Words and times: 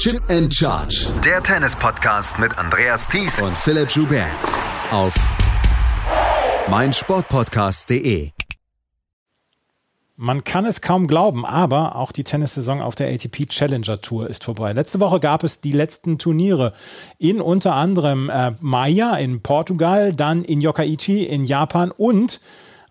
Chip 0.00 0.22
and 0.30 0.50
Charge. 0.50 1.12
Der 1.22 1.42
Tennis-Podcast 1.42 2.38
mit 2.38 2.56
Andreas 2.56 3.06
Thies 3.06 3.38
und 3.38 3.54
Philipp 3.54 3.90
Joubert. 3.90 4.30
Auf 4.90 5.12
meinsportpodcast.de. 6.70 8.30
Man 10.16 10.42
kann 10.44 10.64
es 10.64 10.80
kaum 10.80 11.06
glauben, 11.06 11.44
aber 11.44 11.96
auch 11.96 12.12
die 12.12 12.24
Tennissaison 12.24 12.80
auf 12.80 12.94
der 12.94 13.12
ATP 13.12 13.46
Challenger 13.50 14.00
Tour 14.00 14.30
ist 14.30 14.42
vorbei. 14.42 14.72
Letzte 14.72 15.00
Woche 15.00 15.20
gab 15.20 15.44
es 15.44 15.60
die 15.60 15.72
letzten 15.72 16.16
Turniere 16.16 16.72
in 17.18 17.42
unter 17.42 17.74
anderem 17.74 18.30
äh, 18.30 18.52
Maya 18.60 19.16
in 19.16 19.42
Portugal, 19.42 20.14
dann 20.14 20.44
in 20.44 20.62
Yokkaichi 20.62 21.24
in 21.24 21.44
Japan 21.44 21.90
und 21.90 22.40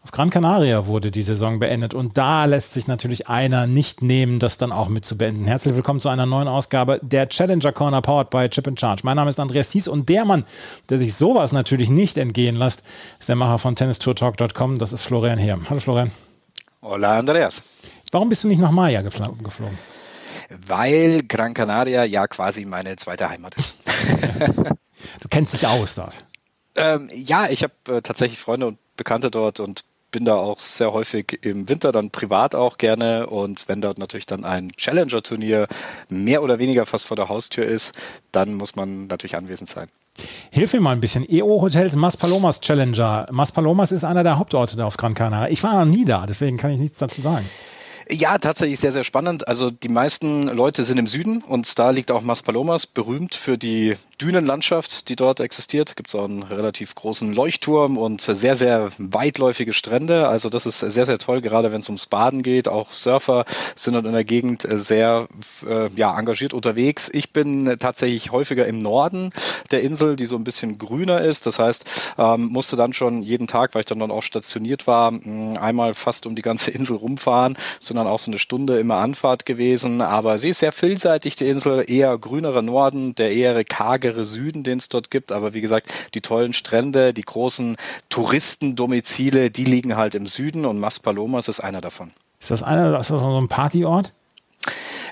auf 0.02 0.12
Gran 0.12 0.30
Canaria 0.30 0.86
wurde 0.86 1.12
die 1.12 1.22
Saison 1.22 1.60
beendet 1.60 1.94
und 1.94 2.18
da 2.18 2.46
lässt 2.46 2.74
sich 2.74 2.88
natürlich 2.88 3.28
einer 3.28 3.68
nicht 3.68 4.02
nehmen, 4.02 4.40
das 4.40 4.58
dann 4.58 4.72
auch 4.72 4.88
mit 4.88 5.04
zu 5.04 5.18
beenden. 5.18 5.46
Herzlich 5.46 5.76
willkommen 5.76 6.00
zu 6.00 6.08
einer 6.08 6.26
neuen 6.26 6.48
Ausgabe 6.48 7.00
der 7.02 7.28
Challenger 7.28 7.74
Corner 7.74 8.02
powered 8.02 8.30
by 8.30 8.48
Chip 8.48 8.68
and 8.68 8.80
Charge. 8.80 9.02
Mein 9.04 9.18
Name 9.18 9.30
ist 9.30 9.40
Andreas 9.40 9.70
Thies 9.70 9.88
und 9.88 10.08
der 10.08 10.24
Mann, 10.24 10.46
der 10.90 11.00
sich 11.00 11.16
sowas 11.16 11.52
natürlich 11.52 11.90
nicht 11.90 12.18
entgehen 12.18 12.56
lässt, 12.56 12.84
ist 13.20 13.28
der 13.28 13.36
Macher 13.36 13.58
von 13.58 13.76
tennistourtalk.com. 13.76 14.80
Das 14.80 14.94
ist 14.94 15.04
Florian 15.04 15.38
Herm. 15.38 15.70
Hallo 15.70 15.82
Florian. 15.82 16.12
Hola 16.82 17.20
Andreas. 17.20 17.62
Warum 18.12 18.30
bist 18.30 18.46
du 18.46 18.48
nicht 18.48 18.62
nach 18.62 18.72
Maya 18.72 19.02
geflogen? 19.02 19.38
Weil 20.50 21.24
Gran 21.28 21.54
Canaria 21.54 22.06
ja 22.06 22.26
quasi 22.28 22.64
meine 22.64 22.96
zweite 22.96 23.30
Heimat 23.30 23.56
ist. 23.56 23.76
du 25.20 25.28
kennst 25.30 25.54
dich 25.54 25.68
aus 25.68 25.96
dort. 25.96 26.24
Ähm, 26.80 27.10
ja, 27.14 27.50
ich 27.50 27.64
habe 27.64 27.74
äh, 27.90 28.02
tatsächlich 28.02 28.40
Freunde 28.40 28.68
und 28.68 28.78
Bekannte 28.96 29.30
dort 29.30 29.60
und 29.60 29.84
bin 30.12 30.26
da 30.26 30.36
auch 30.36 30.60
sehr 30.60 30.92
häufig 30.92 31.40
im 31.44 31.70
Winter 31.70 31.92
dann 31.92 32.10
privat 32.10 32.56
auch 32.56 32.78
gerne 32.78 33.28
und 33.28 33.68
wenn 33.68 33.82
dort 33.82 34.00
natürlich 34.00 34.26
dann 34.26 34.44
ein 34.44 34.72
Challenger-Turnier 34.72 35.68
mehr 36.10 36.42
oder 36.42 36.58
weniger 36.58 36.86
fast 36.86 37.06
vor 37.06 37.16
der 37.16 37.30
Haustür 37.30 37.66
ist, 37.66 37.94
dann 38.32 38.56
muss 38.56 38.76
man 38.76 39.08
natürlich 39.08 39.36
anwesend 39.36 39.70
sein. 39.70 39.88
Hilf 40.52 40.74
mir 40.74 40.82
mal 40.82 40.92
ein 40.92 41.02
bisschen. 41.02 41.26
EO 41.30 41.62
Hotels 41.62 41.96
Maspalomas 41.96 42.60
Challenger. 42.60 43.28
Maspalomas 43.32 43.92
ist 43.92 44.04
einer 44.04 44.24
der 44.24 44.38
Hauptorte 44.38 44.76
da 44.76 44.86
auf 44.86 44.98
Gran 44.98 45.14
Canaria. 45.14 45.50
Ich 45.50 45.64
war 45.64 45.86
noch 45.86 45.90
nie 45.90 46.06
da, 46.06 46.26
deswegen 46.26 46.58
kann 46.58 46.72
ich 46.72 46.80
nichts 46.80 46.98
dazu 46.98 47.22
sagen. 47.22 47.46
Ja, 48.12 48.40
tatsächlich 48.40 48.80
sehr, 48.80 48.92
sehr 48.92 49.04
spannend. 49.04 49.48
Also 49.48 49.70
die 49.70 49.88
meisten 49.88 50.48
Leute 50.48 50.84
sind 50.84 50.98
im 50.98 51.06
Süden 51.06 51.44
und 51.44 51.78
da 51.78 51.92
liegt 51.92 52.10
auch 52.10 52.24
Maspalomas, 52.24 52.88
berühmt 52.88 53.36
für 53.36 53.56
die 53.56 53.98
Dünenlandschaft, 54.20 55.10
die 55.10 55.16
dort 55.16 55.40
existiert. 55.40 55.96
Gibt 55.96 56.10
es 56.10 56.16
auch 56.16 56.26
einen 56.26 56.42
relativ 56.42 56.96
großen 56.96 57.32
Leuchtturm 57.32 58.00
und 58.00 58.22
sehr, 58.22 58.56
sehr 58.56 58.90
weitläufige 58.98 59.74
Strände. 59.74 60.28
Also 60.28 60.50
das 60.50 60.66
ist 60.66 60.80
sehr, 60.80 61.06
sehr 61.06 61.20
toll, 61.20 61.42
gerade 61.42 61.72
wenn 61.72 61.82
es 61.82 61.88
ums 61.88 62.08
Baden 62.08 62.42
geht. 62.42 62.68
Auch 62.68 62.94
Surfer 62.94 63.46
sind 63.76 63.94
dort 63.94 64.08
in 64.08 64.14
der 64.14 64.24
Gegend 64.24 64.68
sehr 64.68 65.28
äh, 65.68 65.90
ja, 65.92 66.18
engagiert 66.18 66.56
unterwegs. 66.56 67.12
Ich 67.14 67.32
bin 67.32 67.78
tatsächlich 67.78 68.32
häufiger 68.32 68.66
im 68.66 68.80
Norden 68.80 69.32
der 69.70 69.84
Insel, 69.84 70.16
die 70.16 70.26
so 70.26 70.36
ein 70.36 70.44
bisschen 70.44 70.80
grüner 70.80 71.22
ist. 71.22 71.46
Das 71.46 71.60
heißt, 71.60 71.86
ähm, 72.18 72.48
musste 72.48 72.76
dann 72.76 72.94
schon 72.94 73.22
jeden 73.22 73.46
Tag, 73.46 73.76
weil 73.76 73.82
ich 73.82 73.86
dann, 73.86 74.00
dann 74.00 74.10
auch 74.10 74.24
stationiert 74.24 74.88
war, 74.88 75.14
einmal 75.62 75.94
fast 75.94 76.26
um 76.26 76.36
die 76.36 76.42
ganze 76.42 76.72
Insel 76.72 76.98
rumfahren, 76.98 77.56
sondern 77.80 77.99
sondern 78.00 78.14
auch 78.14 78.20
so 78.20 78.32
eine 78.32 78.40
Stunde 78.40 78.80
immer 78.80 78.98
Anfahrt 78.98 79.46
gewesen. 79.46 80.02
Aber 80.02 80.38
sie 80.38 80.50
ist 80.50 80.60
sehr 80.60 80.72
vielseitig, 80.72 81.36
die 81.36 81.48
Insel, 81.48 81.84
eher 81.86 82.18
grünere 82.18 82.64
Norden, 82.64 83.14
der 83.16 83.32
eher 83.32 83.64
kargere 83.66 84.24
Süden, 84.24 84.64
den 84.64 84.78
es 84.78 84.90
dort 84.90 85.12
gibt. 85.12 85.32
Aber 85.32 85.54
wie 85.54 85.62
gesagt, 85.62 85.92
die 86.14 86.22
tollen 86.22 86.54
Strände, 86.54 87.14
die 87.14 87.22
großen 87.22 87.76
Touristendomizile, 88.10 89.52
die 89.52 89.66
liegen 89.66 89.98
halt 89.98 90.16
im 90.16 90.28
Süden 90.28 90.66
und 90.66 90.80
Maspalomas 90.80 91.48
ist 91.48 91.60
einer 91.60 91.82
davon. 91.82 92.12
Ist 92.40 92.52
das 92.52 92.64
einer, 92.64 92.98
ist 92.98 93.10
das 93.10 93.20
so 93.20 93.38
ein 93.38 93.50
Partyort? 93.50 94.14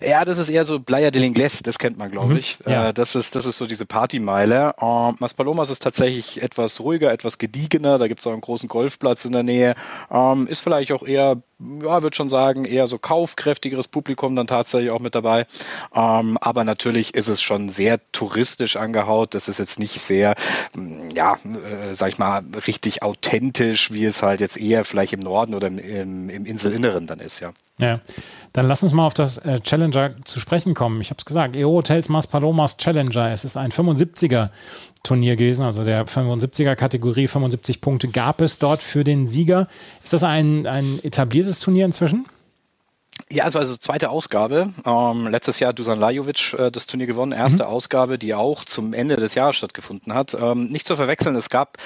Ja, 0.02 0.26
das 0.26 0.38
ist 0.38 0.50
eher 0.50 0.66
so 0.66 0.80
Playa 0.80 1.12
del 1.12 1.24
Ingles, 1.24 1.64
das 1.64 1.80
kennt 1.80 1.98
man, 1.98 2.12
glaube 2.12 2.34
mhm. 2.34 2.38
ich. 2.38 2.58
Ja. 2.66 2.90
Äh, 2.90 2.94
das, 2.94 3.16
ist, 3.16 3.36
das 3.36 3.46
ist 3.46 3.58
so 3.58 3.66
diese 3.66 3.86
Partymeile. 3.86 4.76
Äh, 4.80 5.12
Maspalomas 5.20 5.70
ist 5.70 5.82
tatsächlich 5.82 6.42
etwas 6.42 6.80
ruhiger, 6.80 7.12
etwas 7.12 7.38
gediegener. 7.38 7.98
Da 7.98 8.08
gibt 8.08 8.20
es 8.20 8.28
auch 8.28 8.32
einen 8.32 8.42
großen 8.42 8.70
Golfplatz 8.70 9.26
in 9.26 9.32
der 9.32 9.44
Nähe. 9.44 9.76
Ähm, 10.12 10.48
ist 10.48 10.62
vielleicht 10.62 10.92
auch 10.92 11.04
eher 11.04 11.42
ja, 11.60 12.04
würde 12.04 12.16
schon 12.16 12.30
sagen, 12.30 12.66
eher 12.66 12.88
so 12.88 13.00
kaufkräftigeres 13.00 13.88
Publikum 13.88 14.36
dann 14.36 14.48
tatsächlich 14.48 14.92
auch 14.92 15.00
mit 15.00 15.16
dabei. 15.16 15.46
Ähm, 15.94 16.38
aber 16.40 16.64
natürlich 16.64 17.16
ist 17.16 17.30
es 17.30 17.42
schon 17.42 17.70
sehr 17.70 18.00
touristisch 18.12 18.76
angehaut. 18.76 19.34
Das 19.34 19.50
ist 19.50 19.58
jetzt 19.58 19.80
nicht 19.80 20.00
sehr, 20.00 20.36
mm, 20.76 21.10
ja, 21.16 21.34
äh, 21.34 21.94
sag 21.94 22.10
ich 22.10 22.20
mal, 22.20 22.44
richtig 22.68 23.02
authentisch, 23.02 23.92
wie 23.92 24.06
es 24.06 24.22
halt 24.22 24.42
jetzt 24.42 24.58
eher 24.58 24.86
vielleicht 24.86 25.14
im 25.14 25.20
Norden 25.20 25.56
oder 25.56 25.68
im, 25.68 26.30
im 26.30 26.46
Inselinneren 26.46 27.08
dann 27.08 27.20
ist, 27.20 27.40
ja. 27.40 27.52
Ja, 27.80 28.00
dann 28.54 28.68
lass 28.68 28.82
uns 28.82 28.92
mal 28.92 29.06
auf 29.06 29.14
das 29.14 29.38
äh, 29.38 29.60
Challenger 29.60 30.16
zu 30.26 30.40
sprechen 30.40 30.74
kommen. 30.74 31.00
Ich 31.00 31.12
habe 31.12 31.20
es 31.20 31.26
gesagt, 31.26 31.56
EO 31.56 31.70
Hotels 31.70 32.10
Mas 32.10 32.26
Palomas 32.26 32.78
Challenger. 32.78 33.32
Es 33.32 33.46
ist 33.46 33.56
ein 33.56 33.72
75er 33.72 34.50
Turnier 35.08 35.36
gewesen, 35.36 35.64
also 35.64 35.84
der 35.84 36.06
75er 36.06 36.76
Kategorie, 36.76 37.28
75 37.28 37.82
Punkte 37.82 38.10
gab 38.10 38.42
es 38.42 38.60
dort 38.60 38.82
für 38.82 39.04
den 39.04 39.26
Sieger. 39.26 39.68
Ist 40.04 40.14
das 40.14 40.24
ein, 40.24 40.68
ein 40.68 41.00
etabliertes 41.04 41.60
Turnier 41.62 41.86
inzwischen? 41.86 42.26
Ja, 43.30 43.44
also, 43.44 43.60
also 43.60 43.76
zweite 43.76 44.10
Ausgabe. 44.10 44.70
Ähm, 44.86 45.28
letztes 45.28 45.60
Jahr 45.60 45.74
Dusan 45.74 46.00
Lajovic 46.00 46.54
äh, 46.54 46.72
das 46.72 46.88
Turnier 46.88 47.08
gewonnen. 47.08 47.34
Erste 47.34 47.64
mhm. 47.64 47.70
Ausgabe, 47.70 48.18
die 48.18 48.34
auch 48.34 48.64
zum 48.64 48.94
Ende 48.94 49.18
des 49.18 49.36
Jahres 49.36 49.58
stattgefunden 49.58 50.14
hat. 50.14 50.38
Ähm, 50.42 50.70
nicht 50.70 50.88
zu 50.88 50.96
verwechseln, 50.96 51.36
es 51.36 51.50
gab 51.50 51.78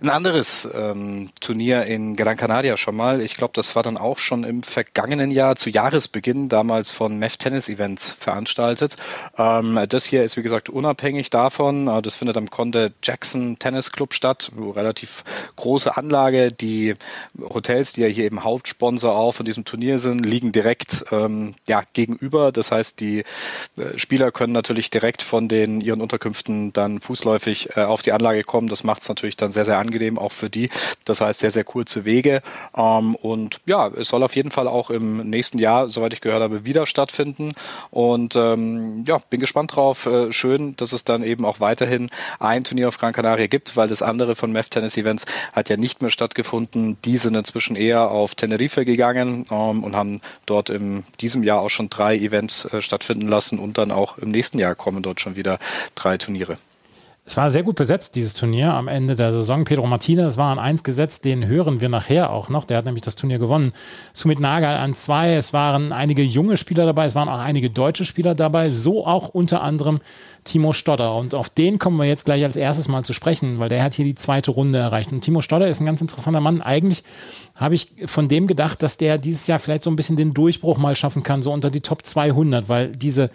ein 0.00 0.10
anderes 0.10 0.68
ähm, 0.72 1.30
Turnier 1.40 1.86
in 1.86 2.14
Gran 2.14 2.36
Canaria 2.36 2.76
schon 2.76 2.94
mal. 2.94 3.20
Ich 3.20 3.36
glaube, 3.36 3.50
das 3.54 3.74
war 3.74 3.82
dann 3.82 3.96
auch 3.96 4.18
schon 4.18 4.44
im 4.44 4.62
vergangenen 4.62 5.32
Jahr 5.32 5.56
zu 5.56 5.70
Jahresbeginn 5.70 6.48
damals 6.48 6.92
von 6.92 7.18
MEF 7.18 7.36
Tennis 7.36 7.68
Events 7.68 8.12
veranstaltet. 8.16 8.96
Ähm, 9.36 9.80
das 9.88 10.04
hier 10.04 10.22
ist, 10.22 10.36
wie 10.36 10.42
gesagt, 10.42 10.68
unabhängig 10.68 11.30
davon. 11.30 11.88
Äh, 11.88 12.00
das 12.00 12.14
findet 12.14 12.36
am 12.36 12.48
Conde 12.48 12.92
Jackson 13.02 13.58
Tennis 13.58 13.90
Club 13.90 14.14
statt. 14.14 14.52
Relativ 14.56 15.24
große 15.56 15.96
Anlage. 15.96 16.52
Die 16.52 16.94
Hotels, 17.40 17.94
die 17.94 18.02
ja 18.02 18.06
hier 18.06 18.24
eben 18.24 18.44
Hauptsponsor 18.44 19.16
auch 19.16 19.32
von 19.32 19.44
diesem 19.44 19.64
Turnier 19.64 19.98
sind, 19.98 20.24
liegen 20.24 20.52
direkt 20.52 20.65
direkt 20.66 21.04
ähm, 21.12 21.52
ja, 21.68 21.82
gegenüber. 21.92 22.50
Das 22.50 22.72
heißt, 22.72 22.98
die 22.98 23.20
äh, 23.76 23.96
Spieler 23.96 24.32
können 24.32 24.52
natürlich 24.52 24.90
direkt 24.90 25.22
von 25.22 25.46
den 25.46 25.80
ihren 25.80 26.00
Unterkünften 26.00 26.72
dann 26.72 27.00
fußläufig 27.00 27.76
äh, 27.76 27.84
auf 27.84 28.02
die 28.02 28.10
Anlage 28.10 28.42
kommen. 28.42 28.68
Das 28.68 28.82
macht 28.82 29.02
es 29.02 29.08
natürlich 29.08 29.36
dann 29.36 29.52
sehr, 29.52 29.64
sehr 29.64 29.78
angenehm 29.78 30.18
auch 30.18 30.32
für 30.32 30.50
die. 30.50 30.68
Das 31.04 31.20
heißt, 31.20 31.38
sehr, 31.38 31.52
sehr 31.52 31.62
kurze 31.62 32.04
Wege. 32.04 32.42
Ähm, 32.76 33.14
und 33.14 33.60
ja, 33.66 33.86
es 33.88 34.08
soll 34.08 34.24
auf 34.24 34.34
jeden 34.34 34.50
Fall 34.50 34.66
auch 34.66 34.90
im 34.90 35.30
nächsten 35.30 35.58
Jahr, 35.58 35.88
soweit 35.88 36.12
ich 36.12 36.20
gehört 36.20 36.42
habe, 36.42 36.64
wieder 36.64 36.84
stattfinden. 36.84 37.52
Und 37.90 38.34
ähm, 38.34 39.04
ja, 39.06 39.18
bin 39.30 39.38
gespannt 39.38 39.76
drauf. 39.76 40.06
Äh, 40.06 40.32
schön, 40.32 40.74
dass 40.76 40.92
es 40.92 41.04
dann 41.04 41.22
eben 41.22 41.44
auch 41.44 41.60
weiterhin 41.60 42.10
ein 42.40 42.64
Turnier 42.64 42.88
auf 42.88 42.98
Gran 42.98 43.12
Canaria 43.12 43.46
gibt, 43.46 43.76
weil 43.76 43.86
das 43.86 44.02
andere 44.02 44.34
von 44.34 44.50
MEF 44.50 44.68
Tennis 44.68 44.96
Events 44.96 45.26
hat 45.52 45.68
ja 45.68 45.76
nicht 45.76 46.02
mehr 46.02 46.10
stattgefunden. 46.10 46.96
Die 47.04 47.18
sind 47.18 47.36
inzwischen 47.36 47.76
eher 47.76 48.10
auf 48.10 48.34
Tenerife 48.34 48.84
gegangen 48.84 49.44
ähm, 49.50 49.84
und 49.84 49.94
haben 49.94 50.20
dort 50.46 50.55
dort 50.56 50.70
in 50.70 51.04
diesem 51.20 51.42
Jahr 51.42 51.60
auch 51.60 51.68
schon 51.68 51.90
drei 51.90 52.16
Events 52.16 52.64
äh, 52.66 52.80
stattfinden 52.80 53.28
lassen 53.28 53.58
und 53.58 53.76
dann 53.76 53.90
auch 53.90 54.16
im 54.18 54.30
nächsten 54.30 54.58
Jahr 54.58 54.74
kommen 54.74 55.02
dort 55.02 55.20
schon 55.20 55.36
wieder 55.36 55.58
drei 55.94 56.16
Turniere. 56.16 56.56
Es 57.28 57.36
war 57.36 57.50
sehr 57.50 57.64
gut 57.64 57.74
besetzt, 57.74 58.14
dieses 58.14 58.34
Turnier 58.34 58.72
am 58.72 58.86
Ende 58.86 59.16
der 59.16 59.32
Saison. 59.32 59.64
Pedro 59.64 59.84
Martinez 59.88 60.36
war 60.36 60.52
an 60.52 60.60
eins 60.60 60.84
gesetzt, 60.84 61.24
den 61.24 61.48
hören 61.48 61.80
wir 61.80 61.88
nachher 61.88 62.30
auch 62.30 62.50
noch. 62.50 62.64
Der 62.64 62.76
hat 62.76 62.84
nämlich 62.84 63.02
das 63.02 63.16
Turnier 63.16 63.40
gewonnen. 63.40 63.72
Sumit 64.12 64.38
Nagal 64.38 64.78
an 64.78 64.94
zwei. 64.94 65.34
Es 65.34 65.52
waren 65.52 65.92
einige 65.92 66.22
junge 66.22 66.56
Spieler 66.56 66.86
dabei, 66.86 67.04
es 67.04 67.16
waren 67.16 67.28
auch 67.28 67.40
einige 67.40 67.68
deutsche 67.68 68.04
Spieler 68.04 68.36
dabei, 68.36 68.70
so 68.70 69.04
auch 69.04 69.28
unter 69.28 69.60
anderem 69.60 70.00
Timo 70.44 70.72
Stodder. 70.72 71.16
Und 71.16 71.34
auf 71.34 71.50
den 71.50 71.80
kommen 71.80 71.96
wir 71.96 72.04
jetzt 72.04 72.26
gleich 72.26 72.44
als 72.44 72.54
erstes 72.54 72.86
mal 72.86 73.04
zu 73.04 73.12
sprechen, 73.12 73.58
weil 73.58 73.70
der 73.70 73.82
hat 73.82 73.94
hier 73.94 74.04
die 74.04 74.14
zweite 74.14 74.52
Runde 74.52 74.78
erreicht. 74.78 75.10
Und 75.10 75.22
Timo 75.22 75.40
Stodder 75.40 75.68
ist 75.68 75.80
ein 75.80 75.86
ganz 75.86 76.00
interessanter 76.00 76.40
Mann. 76.40 76.62
Eigentlich 76.62 77.02
habe 77.56 77.74
ich 77.74 77.90
von 78.06 78.28
dem 78.28 78.46
gedacht, 78.46 78.84
dass 78.84 78.98
der 78.98 79.18
dieses 79.18 79.48
Jahr 79.48 79.58
vielleicht 79.58 79.82
so 79.82 79.90
ein 79.90 79.96
bisschen 79.96 80.14
den 80.14 80.32
Durchbruch 80.32 80.78
mal 80.78 80.94
schaffen 80.94 81.24
kann, 81.24 81.42
so 81.42 81.52
unter 81.52 81.72
die 81.72 81.80
Top 81.80 82.06
200, 82.06 82.68
weil 82.68 82.92
diese 82.92 83.30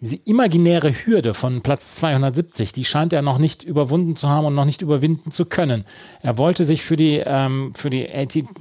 diese 0.00 0.16
imaginäre 0.16 0.92
Hürde 0.92 1.34
von 1.34 1.60
Platz 1.60 1.96
270, 1.96 2.72
die 2.72 2.84
scheint 2.84 3.12
er 3.12 3.22
noch 3.22 3.38
nicht 3.38 3.62
überwunden 3.62 4.16
zu 4.16 4.28
haben 4.30 4.46
und 4.46 4.54
noch 4.54 4.64
nicht 4.64 4.82
überwinden 4.82 5.30
zu 5.30 5.44
können. 5.44 5.84
Er 6.22 6.38
wollte 6.38 6.64
sich 6.64 6.82
für 6.82 6.96
die, 6.96 7.22
ähm, 7.24 7.72
für 7.76 7.90
die, 7.90 8.08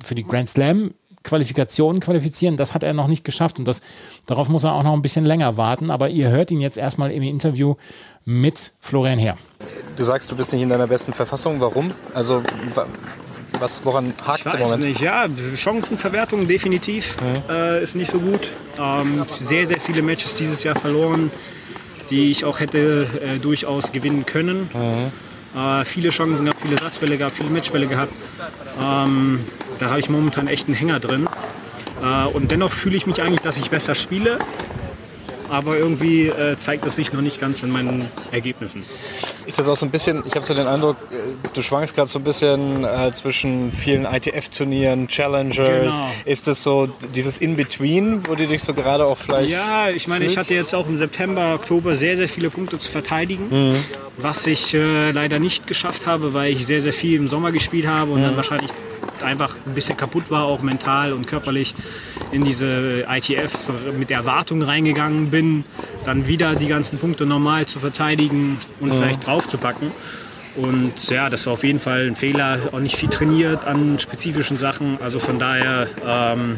für 0.04 0.16
die 0.16 0.24
Grand 0.24 0.50
Slam 0.50 0.92
Qualifikationen 1.24 2.02
qualifizieren. 2.02 2.58
Das 2.58 2.74
hat 2.74 2.84
er 2.84 2.94
noch 2.94 3.08
nicht 3.08 3.26
geschafft 3.26 3.60
und 3.60 3.66
das, 3.66 3.82
darauf 4.26 4.50
muss 4.50 4.64
er 4.64 4.74
auch 4.74 4.84
noch 4.84 4.94
ein 4.94 5.02
bisschen 5.02 5.26
länger 5.26 5.58
warten. 5.58 5.92
Aber 5.92 6.10
ihr 6.10 6.30
hört 6.30 6.50
ihn 6.52 6.62
jetzt 6.62 6.78
erstmal 6.78 7.12
im 7.12 7.24
Interview 7.24 7.76
mit 8.26 8.72
Florian 8.80 9.20
Herr. 9.20 9.38
Du 9.96 10.04
sagst, 10.04 10.32
du 10.32 10.36
bist 10.36 10.54
nicht 10.54 10.62
in 10.62 10.70
deiner 10.70 10.88
besten 10.88 11.14
Verfassung. 11.14 11.60
Warum? 11.60 11.92
Also 12.14 12.42
was, 13.60 13.84
woran 13.84 14.14
hakt 14.26 14.46
es 14.46 14.54
im 14.54 14.60
Moment? 14.60 14.84
Nicht, 14.84 15.02
ja, 15.02 15.28
Chancenverwertung 15.56 16.48
definitiv 16.48 17.16
mhm. 17.22 17.54
äh, 17.54 17.84
ist 17.84 17.96
nicht 17.96 18.12
so 18.12 18.20
gut. 18.20 18.52
Ähm, 18.80 19.26
sehr, 19.40 19.66
sehr 19.66 19.80
viele 19.80 20.02
Matches 20.02 20.36
dieses 20.36 20.64
Jahr 20.64 20.76
verloren, 20.76 21.32
die 22.10 22.32
ich 22.32 22.46
auch 22.46 22.60
hätte 22.60 23.08
äh, 23.22 23.40
durchaus 23.40 23.92
gewinnen 23.92 24.26
können. 24.26 24.70
Mhm. 24.74 25.60
Äh, 25.60 25.86
viele 25.86 26.10
Chancen 26.10 26.46
gehabt, 26.46 26.62
viele 26.62 26.78
Satzbälle 26.78 27.18
gehabt, 27.18 27.38
viele 27.38 27.50
Matchbälle 27.50 27.88
gehabt. 27.88 28.14
Ähm, 28.80 29.40
da 29.80 29.90
habe 29.90 30.00
ich 30.00 30.10
momentan 30.10 30.48
echt 30.48 30.68
einen 30.68 30.76
Hänger 30.76 31.00
drin. 31.00 31.28
Äh, 32.02 32.28
und 32.28 32.52
dennoch 32.52 32.72
fühle 32.72 32.96
ich 32.96 33.06
mich 33.08 33.22
eigentlich, 33.22 33.42
dass 33.42 33.58
ich 33.58 33.70
besser 33.70 33.96
spiele. 33.96 34.40
aber 35.50 35.78
irgendwie 35.78 36.28
äh, 36.28 36.58
zeigt 36.58 36.86
es 36.86 36.96
sich 36.96 37.12
noch 37.12 37.22
nicht 37.22 37.40
ganz 37.40 37.64
in 37.64 37.72
meinen 37.72 38.10
Ergebnissen. 38.32 38.84
Ist 39.50 39.58
das 39.58 39.68
auch 39.68 39.76
so 39.76 39.88
ein 39.88 39.90
bisschen, 39.90 40.22
ich 40.28 40.36
habe 40.36 40.46
so 40.46 40.54
den 40.54 40.68
Eindruck, 40.68 40.96
äh, 41.10 41.16
du 41.56 41.64
schwankst 41.64 41.96
gerade 41.96 42.08
so 42.08 42.20
ein 42.20 42.24
bisschen 42.24 42.84
äh, 42.84 43.12
zwischen 43.14 43.72
vielen 43.72 44.06
ITF-Turnieren, 44.06 45.08
Challengers. 45.08 45.58
Genau. 45.98 46.12
Ist 46.24 46.48
das 46.48 46.62
so 46.62 46.88
dieses 47.16 47.40
In-Between, 47.40 48.28
wo 48.28 48.36
du 48.36 48.46
dich 48.46 48.62
so 48.62 48.76
gerade 48.76 49.06
auch 49.06 49.18
vielleicht. 49.18 49.50
Ja, 49.50 49.90
ich 49.90 50.08
meine, 50.08 50.26
ich 50.26 50.38
hatte 50.38 50.54
jetzt 50.54 50.76
auch 50.76 50.88
im 50.88 51.00
September, 51.00 51.56
Oktober 51.56 51.96
sehr, 51.96 52.16
sehr 52.16 52.30
viele 52.30 52.52
Punkte 52.52 52.78
zu 52.78 52.92
verteidigen, 52.92 53.76
was 54.18 54.46
ich 54.46 54.76
äh, 54.76 55.10
leider 55.10 55.40
nicht 55.40 55.66
geschafft 55.66 56.06
habe, 56.06 56.36
weil 56.36 56.54
ich 56.54 56.68
sehr, 56.68 56.82
sehr 56.82 56.94
viel 56.94 57.16
im 57.16 57.28
Sommer 57.28 57.52
gespielt 57.52 57.88
habe 57.88 58.12
und 58.12 58.22
dann 58.22 58.38
wahrscheinlich 58.38 58.70
einfach 59.24 59.56
ein 59.66 59.74
bisschen 59.74 59.98
kaputt 59.98 60.30
war, 60.30 60.46
auch 60.46 60.62
mental 60.62 61.14
und 61.14 61.28
körperlich 61.28 61.74
in 62.32 62.44
diese 62.44 63.06
ITF 63.10 63.54
mit 63.98 64.10
der 64.10 64.18
Erwartung 64.18 64.62
reingegangen 64.62 65.30
bin, 65.30 65.64
dann 66.06 66.28
wieder 66.28 66.56
die 66.56 66.68
ganzen 66.68 67.00
Punkte 67.00 67.26
normal 67.26 67.66
zu 67.66 67.80
verteidigen 67.80 68.58
und 68.80 68.94
vielleicht 68.94 69.26
draufzupacken. 69.26 69.92
Und 70.56 71.10
ja, 71.10 71.30
das 71.30 71.46
war 71.46 71.54
auf 71.54 71.64
jeden 71.64 71.80
Fall 71.80 72.08
ein 72.08 72.16
Fehler, 72.16 72.58
auch 72.72 72.80
nicht 72.80 72.98
viel 72.98 73.10
trainiert 73.10 73.66
an 73.66 74.00
spezifischen 74.00 74.58
Sachen. 74.58 74.98
Also 75.02 75.20
von 75.20 75.40
daher 75.40 75.88
ähm, 76.06 76.56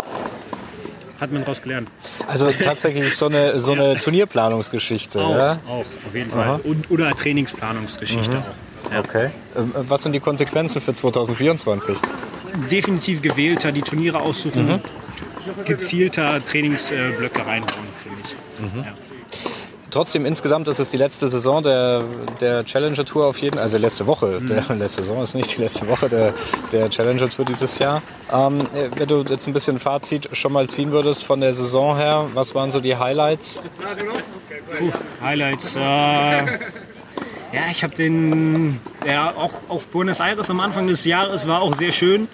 hat 1.19 1.31
man 1.31 1.42
daraus 1.42 1.62
gelernt. 1.62 1.90
Also 2.28 2.52
tatsächlich 2.52 3.16
so 3.16 3.28
eine, 3.28 3.60
so 3.60 3.74
eine 3.74 3.96
Turnierplanungsgeschichte. 4.00 5.22
Auch, 5.22 5.36
Ja? 5.38 5.60
auch 5.68 5.86
auf 6.08 6.16
jeden 6.16 6.31
Fall. 6.31 6.60
Und, 6.63 6.90
oder 6.90 7.12
Trainingsplanungsgeschichte 7.12 8.38
auch. 8.40 8.92
Ja. 8.92 9.00
Okay. 9.00 9.30
Ähm, 9.56 9.72
Was 9.88 10.04
sind 10.04 10.13
die 10.13 10.19
Konsequenzen 10.19 10.81
für 10.81 10.94
2024? 10.94 11.96
Definitiv 12.69 13.21
gewählter 13.21 13.71
die 13.71 13.81
Turniere 13.81 14.19
aussuchen, 14.19 14.81
gezielter 15.65 16.44
Trainingsblöcke 16.45 17.45
reinbauen, 17.45 17.88
finde 18.03 18.21
ich. 18.24 18.36
Ja. 18.77 18.94
Trotzdem, 19.92 20.25
insgesamt 20.25 20.69
ist 20.69 20.80
es 20.80 20.89
die 20.89 20.98
letzte 20.98 21.27
Saison 21.27 21.62
der, 21.62 22.06
der 22.39 22.63
Challenger 22.63 23.03
Tour 23.03 23.25
auf 23.25 23.38
jeden 23.39 23.59
also 23.59 23.77
letzte 23.77 24.07
Woche, 24.07 24.42
der 24.42 24.63
letzte 24.75 25.03
Saison 25.03 25.21
ist 25.21 25.36
nicht 25.36 25.57
die 25.57 25.62
letzte 25.62 25.86
Woche 25.88 26.07
der, 26.07 26.33
der 26.71 26.89
Challenger 26.89 27.30
Tour 27.30 27.44
dieses 27.44 27.77
Jahr. 27.77 28.01
Ähm, 28.31 28.62
äh, 28.74 28.89
wenn 28.95 29.07
du 29.09 29.24
jetzt 29.24 29.48
ein 29.48 29.53
bisschen 29.53 29.80
Fazit 29.80 30.30
schon 30.31 30.53
mal 30.53 30.69
ziehen 30.69 30.94
würdest 30.94 31.25
von 31.25 31.42
der 31.42 31.53
Saison 31.53 31.98
her, 31.98 32.27
was 32.33 32.56
waren 32.56 32.71
so 32.71 32.80
die 32.80 32.95
Highlights? 32.95 33.62
Highlights. 35.21 35.75
Äh, 35.75 35.80
ja, 37.53 37.63
ich 37.69 37.83
habe 37.83 37.95
den, 37.95 38.80
ja, 39.06 39.33
auch, 39.36 39.59
auch 39.69 39.83
Buenos 39.83 40.19
Aires 40.19 40.50
am 40.50 40.59
Anfang 40.59 40.88
des 40.88 41.06
Jahres 41.06 41.48
war 41.48 41.62
auch 41.62 41.75
sehr 41.75 41.92
schön. 41.92 42.27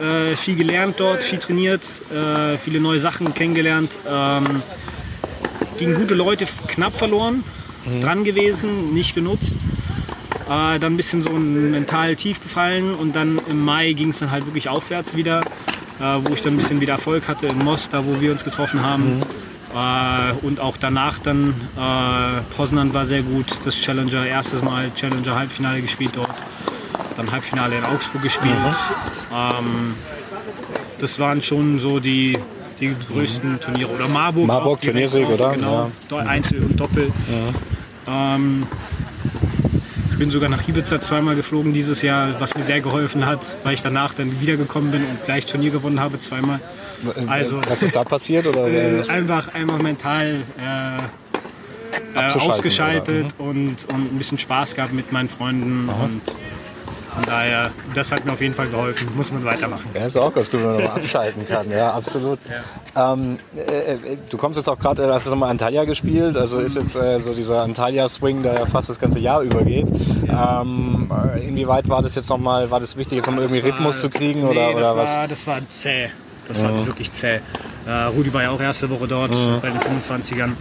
Äh, 0.00 0.34
viel 0.36 0.56
gelernt 0.56 0.96
dort, 0.98 1.22
viel 1.22 1.38
trainiert, 1.38 1.82
äh, 2.10 2.56
viele 2.58 2.80
neue 2.80 2.98
Sachen 2.98 3.34
kennengelernt. 3.34 3.98
Ähm, 4.08 4.62
gegen 5.78 5.94
gute 5.94 6.14
Leute 6.14 6.46
knapp 6.68 6.96
verloren, 6.96 7.44
dran 8.00 8.24
gewesen, 8.24 8.94
nicht 8.94 9.14
genutzt. 9.14 9.56
Äh, 10.46 10.78
dann 10.78 10.94
ein 10.94 10.96
bisschen 10.96 11.22
so 11.22 11.30
mental 11.30 12.16
tief 12.16 12.42
gefallen 12.42 12.94
und 12.94 13.14
dann 13.14 13.40
im 13.48 13.64
Mai 13.64 13.92
ging 13.92 14.08
es 14.08 14.18
dann 14.18 14.30
halt 14.30 14.46
wirklich 14.46 14.68
aufwärts 14.68 15.16
wieder, 15.16 15.40
äh, 16.00 16.18
wo 16.24 16.34
ich 16.34 16.40
dann 16.42 16.54
ein 16.54 16.56
bisschen 16.56 16.80
wieder 16.80 16.94
Erfolg 16.94 17.28
hatte 17.28 17.46
in 17.46 17.58
Mostar, 17.58 18.04
wo 18.06 18.20
wir 18.20 18.32
uns 18.32 18.44
getroffen 18.44 18.82
haben. 18.82 19.22
Äh, 19.74 20.32
und 20.44 20.60
auch 20.60 20.76
danach 20.76 21.18
dann 21.18 21.54
äh, 21.76 22.54
Poznan 22.56 22.92
war 22.92 23.06
sehr 23.06 23.22
gut, 23.22 23.46
das 23.64 23.76
Challenger, 23.76 24.26
erstes 24.26 24.62
Mal 24.62 24.90
Challenger 24.94 25.34
Halbfinale 25.34 25.80
gespielt 25.80 26.12
dort, 26.14 26.28
dann 27.16 27.30
Halbfinale 27.32 27.76
in 27.78 27.84
Augsburg 27.84 28.22
gespielt. 28.22 28.54
Ähm, 29.34 29.94
das 30.98 31.18
waren 31.18 31.40
schon 31.42 31.80
so 31.80 32.00
die, 32.00 32.38
die 32.80 32.94
größten 33.10 33.60
Turniere. 33.60 33.90
Oder 33.90 34.08
Marburg. 34.08 34.46
Marburg, 34.46 34.82
Turniersieg, 34.82 35.28
oder? 35.28 35.52
Genau, 35.52 35.90
Ja. 36.10 36.18
Einzel 36.18 36.62
und 36.62 36.78
Doppel. 36.78 37.10
Ähm, 38.06 38.66
ich 38.98 39.01
bin 40.22 40.30
sogar 40.30 40.48
nach 40.48 40.68
Ibiza 40.68 41.00
zweimal 41.00 41.34
geflogen 41.34 41.72
dieses 41.72 42.00
Jahr, 42.00 42.40
was 42.40 42.54
mir 42.54 42.62
sehr 42.62 42.80
geholfen 42.80 43.26
hat, 43.26 43.56
weil 43.64 43.74
ich 43.74 43.82
danach 43.82 44.14
dann 44.14 44.40
wiedergekommen 44.40 44.92
bin 44.92 45.00
und 45.00 45.24
gleich 45.24 45.46
Turnier 45.46 45.72
gewonnen 45.72 45.98
habe, 45.98 46.20
zweimal. 46.20 46.60
Also- 47.26 47.60
was 47.66 47.82
ist 47.82 47.96
da 47.96 48.04
passiert? 48.04 48.46
Oder 48.46 48.68
Äh, 48.68 49.02
einfach, 49.08 49.52
einfach 49.52 49.82
mental 49.82 50.42
äh, 50.60 52.20
äh, 52.20 52.38
ausgeschaltet 52.38 53.34
und, 53.38 53.84
und 53.92 54.12
ein 54.12 54.16
bisschen 54.16 54.38
Spaß 54.38 54.76
gehabt 54.76 54.92
mit 54.92 55.10
meinen 55.10 55.28
Freunden. 55.28 55.88
Und 55.88 56.22
von 57.14 57.24
daher, 57.24 57.70
das 57.94 58.10
hat 58.10 58.24
mir 58.24 58.32
auf 58.32 58.40
jeden 58.40 58.54
Fall 58.54 58.68
geholfen. 58.68 59.08
Muss 59.14 59.30
man 59.32 59.44
weitermachen. 59.44 59.84
Ja, 59.94 60.06
ist 60.06 60.16
auch 60.16 60.32
ganz 60.32 60.50
gut, 60.50 60.60
wenn 60.60 60.66
man 60.66 60.76
nochmal 60.82 60.96
abschalten 61.00 61.46
kann. 61.46 61.70
Ja, 61.70 61.92
absolut. 61.92 62.38
Ähm, 62.96 63.38
äh, 63.54 63.92
äh, 63.92 63.98
du 64.30 64.36
kommst 64.38 64.56
jetzt 64.56 64.68
auch 64.68 64.78
gerade, 64.78 65.04
äh, 65.04 65.10
hast 65.12 65.26
du 65.26 65.30
nochmal 65.30 65.50
Antalya 65.50 65.84
gespielt. 65.84 66.36
Also 66.36 66.60
ist 66.60 66.76
jetzt 66.76 66.96
äh, 66.96 67.20
so 67.20 67.34
dieser 67.34 67.62
Antalya-Swing, 67.62 68.42
der 68.42 68.54
ja 68.54 68.66
fast 68.66 68.88
das 68.88 68.98
ganze 68.98 69.18
Jahr 69.18 69.42
übergeht. 69.42 69.88
Ähm, 70.28 71.10
äh, 71.34 71.46
inwieweit 71.46 71.88
war 71.88 72.02
das 72.02 72.14
jetzt 72.14 72.30
nochmal, 72.30 72.70
war 72.70 72.80
das 72.80 72.96
wichtig, 72.96 73.16
jetzt 73.16 73.26
nochmal 73.26 73.44
irgendwie 73.44 73.62
war- 73.62 73.70
Rhythmus 73.70 74.00
zu 74.00 74.08
kriegen 74.10 74.40
nee, 74.40 74.46
oder, 74.50 74.68
das 74.72 74.76
oder 74.76 74.96
was? 74.96 75.16
War, 75.16 75.28
das 75.28 75.46
war 75.46 75.58
zäh. 75.68 76.08
Das 76.48 76.62
war 76.62 76.86
wirklich 76.86 77.12
zäh. 77.12 77.40
Äh, 77.86 77.90
Rudi 78.14 78.32
war 78.34 78.42
ja 78.42 78.50
auch 78.50 78.60
erste 78.60 78.88
Woche 78.90 79.06
dort 79.06 79.30
bei 79.30 79.70
den 79.70 79.78
25ern. 79.78 80.52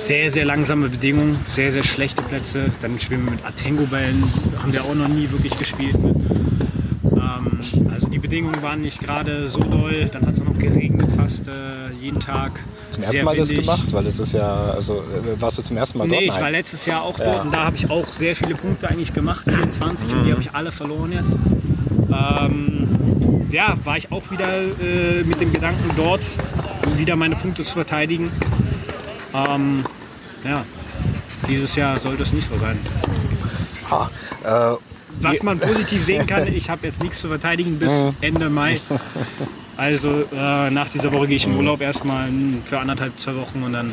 Sehr, 0.00 0.30
sehr 0.30 0.46
langsame 0.46 0.88
Bedingungen, 0.88 1.38
sehr, 1.46 1.70
sehr 1.72 1.82
schlechte 1.84 2.22
Plätze. 2.22 2.70
Dann 2.80 2.98
spielen 2.98 3.26
wir 3.26 3.32
mit 3.32 3.44
Atengo-Bällen, 3.44 4.24
haben 4.62 4.72
wir 4.72 4.82
auch 4.82 4.94
noch 4.94 5.08
nie 5.08 5.30
wirklich 5.30 5.54
gespielt. 5.56 5.94
Ähm, 5.94 7.60
also 7.92 8.08
die 8.08 8.18
Bedingungen 8.18 8.62
waren 8.62 8.80
nicht 8.80 8.98
gerade 9.00 9.46
so 9.46 9.60
doll. 9.60 10.08
Dann 10.10 10.26
hat 10.26 10.34
es 10.34 10.40
auch 10.40 10.46
noch 10.46 10.58
geregnet 10.58 11.10
fast 11.16 11.46
äh, 11.46 11.92
jeden 12.00 12.18
Tag. 12.18 12.52
Zum 12.90 13.02
ersten 13.02 13.24
Mal 13.24 13.36
das 13.36 13.50
windig. 13.50 13.66
gemacht? 13.66 13.92
Weil 13.92 14.04
das 14.04 14.18
ist 14.18 14.32
ja, 14.32 14.70
also 14.70 14.94
äh, 14.94 15.40
warst 15.40 15.58
du 15.58 15.62
zum 15.62 15.76
ersten 15.76 15.98
Mal 15.98 16.08
dort? 16.08 16.18
Nee, 16.18 16.28
ich 16.28 16.40
war 16.40 16.50
letztes 16.50 16.86
Jahr 16.86 17.02
auch 17.02 17.18
dort 17.18 17.44
und 17.44 17.54
da 17.54 17.66
habe 17.66 17.76
ich 17.76 17.90
auch 17.90 18.06
sehr 18.18 18.34
viele 18.34 18.54
Punkte 18.54 18.88
eigentlich 18.88 19.12
gemacht, 19.12 19.44
24 19.44 20.12
und 20.12 20.24
die 20.24 20.32
habe 20.32 20.40
ich 20.40 20.52
alle 20.54 20.72
verloren 20.72 21.12
jetzt. 21.12 21.36
Ähm, 22.10 22.88
ja, 23.50 23.76
war 23.84 23.98
ich 23.98 24.10
auch 24.10 24.22
wieder 24.30 24.48
äh, 24.48 25.24
mit 25.24 25.40
dem 25.40 25.52
Gedanken 25.52 25.90
dort, 25.94 26.22
wieder 26.96 27.16
meine 27.16 27.36
Punkte 27.36 27.64
zu 27.64 27.74
verteidigen. 27.74 28.32
Ähm, 29.34 29.84
ja, 30.44 30.64
dieses 31.48 31.74
Jahr 31.76 31.98
sollte 32.00 32.22
es 32.22 32.32
nicht 32.32 32.48
so 32.48 32.58
sein. 32.58 32.78
Äh, 34.44 34.76
Was 35.20 35.42
man 35.42 35.58
positiv 35.60 36.04
sehen 36.04 36.26
kann, 36.26 36.46
ich 36.48 36.70
habe 36.70 36.86
jetzt 36.86 37.02
nichts 37.02 37.20
zu 37.20 37.28
verteidigen 37.28 37.78
bis 37.78 37.90
Ende 38.20 38.48
Mai. 38.48 38.80
Also 39.76 40.24
äh, 40.32 40.70
nach 40.70 40.88
dieser 40.88 41.12
Woche 41.12 41.26
gehe 41.28 41.36
ich 41.36 41.46
im 41.46 41.56
Urlaub 41.56 41.80
erstmal 41.80 42.28
für 42.64 42.78
anderthalb, 42.78 43.18
zwei 43.18 43.34
Wochen 43.36 43.62
und 43.62 43.72
dann. 43.72 43.92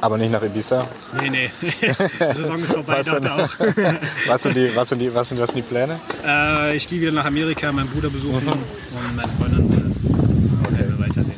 aber 0.00 0.18
nicht 0.18 0.30
nach 0.30 0.42
Ibiza. 0.42 0.86
Nee, 1.20 1.30
nee. 1.30 1.50
Die 1.60 2.34
Saison 2.36 2.58
ist 2.60 2.72
vorbei, 2.72 2.98
Was 2.98 3.06
dort 3.06 3.28
auch. 3.30 3.50
Was 4.28 4.42
sind 4.42 4.56
die, 4.56 4.70
was 4.74 4.88
sind 4.88 4.98
die, 5.00 5.14
was 5.14 5.28
sind, 5.28 5.40
die 5.56 5.62
Pläne? 5.62 5.98
Äh, 6.26 6.76
ich 6.76 6.88
gehe 6.88 7.00
wieder 7.00 7.12
nach 7.12 7.24
Amerika, 7.24 7.70
meinen 7.72 7.88
Bruder 7.88 8.08
besuchen 8.10 8.46
und 8.46 9.16
meine 9.16 9.28
Freundin. 9.38 9.72
Äh, 9.72 10.78
werden 10.78 10.98
wir 10.98 11.06
weitersehen. 11.06 11.34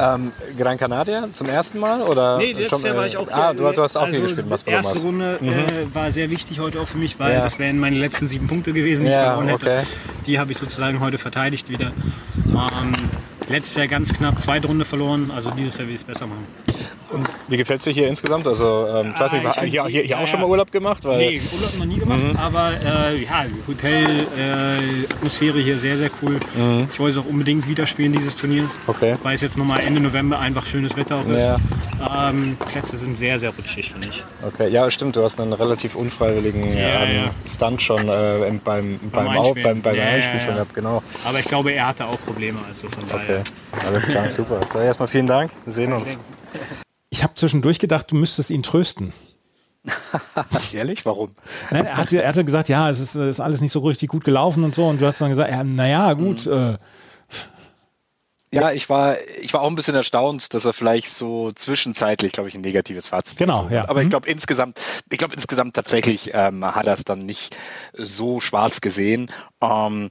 Ähm, 0.00 0.32
Gran 0.58 0.78
Canaria 0.78 1.28
zum 1.32 1.48
ersten 1.48 1.78
Mal? 1.78 2.02
Oder 2.02 2.38
Nee, 2.38 2.52
letztes 2.52 2.68
schon, 2.68 2.82
Jahr 2.82 2.96
war 2.96 3.04
äh, 3.04 3.08
ich 3.08 3.16
auch 3.16 3.28
Ah, 3.30 3.50
hier, 3.52 3.58
du, 3.68 3.72
du 3.72 3.82
hast 3.82 3.96
auch 3.96 4.02
also 4.02 4.12
hier 4.12 4.22
gespielt, 4.22 4.46
Mas 4.48 4.64
Die 4.64 4.70
erste. 4.70 4.98
Runde 5.00 5.38
äh, 5.42 5.94
war 5.94 6.10
sehr 6.10 6.30
wichtig 6.30 6.58
heute 6.60 6.80
auch 6.80 6.88
für 6.88 6.98
mich, 6.98 7.18
weil 7.18 7.34
Ja. 7.34 7.42
das 7.42 7.58
wären 7.58 7.78
meine 7.78 7.96
letzten 7.98 8.28
sieben 8.28 8.46
Punkte 8.48 8.72
gewesen, 8.72 9.02
die 9.04 9.10
ich 9.10 9.14
Ja, 9.14 9.34
verloren 9.34 9.48
hätte. 9.48 9.66
okay. 9.70 9.82
Die 10.26 10.38
habe 10.38 10.52
ich 10.52 10.58
sozusagen 10.58 11.00
heute 11.00 11.18
verteidigt 11.18 11.68
wieder. 11.68 11.92
Ähm, 12.46 12.92
letztes 13.48 13.76
Jahr 13.76 13.86
ganz 13.88 14.12
knapp 14.12 14.40
zweite 14.40 14.66
Runde 14.68 14.84
verloren, 14.84 15.30
also 15.30 15.50
dieses 15.50 15.76
Jahr 15.78 15.86
will 15.86 15.94
ich 15.94 16.00
es 16.00 16.06
besser 16.06 16.26
machen. 16.26 16.46
Wie 17.48 17.56
gefällt 17.56 17.80
es 17.80 17.84
dir 17.84 17.92
hier 17.92 18.08
insgesamt? 18.08 18.46
Also, 18.46 18.86
ähm, 18.88 19.12
ich 19.14 19.20
weiß 19.20 19.32
nicht, 19.32 19.46
Ah, 19.46 19.54
ich 19.64 19.70
hier, 19.72 19.84
hier, 19.86 20.02
hier 20.02 20.04
ja, 20.04 20.18
auch 20.18 20.26
schon 20.26 20.40
mal 20.40 20.46
Urlaub 20.46 20.70
gemacht? 20.70 21.04
Weil, 21.04 21.18
Nee, 21.18 21.40
Urlaub 21.54 21.78
noch 21.78 21.84
nie 21.86 21.96
gemacht, 21.98 22.22
Mhm. 22.22 22.36
aber 22.36 22.72
äh, 22.82 23.22
ja, 23.24 23.44
Hotel, 23.66 24.04
äh, 24.38 25.12
Atmosphäre 25.14 25.58
hier 25.60 25.76
sehr, 25.78 25.96
sehr 25.98 26.10
cool. 26.22 26.38
Ich 26.90 26.98
wollte 27.00 27.18
es 27.18 27.24
auch 27.24 27.28
unbedingt 27.28 27.68
wieder 27.68 27.86
spielen, 27.86 28.12
dieses 28.12 28.36
Turnier. 28.36 28.62
Mhm. 28.62 28.70
Okay. 28.86 29.16
Weil 29.22 29.34
es 29.34 29.40
jetzt 29.40 29.56
nochmal 29.58 29.80
Ende 29.80 30.00
November 30.00 30.38
einfach 30.38 30.66
schönes 30.66 30.96
Wetter 30.96 31.16
auch 31.16 31.26
ist. 31.28 31.40
Ja. 31.40 31.56
Ähm, 32.30 32.56
Plätze 32.68 32.96
sind 32.96 33.16
sehr, 33.16 33.38
sehr 33.38 33.50
rutschig, 33.50 33.92
finde 33.92 34.08
ich. 34.08 34.24
Okay, 34.46 34.68
ja, 34.68 34.90
stimmt, 34.90 35.16
du 35.16 35.22
hast 35.22 35.38
einen 35.38 35.52
relativ 35.52 35.96
unfreiwilligen 35.96 36.76
Ja, 36.76 37.02
ähm, 37.02 37.16
ja. 37.16 37.30
Stunt 37.46 37.82
schon 37.82 38.08
äh, 38.08 38.46
im- 38.48 38.60
beim, 38.60 38.98
beim, 39.12 39.28
Au- 39.36 39.52
beim, 39.54 39.82
beim 39.82 39.98
Einspiel 40.00 40.40
schon 40.40 40.54
gehabt, 40.54 40.72
genau. 40.74 41.02
Aber 41.24 41.38
ich 41.40 41.46
glaube, 41.46 41.72
er 41.72 41.88
hatte 41.88 42.06
auch 42.06 42.18
Probleme, 42.24 42.58
also 42.68 42.88
von 42.88 43.04
daher. 43.08 43.40
Okay, 43.40 43.86
alles 43.86 44.06
klar, 44.06 44.30
super. 44.30 44.60
So, 44.72 44.78
erstmal 44.78 45.08
vielen 45.08 45.26
Dank, 45.26 45.50
wir 45.66 45.72
sehen 45.74 45.92
uns. 45.92 46.18
Ich 47.20 47.24
habe 47.24 47.34
zwischendurch 47.34 47.78
gedacht, 47.78 48.10
du 48.10 48.16
müsstest 48.16 48.50
ihn 48.50 48.62
trösten. 48.62 49.12
Ehrlich? 50.72 51.04
Warum? 51.04 51.32
Nein, 51.70 51.84
er, 51.84 51.98
hatte, 51.98 52.22
er 52.22 52.26
hatte 52.26 52.46
gesagt, 52.46 52.70
ja, 52.70 52.88
es 52.88 52.98
ist, 52.98 53.14
ist 53.14 53.40
alles 53.40 53.60
nicht 53.60 53.72
so 53.72 53.80
richtig 53.80 54.08
gut 54.08 54.24
gelaufen 54.24 54.64
und 54.64 54.74
so. 54.74 54.86
Und 54.86 55.02
du 55.02 55.06
hast 55.06 55.20
dann 55.20 55.28
gesagt, 55.28 55.50
ja, 55.50 55.62
naja, 55.62 56.14
gut. 56.14 56.46
Äh, 56.46 56.78
Ja, 58.52 58.72
ich 58.72 58.90
war, 58.90 59.16
ich 59.40 59.54
war 59.54 59.60
auch 59.60 59.68
ein 59.68 59.76
bisschen 59.76 59.94
erstaunt, 59.94 60.54
dass 60.54 60.64
er 60.64 60.72
vielleicht 60.72 61.08
so 61.10 61.52
zwischenzeitlich, 61.52 62.32
glaube 62.32 62.48
ich, 62.48 62.56
ein 62.56 62.62
negatives 62.62 63.06
Fazit 63.06 63.38
Genau, 63.38 63.68
ja. 63.70 63.82
hat. 63.82 63.90
Aber 63.90 64.00
Mhm. 64.00 64.06
ich 64.06 64.10
glaube 64.10 64.28
insgesamt, 64.28 64.80
ich 65.08 65.18
glaube 65.18 65.36
insgesamt 65.36 65.74
tatsächlich 65.76 66.30
ähm, 66.34 66.64
hat 66.64 66.86
er 66.88 66.94
es 66.94 67.04
dann 67.04 67.24
nicht 67.26 67.56
so 67.94 68.40
schwarz 68.40 68.80
gesehen. 68.80 69.30
Ähm, 69.62 70.10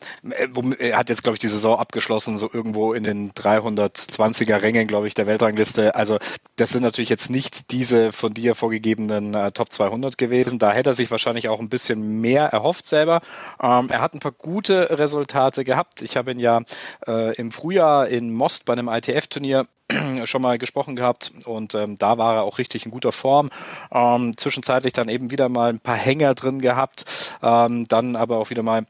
er 0.79 0.98
hat 0.98 1.10
jetzt, 1.10 1.24
glaube 1.24 1.36
ich, 1.36 1.39
die 1.39 1.48
Saison 1.50 1.77
abgeschlossen, 1.77 2.38
so 2.38 2.50
irgendwo 2.53 2.93
in 2.93 3.03
den 3.03 3.31
320er 3.34 4.62
Rängen, 4.62 4.88
glaube 4.88 5.08
ich, 5.08 5.15
der 5.15 5.27
Weltrangliste. 5.27 5.96
Also 5.96 6.17
das 6.55 6.69
sind 6.69 6.84
natürlich 6.84 7.10
jetzt 7.10 7.29
nicht 7.29 7.72
diese 7.72 8.13
von 8.13 8.34
dir 8.34 8.55
vorgegebenen 8.55 9.34
äh, 9.34 9.51
Top 9.51 9.69
200 9.72 10.17
gewesen. 10.17 10.60
Da 10.60 10.72
hätte 10.72 10.91
er 10.91 10.93
sich 10.93 11.12
wahrscheinlich 11.12 11.50
auch 11.50 11.60
ein 11.60 11.67
bisschen 11.69 12.22
mehr 12.22 12.46
erhofft 12.46 12.86
selber. 12.86 13.19
Ähm, 13.62 13.89
er 13.89 14.00
hat 14.00 14.13
ein 14.13 14.19
paar 14.22 14.31
gute 14.31 14.98
Resultate 14.98 15.65
gehabt. 15.65 16.01
Ich 16.01 16.15
habe 16.15 16.31
ihn 16.31 16.39
ja 16.39 16.62
äh, 17.05 17.36
im 17.36 17.51
Frühjahr 17.51 18.08
in 18.08 18.29
Most 18.34 18.66
bei 18.66 18.74
einem 18.74 18.88
ITF-Turnier 18.88 19.68
schon 20.26 20.42
mal 20.42 20.58
gesprochen 20.58 20.96
gehabt 20.96 21.32
und 21.46 21.74
ähm, 21.76 21.98
da 21.98 22.18
war 22.18 22.36
er 22.36 22.44
auch 22.44 22.58
richtig 22.58 22.86
in 22.86 22.92
guter 22.92 23.12
Form. 23.12 23.50
Ähm, 23.92 24.38
zwischenzeitlich 24.38 24.94
dann 24.94 25.10
eben 25.10 25.32
wieder 25.32 25.50
mal 25.50 25.70
ein 25.70 25.80
paar 25.80 25.98
Hänger 25.98 26.36
drin 26.36 26.62
gehabt, 26.62 27.06
ähm, 27.42 27.88
dann 27.88 28.16
aber 28.16 28.38
auch 28.38 28.50
wieder 28.50 28.64
mal 28.64 28.86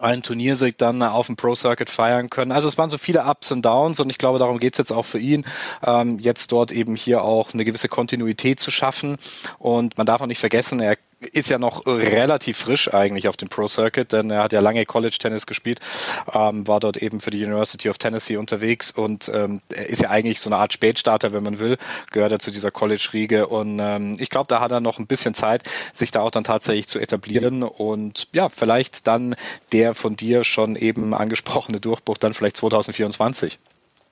einen 0.00 0.22
Turniersieg 0.22 0.76
dann 0.78 1.02
auf 1.02 1.26
dem 1.26 1.36
Pro 1.36 1.54
Circuit 1.54 1.90
feiern 1.90 2.30
können. 2.30 2.52
Also 2.52 2.68
es 2.68 2.76
waren 2.78 2.90
so 2.90 2.98
viele 2.98 3.24
Ups 3.24 3.50
und 3.52 3.62
Downs 3.62 4.00
und 4.00 4.10
ich 4.10 4.18
glaube, 4.18 4.38
darum 4.38 4.60
geht's 4.60 4.78
jetzt 4.78 4.92
auch 4.92 5.04
für 5.04 5.18
ihn, 5.18 5.44
ähm, 5.82 6.18
jetzt 6.18 6.52
dort 6.52 6.72
eben 6.72 6.94
hier 6.94 7.22
auch 7.22 7.54
eine 7.54 7.64
gewisse 7.64 7.88
Kontinuität 7.88 8.60
zu 8.60 8.70
schaffen. 8.70 9.16
Und 9.58 9.96
man 9.96 10.06
darf 10.06 10.20
auch 10.20 10.26
nicht 10.26 10.40
vergessen, 10.40 10.80
er 10.80 10.96
ist 11.20 11.50
ja 11.50 11.58
noch 11.58 11.86
relativ 11.86 12.58
frisch 12.58 12.92
eigentlich 12.92 13.28
auf 13.28 13.36
dem 13.36 13.48
Pro 13.48 13.66
Circuit, 13.66 14.12
denn 14.12 14.30
er 14.30 14.42
hat 14.42 14.52
ja 14.52 14.60
lange 14.60 14.86
College 14.86 15.16
Tennis 15.18 15.46
gespielt, 15.46 15.80
ähm, 16.32 16.66
war 16.68 16.80
dort 16.80 16.96
eben 16.96 17.20
für 17.20 17.30
die 17.30 17.44
University 17.44 17.88
of 17.88 17.98
Tennessee 17.98 18.36
unterwegs 18.36 18.90
und 18.90 19.30
ähm, 19.34 19.60
ist 19.70 20.02
ja 20.02 20.10
eigentlich 20.10 20.40
so 20.40 20.48
eine 20.48 20.58
Art 20.58 20.72
Spätstarter, 20.72 21.32
wenn 21.32 21.42
man 21.42 21.58
will, 21.58 21.76
gehört 22.12 22.32
er 22.32 22.38
zu 22.38 22.50
dieser 22.50 22.70
College-Riege 22.70 23.48
und 23.48 23.78
ähm, 23.80 24.16
ich 24.20 24.30
glaube, 24.30 24.46
da 24.48 24.60
hat 24.60 24.70
er 24.70 24.80
noch 24.80 24.98
ein 24.98 25.06
bisschen 25.06 25.34
Zeit, 25.34 25.62
sich 25.92 26.10
da 26.10 26.20
auch 26.20 26.30
dann 26.30 26.44
tatsächlich 26.44 26.86
zu 26.86 26.98
etablieren 26.98 27.62
und 27.62 28.28
ja, 28.32 28.48
vielleicht 28.48 29.06
dann 29.06 29.34
der 29.72 29.94
von 29.94 30.16
dir 30.16 30.44
schon 30.44 30.76
eben 30.76 31.14
angesprochene 31.14 31.80
Durchbruch 31.80 32.18
dann 32.18 32.34
vielleicht 32.34 32.56
2024. 32.56 33.58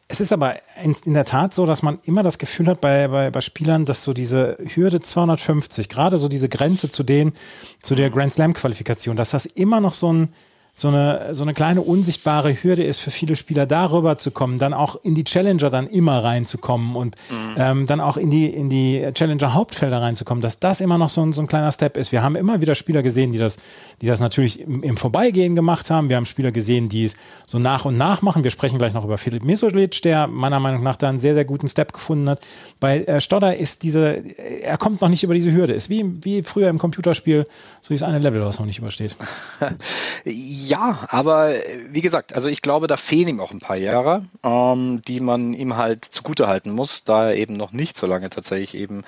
Es 0.08 0.20
ist 0.20 0.32
aber 0.32 0.54
in, 0.84 1.14
der 1.14 1.24
Tat 1.24 1.52
so, 1.52 1.66
dass 1.66 1.82
man 1.82 1.98
immer 2.04 2.22
das 2.22 2.38
Gefühl 2.38 2.68
hat 2.68 2.80
bei, 2.80 3.08
bei, 3.08 3.30
bei 3.30 3.40
Spielern, 3.40 3.84
dass 3.84 4.04
so 4.04 4.12
diese 4.12 4.56
Hürde 4.74 5.00
250, 5.00 5.88
gerade 5.88 6.20
so 6.20 6.28
diese 6.28 6.48
Grenze 6.48 6.90
zu 6.90 7.02
den, 7.02 7.32
zu 7.80 7.96
der 7.96 8.10
Grand 8.10 8.32
Slam 8.32 8.54
Qualifikation, 8.54 9.16
dass 9.16 9.30
das 9.30 9.46
immer 9.46 9.80
noch 9.80 9.94
so 9.94 10.12
ein, 10.12 10.28
so 10.78 10.88
eine, 10.88 11.34
so 11.34 11.42
eine 11.42 11.54
kleine 11.54 11.80
unsichtbare 11.80 12.62
Hürde 12.62 12.84
ist 12.84 13.00
für 13.00 13.10
viele 13.10 13.34
Spieler, 13.34 13.64
darüber 13.64 14.18
zu 14.18 14.30
kommen, 14.30 14.58
dann 14.58 14.74
auch 14.74 14.96
in 15.02 15.14
die 15.14 15.24
Challenger 15.24 15.70
dann 15.70 15.86
immer 15.86 16.22
reinzukommen 16.22 16.96
und 16.96 17.16
mhm. 17.30 17.54
ähm, 17.56 17.86
dann 17.86 17.98
auch 17.98 18.18
in 18.18 18.30
die, 18.30 18.44
in 18.44 18.68
die 18.68 19.08
Challenger-Hauptfelder 19.14 20.02
reinzukommen, 20.02 20.42
dass 20.42 20.60
das 20.60 20.82
immer 20.82 20.98
noch 20.98 21.08
so 21.08 21.22
ein, 21.22 21.32
so 21.32 21.40
ein 21.40 21.46
kleiner 21.46 21.72
Step 21.72 21.96
ist. 21.96 22.12
Wir 22.12 22.22
haben 22.22 22.36
immer 22.36 22.60
wieder 22.60 22.74
Spieler 22.74 23.02
gesehen, 23.02 23.32
die 23.32 23.38
das, 23.38 23.56
die 24.02 24.06
das 24.06 24.20
natürlich 24.20 24.60
im, 24.60 24.82
im 24.82 24.98
Vorbeigehen 24.98 25.56
gemacht 25.56 25.88
haben. 25.88 26.10
Wir 26.10 26.16
haben 26.16 26.26
Spieler 26.26 26.50
gesehen, 26.50 26.90
die 26.90 27.04
es 27.04 27.16
so 27.46 27.58
nach 27.58 27.86
und 27.86 27.96
nach 27.96 28.20
machen. 28.20 28.44
Wir 28.44 28.50
sprechen 28.50 28.76
gleich 28.76 28.92
noch 28.92 29.06
über 29.06 29.16
Philipp 29.16 29.44
Misolic, 29.44 30.02
der 30.02 30.26
meiner 30.26 30.60
Meinung 30.60 30.82
nach 30.82 30.96
da 30.96 31.08
einen 31.08 31.18
sehr, 31.18 31.32
sehr 31.32 31.46
guten 31.46 31.68
Step 31.68 31.94
gefunden 31.94 32.28
hat. 32.28 32.46
Bei 32.80 32.98
äh, 32.98 33.22
Stodder 33.22 33.56
ist 33.56 33.82
diese, 33.82 34.22
er 34.62 34.76
kommt 34.76 35.00
noch 35.00 35.08
nicht 35.08 35.24
über 35.24 35.32
diese 35.32 35.52
Hürde. 35.52 35.72
Ist 35.72 35.88
wie, 35.88 36.04
wie 36.22 36.42
früher 36.42 36.68
im 36.68 36.78
Computerspiel, 36.78 37.46
so 37.80 37.94
dieses 37.94 38.06
eine 38.06 38.18
Level, 38.18 38.44
was 38.44 38.58
noch 38.58 38.66
nicht 38.66 38.78
übersteht. 38.78 39.16
Ja, 40.66 41.06
aber 41.10 41.54
wie 41.88 42.00
gesagt, 42.00 42.34
also 42.34 42.48
ich 42.48 42.60
glaube, 42.60 42.88
da 42.88 42.96
fehlen 42.96 43.28
ihm 43.28 43.40
auch 43.40 43.52
ein 43.52 43.60
paar 43.60 43.76
Jahre, 43.76 44.24
ähm, 44.42 45.00
die 45.06 45.20
man 45.20 45.54
ihm 45.54 45.76
halt 45.76 46.04
zugutehalten 46.04 46.72
muss, 46.72 47.04
da 47.04 47.28
er 47.28 47.36
eben 47.36 47.54
noch 47.54 47.70
nicht 47.70 47.96
so 47.96 48.08
lange 48.08 48.30
tatsächlich 48.30 48.74
eben 48.74 49.04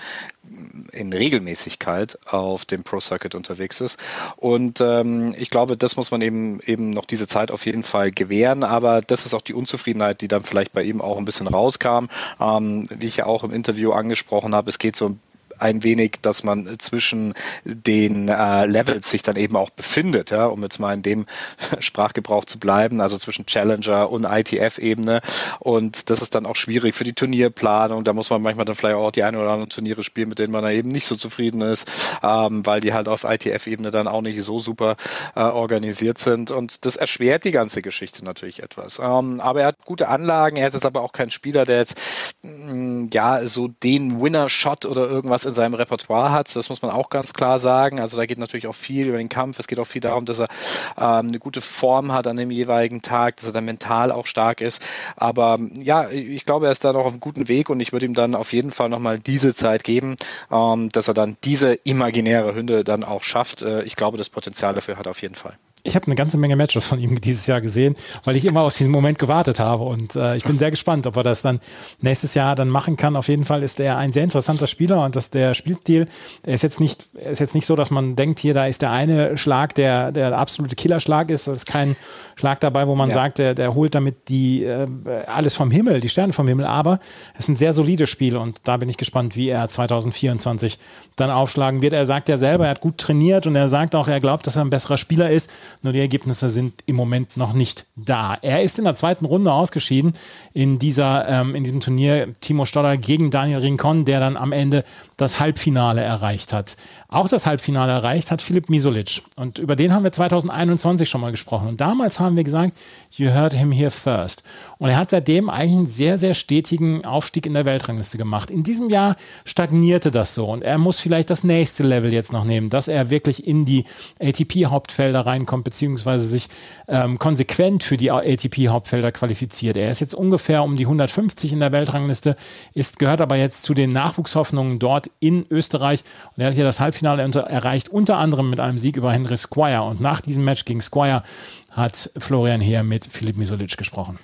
in 0.92 1.12
Regelmäßigkeit 1.12 2.16
auf 2.26 2.64
dem 2.64 2.84
Pro 2.84 3.00
Circuit 3.00 3.34
unterwegs 3.34 3.80
ist. 3.80 3.98
Und 4.36 4.80
ähm, 4.80 5.34
ich 5.36 5.50
glaube, 5.50 5.76
das 5.76 5.96
muss 5.96 6.12
man 6.12 6.22
eben 6.22 6.60
eben 6.60 6.90
noch 6.90 7.06
diese 7.06 7.26
Zeit 7.26 7.50
auf 7.50 7.66
jeden 7.66 7.82
Fall 7.82 8.12
gewähren. 8.12 8.62
Aber 8.62 9.00
das 9.00 9.26
ist 9.26 9.34
auch 9.34 9.42
die 9.42 9.54
Unzufriedenheit, 9.54 10.20
die 10.20 10.28
dann 10.28 10.42
vielleicht 10.42 10.72
bei 10.72 10.84
ihm 10.84 11.00
auch 11.00 11.18
ein 11.18 11.24
bisschen 11.24 11.48
rauskam. 11.48 12.06
Ähm, 12.40 12.84
wie 12.88 13.06
ich 13.06 13.16
ja 13.16 13.26
auch 13.26 13.42
im 13.42 13.50
Interview 13.50 13.90
angesprochen 13.90 14.54
habe, 14.54 14.68
es 14.68 14.78
geht 14.78 14.94
so 14.94 15.08
ein 15.08 15.20
ein 15.58 15.82
wenig, 15.82 16.16
dass 16.22 16.44
man 16.44 16.78
zwischen 16.78 17.34
den 17.64 18.28
äh, 18.28 18.66
Levels 18.66 19.10
sich 19.10 19.22
dann 19.22 19.36
eben 19.36 19.56
auch 19.56 19.70
befindet, 19.70 20.30
ja, 20.30 20.46
um 20.46 20.62
jetzt 20.62 20.78
mal 20.78 20.94
in 20.94 21.02
dem 21.02 21.26
Sprachgebrauch 21.78 22.44
zu 22.44 22.58
bleiben, 22.58 23.00
also 23.00 23.18
zwischen 23.18 23.46
Challenger 23.46 24.10
und 24.10 24.24
ITF-Ebene. 24.24 25.20
Und 25.58 26.10
das 26.10 26.22
ist 26.22 26.34
dann 26.34 26.46
auch 26.46 26.56
schwierig 26.56 26.94
für 26.94 27.04
die 27.04 27.12
Turnierplanung. 27.12 28.04
Da 28.04 28.12
muss 28.12 28.30
man 28.30 28.42
manchmal 28.42 28.64
dann 28.64 28.74
vielleicht 28.74 28.96
auch 28.96 29.10
die 29.10 29.22
ein 29.22 29.36
oder 29.36 29.50
anderen 29.50 29.70
Turniere 29.70 30.04
spielen, 30.04 30.28
mit 30.28 30.38
denen 30.38 30.52
man 30.52 30.62
dann 30.62 30.72
eben 30.72 30.90
nicht 30.90 31.06
so 31.06 31.16
zufrieden 31.16 31.60
ist, 31.60 31.88
ähm, 32.22 32.64
weil 32.64 32.80
die 32.80 32.92
halt 32.92 33.08
auf 33.08 33.24
ITF-Ebene 33.24 33.90
dann 33.90 34.08
auch 34.08 34.22
nicht 34.22 34.42
so 34.42 34.58
super 34.58 34.96
äh, 35.34 35.40
organisiert 35.40 36.18
sind. 36.18 36.50
Und 36.50 36.84
das 36.84 36.96
erschwert 36.96 37.44
die 37.44 37.50
ganze 37.50 37.82
Geschichte 37.82 38.24
natürlich 38.24 38.62
etwas. 38.62 38.98
Ähm, 38.98 39.40
aber 39.40 39.62
er 39.62 39.66
hat 39.68 39.84
gute 39.84 40.08
Anlagen, 40.08 40.56
er 40.56 40.68
ist 40.68 40.74
jetzt 40.74 40.86
aber 40.86 41.02
auch 41.02 41.12
kein 41.12 41.30
Spieler, 41.30 41.64
der 41.64 41.78
jetzt 41.78 41.98
mh, 42.42 43.08
ja 43.12 43.46
so 43.46 43.68
den 43.68 44.20
Winner-Shot 44.20 44.86
oder 44.86 45.08
irgendwas 45.08 45.44
in 45.48 45.54
seinem 45.54 45.74
Repertoire 45.74 46.30
hat. 46.30 46.54
Das 46.54 46.68
muss 46.68 46.82
man 46.82 46.90
auch 46.90 47.10
ganz 47.10 47.32
klar 47.32 47.58
sagen. 47.58 48.00
Also 48.00 48.16
da 48.16 48.26
geht 48.26 48.38
natürlich 48.38 48.66
auch 48.66 48.74
viel 48.74 49.08
über 49.08 49.18
den 49.18 49.28
Kampf. 49.28 49.58
Es 49.58 49.66
geht 49.66 49.78
auch 49.78 49.86
viel 49.86 50.00
darum, 50.00 50.24
dass 50.24 50.40
er 50.40 50.48
ähm, 50.96 51.28
eine 51.28 51.38
gute 51.38 51.60
Form 51.60 52.12
hat 52.12 52.26
an 52.26 52.36
dem 52.36 52.50
jeweiligen 52.50 53.02
Tag, 53.02 53.36
dass 53.36 53.46
er 53.46 53.52
dann 53.52 53.64
mental 53.64 54.12
auch 54.12 54.26
stark 54.26 54.60
ist. 54.60 54.82
Aber 55.16 55.58
ja, 55.74 56.08
ich 56.10 56.44
glaube, 56.44 56.66
er 56.66 56.72
ist 56.72 56.84
da 56.84 56.92
noch 56.92 57.04
auf 57.04 57.12
einem 57.12 57.20
guten 57.20 57.48
Weg 57.48 57.70
und 57.70 57.80
ich 57.80 57.92
würde 57.92 58.06
ihm 58.06 58.14
dann 58.14 58.34
auf 58.34 58.52
jeden 58.52 58.70
Fall 58.70 58.88
nochmal 58.88 59.18
diese 59.18 59.54
Zeit 59.54 59.84
geben, 59.84 60.16
ähm, 60.50 60.88
dass 60.90 61.08
er 61.08 61.14
dann 61.14 61.36
diese 61.44 61.74
imaginäre 61.74 62.54
Hünde 62.54 62.84
dann 62.84 63.04
auch 63.04 63.22
schafft. 63.22 63.62
Äh, 63.62 63.82
ich 63.82 63.96
glaube, 63.96 64.18
das 64.18 64.28
Potenzial 64.28 64.74
dafür 64.74 64.96
hat 64.98 65.06
auf 65.06 65.22
jeden 65.22 65.34
Fall 65.34 65.54
ich 65.88 65.96
habe 65.96 66.06
eine 66.06 66.14
ganze 66.14 66.36
Menge 66.36 66.54
Matches 66.54 66.86
von 66.86 67.00
ihm 67.00 67.20
dieses 67.20 67.46
Jahr 67.46 67.60
gesehen, 67.60 67.96
weil 68.24 68.36
ich 68.36 68.44
immer 68.44 68.60
auf 68.60 68.76
diesen 68.76 68.92
Moment 68.92 69.18
gewartet 69.18 69.58
habe. 69.58 69.84
Und 69.84 70.14
äh, 70.14 70.36
ich 70.36 70.44
bin 70.44 70.58
sehr 70.58 70.70
gespannt, 70.70 71.06
ob 71.06 71.16
er 71.16 71.22
das 71.22 71.42
dann 71.42 71.60
nächstes 72.00 72.34
Jahr 72.34 72.54
dann 72.54 72.68
machen 72.68 72.96
kann. 72.96 73.16
Auf 73.16 73.28
jeden 73.28 73.44
Fall 73.44 73.62
ist 73.62 73.80
er 73.80 73.96
ein 73.96 74.12
sehr 74.12 74.22
interessanter 74.22 74.66
Spieler 74.66 75.04
und 75.04 75.16
dass 75.16 75.30
der 75.30 75.54
Spielstil, 75.54 76.06
der 76.44 76.54
ist 76.54 76.62
jetzt 76.62 76.78
nicht, 76.78 77.06
ist 77.14 77.40
jetzt 77.40 77.54
nicht 77.54 77.66
so, 77.66 77.74
dass 77.74 77.90
man 77.90 78.16
denkt, 78.16 78.38
hier, 78.38 78.54
da 78.54 78.66
ist 78.66 78.82
der 78.82 78.92
eine 78.92 79.38
Schlag, 79.38 79.74
der 79.74 80.12
der 80.12 80.38
absolute 80.38 80.76
Killerschlag 80.76 81.30
ist. 81.30 81.48
Das 81.48 81.58
ist 81.58 81.66
kein 81.66 81.96
Schlag 82.36 82.60
dabei, 82.60 82.86
wo 82.86 82.94
man 82.94 83.08
ja. 83.08 83.14
sagt, 83.14 83.38
der, 83.38 83.54
der 83.54 83.74
holt 83.74 83.94
damit 83.94 84.28
die 84.28 84.64
äh, 84.64 84.86
alles 85.26 85.54
vom 85.54 85.70
Himmel, 85.70 86.00
die 86.00 86.08
Sterne 86.08 86.32
vom 86.32 86.46
Himmel. 86.46 86.66
Aber 86.66 87.00
es 87.34 87.44
ist 87.44 87.48
ein 87.48 87.56
sehr 87.56 87.72
solides 87.72 88.10
Spiel 88.10 88.36
und 88.36 88.60
da 88.64 88.76
bin 88.76 88.88
ich 88.88 88.98
gespannt, 88.98 89.36
wie 89.36 89.48
er 89.48 89.66
2024 89.66 90.78
dann 91.16 91.30
aufschlagen 91.30 91.80
wird. 91.80 91.94
Er 91.94 92.06
sagt 92.06 92.28
ja 92.28 92.36
selber, 92.36 92.64
er 92.64 92.70
hat 92.70 92.80
gut 92.80 92.98
trainiert 92.98 93.46
und 93.46 93.56
er 93.56 93.68
sagt 93.68 93.94
auch, 93.94 94.06
er 94.06 94.20
glaubt, 94.20 94.46
dass 94.46 94.56
er 94.56 94.62
ein 94.62 94.70
besserer 94.70 94.98
Spieler 94.98 95.30
ist. 95.30 95.50
Nur 95.82 95.92
die 95.92 96.00
Ergebnisse 96.00 96.50
sind 96.50 96.74
im 96.86 96.96
Moment 96.96 97.36
noch 97.36 97.52
nicht 97.52 97.86
da. 97.96 98.36
Er 98.42 98.62
ist 98.62 98.78
in 98.78 98.84
der 98.84 98.94
zweiten 98.94 99.24
Runde 99.24 99.52
ausgeschieden 99.52 100.12
in, 100.52 100.78
dieser, 100.78 101.28
ähm, 101.28 101.54
in 101.54 101.64
diesem 101.64 101.80
Turnier 101.80 102.34
Timo 102.40 102.64
Stoller 102.64 102.96
gegen 102.96 103.30
Daniel 103.30 103.58
Rincon, 103.58 104.04
der 104.04 104.20
dann 104.20 104.36
am 104.36 104.52
Ende 104.52 104.84
das 105.16 105.40
Halbfinale 105.40 106.00
erreicht 106.00 106.52
hat. 106.52 106.76
Auch 107.08 107.28
das 107.28 107.44
Halbfinale 107.44 107.92
erreicht 107.92 108.30
hat 108.30 108.40
Philipp 108.40 108.70
Misolic. 108.70 109.22
Und 109.36 109.58
über 109.58 109.76
den 109.76 109.92
haben 109.92 110.04
wir 110.04 110.12
2021 110.12 111.08
schon 111.08 111.20
mal 111.20 111.32
gesprochen. 111.32 111.68
Und 111.68 111.80
damals 111.80 112.20
haben 112.20 112.36
wir 112.36 112.44
gesagt, 112.44 112.76
you 113.12 113.30
heard 113.30 113.52
him 113.52 113.72
here 113.72 113.90
first. 113.90 114.44
Und 114.78 114.90
er 114.90 114.96
hat 114.96 115.10
seitdem 115.10 115.50
eigentlich 115.50 115.76
einen 115.76 115.86
sehr, 115.86 116.18
sehr 116.18 116.34
stetigen 116.34 117.04
Aufstieg 117.04 117.46
in 117.46 117.54
der 117.54 117.64
Weltrangliste 117.64 118.16
gemacht. 118.16 118.50
In 118.50 118.62
diesem 118.62 118.90
Jahr 118.90 119.16
stagnierte 119.44 120.10
das 120.10 120.34
so. 120.34 120.46
Und 120.46 120.62
er 120.62 120.78
muss 120.78 121.00
vielleicht 121.00 121.30
das 121.30 121.44
nächste 121.44 121.82
Level 121.82 122.12
jetzt 122.12 122.32
noch 122.32 122.44
nehmen, 122.44 122.70
dass 122.70 122.86
er 122.86 123.10
wirklich 123.10 123.46
in 123.46 123.64
die 123.64 123.84
ATP-Hauptfelder 124.20 125.26
reinkommt, 125.26 125.64
beziehungsweise 125.68 126.26
sich 126.26 126.48
ähm, 126.88 127.18
konsequent 127.18 127.84
für 127.84 127.98
die 127.98 128.10
ATP-Hauptfelder 128.10 129.12
qualifiziert. 129.12 129.76
Er 129.76 129.90
ist 129.90 130.00
jetzt 130.00 130.14
ungefähr 130.14 130.62
um 130.62 130.76
die 130.76 130.86
150 130.86 131.52
in 131.52 131.60
der 131.60 131.72
Weltrangliste, 131.72 132.36
ist, 132.72 132.98
gehört 132.98 133.20
aber 133.20 133.36
jetzt 133.36 133.64
zu 133.64 133.74
den 133.74 133.92
Nachwuchshoffnungen 133.92 134.78
dort 134.78 135.10
in 135.20 135.44
Österreich. 135.50 136.04
Und 136.34 136.40
er 136.40 136.46
hat 136.46 136.54
hier 136.54 136.64
das 136.64 136.80
Halbfinale 136.80 137.22
unter, 137.22 137.40
erreicht, 137.40 137.90
unter 137.90 138.16
anderem 138.16 138.48
mit 138.48 138.60
einem 138.60 138.78
Sieg 138.78 138.96
über 138.96 139.12
Henry 139.12 139.36
Squire. 139.36 139.82
Und 139.82 140.00
nach 140.00 140.22
diesem 140.22 140.44
Match 140.44 140.64
gegen 140.64 140.80
Squire 140.80 141.22
hat 141.70 142.10
Florian 142.16 142.62
Heer 142.62 142.82
mit 142.82 143.04
Philipp 143.04 143.36
Misolic 143.36 143.76
gesprochen. 143.76 144.18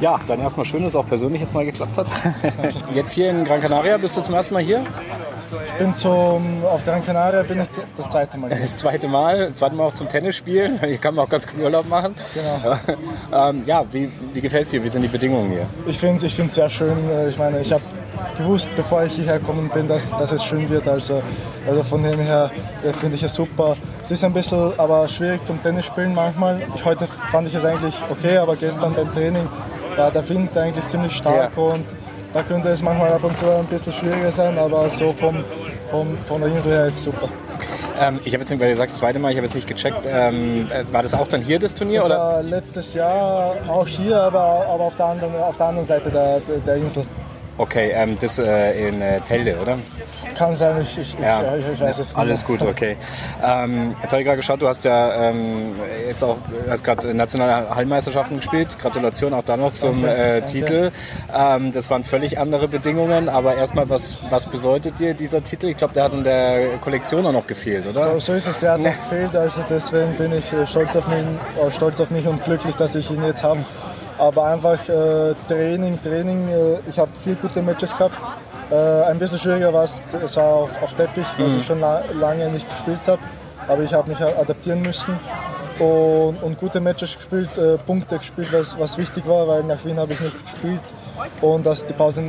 Ja, 0.00 0.20
dann 0.26 0.40
erstmal 0.40 0.64
schön, 0.64 0.82
dass 0.82 0.92
es 0.92 0.96
auch 0.96 1.06
persönlich 1.06 1.40
jetzt 1.40 1.54
mal 1.54 1.64
geklappt 1.64 1.98
hat. 1.98 2.08
jetzt 2.94 3.12
hier 3.12 3.30
in 3.30 3.44
Gran 3.44 3.60
Canaria, 3.60 3.96
bist 3.96 4.16
du 4.16 4.20
zum 4.20 4.34
ersten 4.34 4.54
Mal 4.54 4.62
hier? 4.62 4.84
Ich 5.66 5.72
bin 5.72 5.94
zum, 5.94 6.64
auf 6.64 6.84
Gran 6.84 7.04
Canaria 7.04 7.42
bin 7.42 7.60
ich 7.60 7.68
das 7.96 8.08
zweite 8.08 8.38
Mal. 8.38 8.50
Hier. 8.50 8.60
Das 8.60 8.76
zweite 8.76 9.08
Mal, 9.08 9.46
das 9.46 9.56
zweite 9.56 9.74
Mal 9.74 9.84
auch 9.84 9.94
zum 9.94 10.08
Tennis 10.08 10.36
spielen. 10.36 10.78
Hier 10.80 10.98
kann 10.98 11.14
man 11.14 11.24
auch 11.24 11.28
ganz 11.28 11.46
cool 11.52 11.64
Urlaub 11.64 11.88
machen. 11.88 12.14
Genau. 12.34 12.76
ähm, 13.50 13.62
ja, 13.64 13.84
wie, 13.90 14.10
wie 14.32 14.40
gefällt 14.40 14.66
es 14.66 14.70
dir? 14.70 14.84
Wie 14.84 14.88
sind 14.88 15.02
die 15.02 15.08
Bedingungen 15.08 15.50
hier? 15.50 15.66
Ich 15.86 15.98
finde 15.98 16.16
es 16.16 16.22
ich 16.22 16.34
find's 16.34 16.54
sehr 16.54 16.68
schön. 16.68 16.96
Ich 17.28 17.38
meine, 17.38 17.60
ich 17.60 17.72
habe 17.72 17.82
gewusst, 18.36 18.72
bevor 18.76 19.04
ich 19.04 19.12
hierher 19.14 19.38
gekommen 19.38 19.70
bin, 19.72 19.88
dass, 19.88 20.10
dass 20.10 20.32
es 20.32 20.44
schön 20.44 20.68
wird. 20.68 20.86
Also, 20.88 21.22
also 21.66 21.82
von 21.82 22.02
dem 22.02 22.20
her 22.20 22.50
finde 23.00 23.16
ich 23.16 23.22
es 23.22 23.34
super. 23.34 23.76
Es 24.02 24.10
ist 24.10 24.24
ein 24.24 24.32
bisschen 24.32 24.72
aber 24.78 25.08
schwierig 25.08 25.44
zum 25.44 25.62
Tennis 25.62 25.86
spielen 25.86 26.14
manchmal. 26.14 26.62
Ich, 26.74 26.84
heute 26.84 27.06
fand 27.30 27.48
ich 27.48 27.54
es 27.54 27.64
eigentlich 27.64 27.94
okay, 28.10 28.38
aber 28.38 28.56
gestern 28.56 28.94
beim 28.94 29.12
Training 29.12 29.48
war 29.96 30.10
der 30.10 30.26
Wind 30.28 30.56
eigentlich 30.56 30.86
ziemlich 30.86 31.16
stark 31.16 31.52
Ja. 31.56 31.62
und 31.62 31.84
da 32.32 32.42
könnte 32.42 32.68
es 32.68 32.82
manchmal 32.82 33.12
ab 33.12 33.24
und 33.24 33.34
zu 33.34 33.46
ein 33.50 33.64
bisschen 33.66 33.92
schwieriger 33.92 34.30
sein, 34.30 34.58
aber 34.58 34.88
so 34.90 35.12
vom, 35.12 35.42
vom, 35.90 36.16
von 36.18 36.40
der 36.40 36.50
Insel 36.50 36.72
her 36.72 36.86
ist 36.86 36.98
es 36.98 37.04
super. 37.04 37.28
Ähm, 38.00 38.20
ich 38.24 38.32
habe 38.34 38.44
jetzt, 38.44 38.60
weil 38.60 38.68
du 38.70 38.76
sagst, 38.76 38.94
das 38.94 39.00
zweite 39.00 39.18
Mal, 39.18 39.30
ich 39.32 39.36
habe 39.38 39.46
jetzt 39.46 39.54
nicht 39.54 39.66
gecheckt, 39.66 40.06
ähm, 40.06 40.66
äh, 40.70 40.84
war 40.92 41.02
das 41.02 41.14
auch 41.14 41.26
dann 41.26 41.40
hier 41.42 41.58
das 41.58 41.74
Turnier? 41.74 42.00
Das 42.00 42.10
oder? 42.10 42.18
war 42.18 42.42
letztes 42.42 42.94
Jahr 42.94 43.56
auch 43.66 43.86
hier, 43.88 44.20
aber, 44.20 44.66
aber 44.68 44.84
auf, 44.84 44.94
der 44.94 45.06
anderen, 45.06 45.34
auf 45.36 45.56
der 45.56 45.66
anderen 45.66 45.86
Seite 45.86 46.10
der, 46.10 46.40
der 46.40 46.76
Insel. 46.76 47.04
Okay, 47.58 47.90
ähm, 47.92 48.16
das 48.20 48.38
äh, 48.38 48.88
in 48.88 49.02
äh, 49.02 49.20
Telde, 49.20 49.58
oder? 49.60 49.78
Kann 50.36 50.54
sein, 50.54 50.80
ich, 50.80 50.96
ich, 50.96 51.16
Ja, 51.20 51.56
ich, 51.56 51.66
ich, 51.66 51.80
weiß 51.80 51.98
es 51.98 52.08
nicht. 52.10 52.16
Alles 52.16 52.44
gut, 52.44 52.62
okay. 52.62 52.96
Ähm, 53.42 53.96
jetzt 54.00 54.12
habe 54.12 54.22
ich 54.22 54.26
gerade 54.26 54.36
geschaut, 54.36 54.62
du 54.62 54.68
hast 54.68 54.84
ja 54.84 55.30
ähm, 55.30 55.74
jetzt 56.06 56.22
auch 56.22 56.36
hast 56.70 56.84
gerade 56.84 57.12
nationale 57.12 57.74
Hallenmeisterschaften 57.74 58.36
gespielt. 58.36 58.78
Gratulation 58.78 59.34
auch 59.34 59.42
da 59.42 59.56
noch 59.56 59.72
zum 59.72 60.04
äh, 60.04 60.42
Titel. 60.42 60.92
Ähm, 61.36 61.72
das 61.72 61.90
waren 61.90 62.04
völlig 62.04 62.38
andere 62.38 62.68
Bedingungen, 62.68 63.28
aber 63.28 63.56
erstmal, 63.56 63.90
was, 63.90 64.18
was 64.30 64.46
bedeutet 64.46 65.00
dir 65.00 65.14
dieser 65.14 65.42
Titel? 65.42 65.66
Ich 65.66 65.76
glaube, 65.76 65.94
der 65.94 66.04
hat 66.04 66.14
in 66.14 66.22
der 66.22 66.78
Kollektion 66.78 67.26
auch 67.26 67.32
noch 67.32 67.48
gefehlt, 67.48 67.88
oder? 67.88 68.00
So, 68.00 68.18
so 68.20 68.32
ist 68.34 68.46
es, 68.46 68.60
der 68.60 68.72
hat 68.74 68.80
noch 68.80 68.96
gefehlt, 69.08 69.34
also 69.34 69.60
deswegen 69.68 70.16
bin 70.16 70.30
ich 70.32 70.52
äh, 70.52 70.64
stolz 70.64 70.94
auf, 70.94 71.08
mich, 71.08 71.18
äh, 71.18 71.70
stolz 71.72 72.00
auf 72.00 72.10
mich 72.12 72.26
und 72.28 72.44
glücklich, 72.44 72.76
dass 72.76 72.94
ich 72.94 73.10
ihn 73.10 73.24
jetzt 73.24 73.42
habe. 73.42 73.64
Aber 74.18 74.44
einfach 74.46 74.88
äh, 74.88 75.34
Training, 75.46 76.00
Training, 76.02 76.48
äh, 76.48 76.78
ich 76.88 76.98
habe 76.98 77.10
vier 77.12 77.36
gute 77.36 77.62
Matches 77.62 77.96
gehabt. 77.96 78.18
Äh, 78.70 78.74
ein 79.04 79.18
bisschen 79.18 79.38
schwieriger 79.38 79.72
war 79.72 79.84
es, 79.84 80.02
es 80.22 80.36
war 80.36 80.54
auf, 80.54 80.82
auf 80.82 80.92
Teppich, 80.94 81.26
was 81.38 81.54
ich 81.54 81.64
schon 81.64 81.80
la 81.80 82.02
lange 82.12 82.50
nicht 82.50 82.68
gespielt 82.68 83.00
habe. 83.06 83.22
Aber 83.68 83.82
ich 83.82 83.92
habe 83.92 84.08
mich 84.08 84.20
adaptieren 84.20 84.82
müssen 84.82 85.18
und, 85.78 86.42
und 86.42 86.58
gute 86.58 86.80
Matches 86.80 87.16
gespielt, 87.16 87.56
äh, 87.56 87.78
Punkte 87.78 88.18
gespielt, 88.18 88.48
was, 88.52 88.78
was 88.78 88.98
wichtig 88.98 89.26
war, 89.26 89.46
weil 89.46 89.62
nach 89.62 89.84
Wien 89.84 89.98
habe 89.98 90.12
ich 90.12 90.20
nichts 90.20 90.42
gespielt. 90.42 90.80
Und 91.40 91.66
dass 91.66 91.84
die 91.86 91.92
Pause 91.92 92.22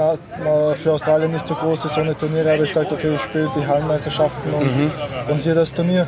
für 0.75 0.93
Australien 0.93 1.31
nicht 1.31 1.47
so 1.47 1.55
groß 1.55 1.85
ist 1.85 1.97
ohne 1.97 2.15
Turniere, 2.17 2.51
habe 2.51 2.63
ich 2.63 2.73
gesagt, 2.73 2.91
okay, 2.91 3.15
ich 3.15 3.21
spiele 3.21 3.51
die 3.55 3.65
Hallenmeisterschaften 3.65 4.53
und, 4.53 4.91
und 5.29 5.41
hier 5.41 5.55
das 5.55 5.73
Turnier. 5.73 6.07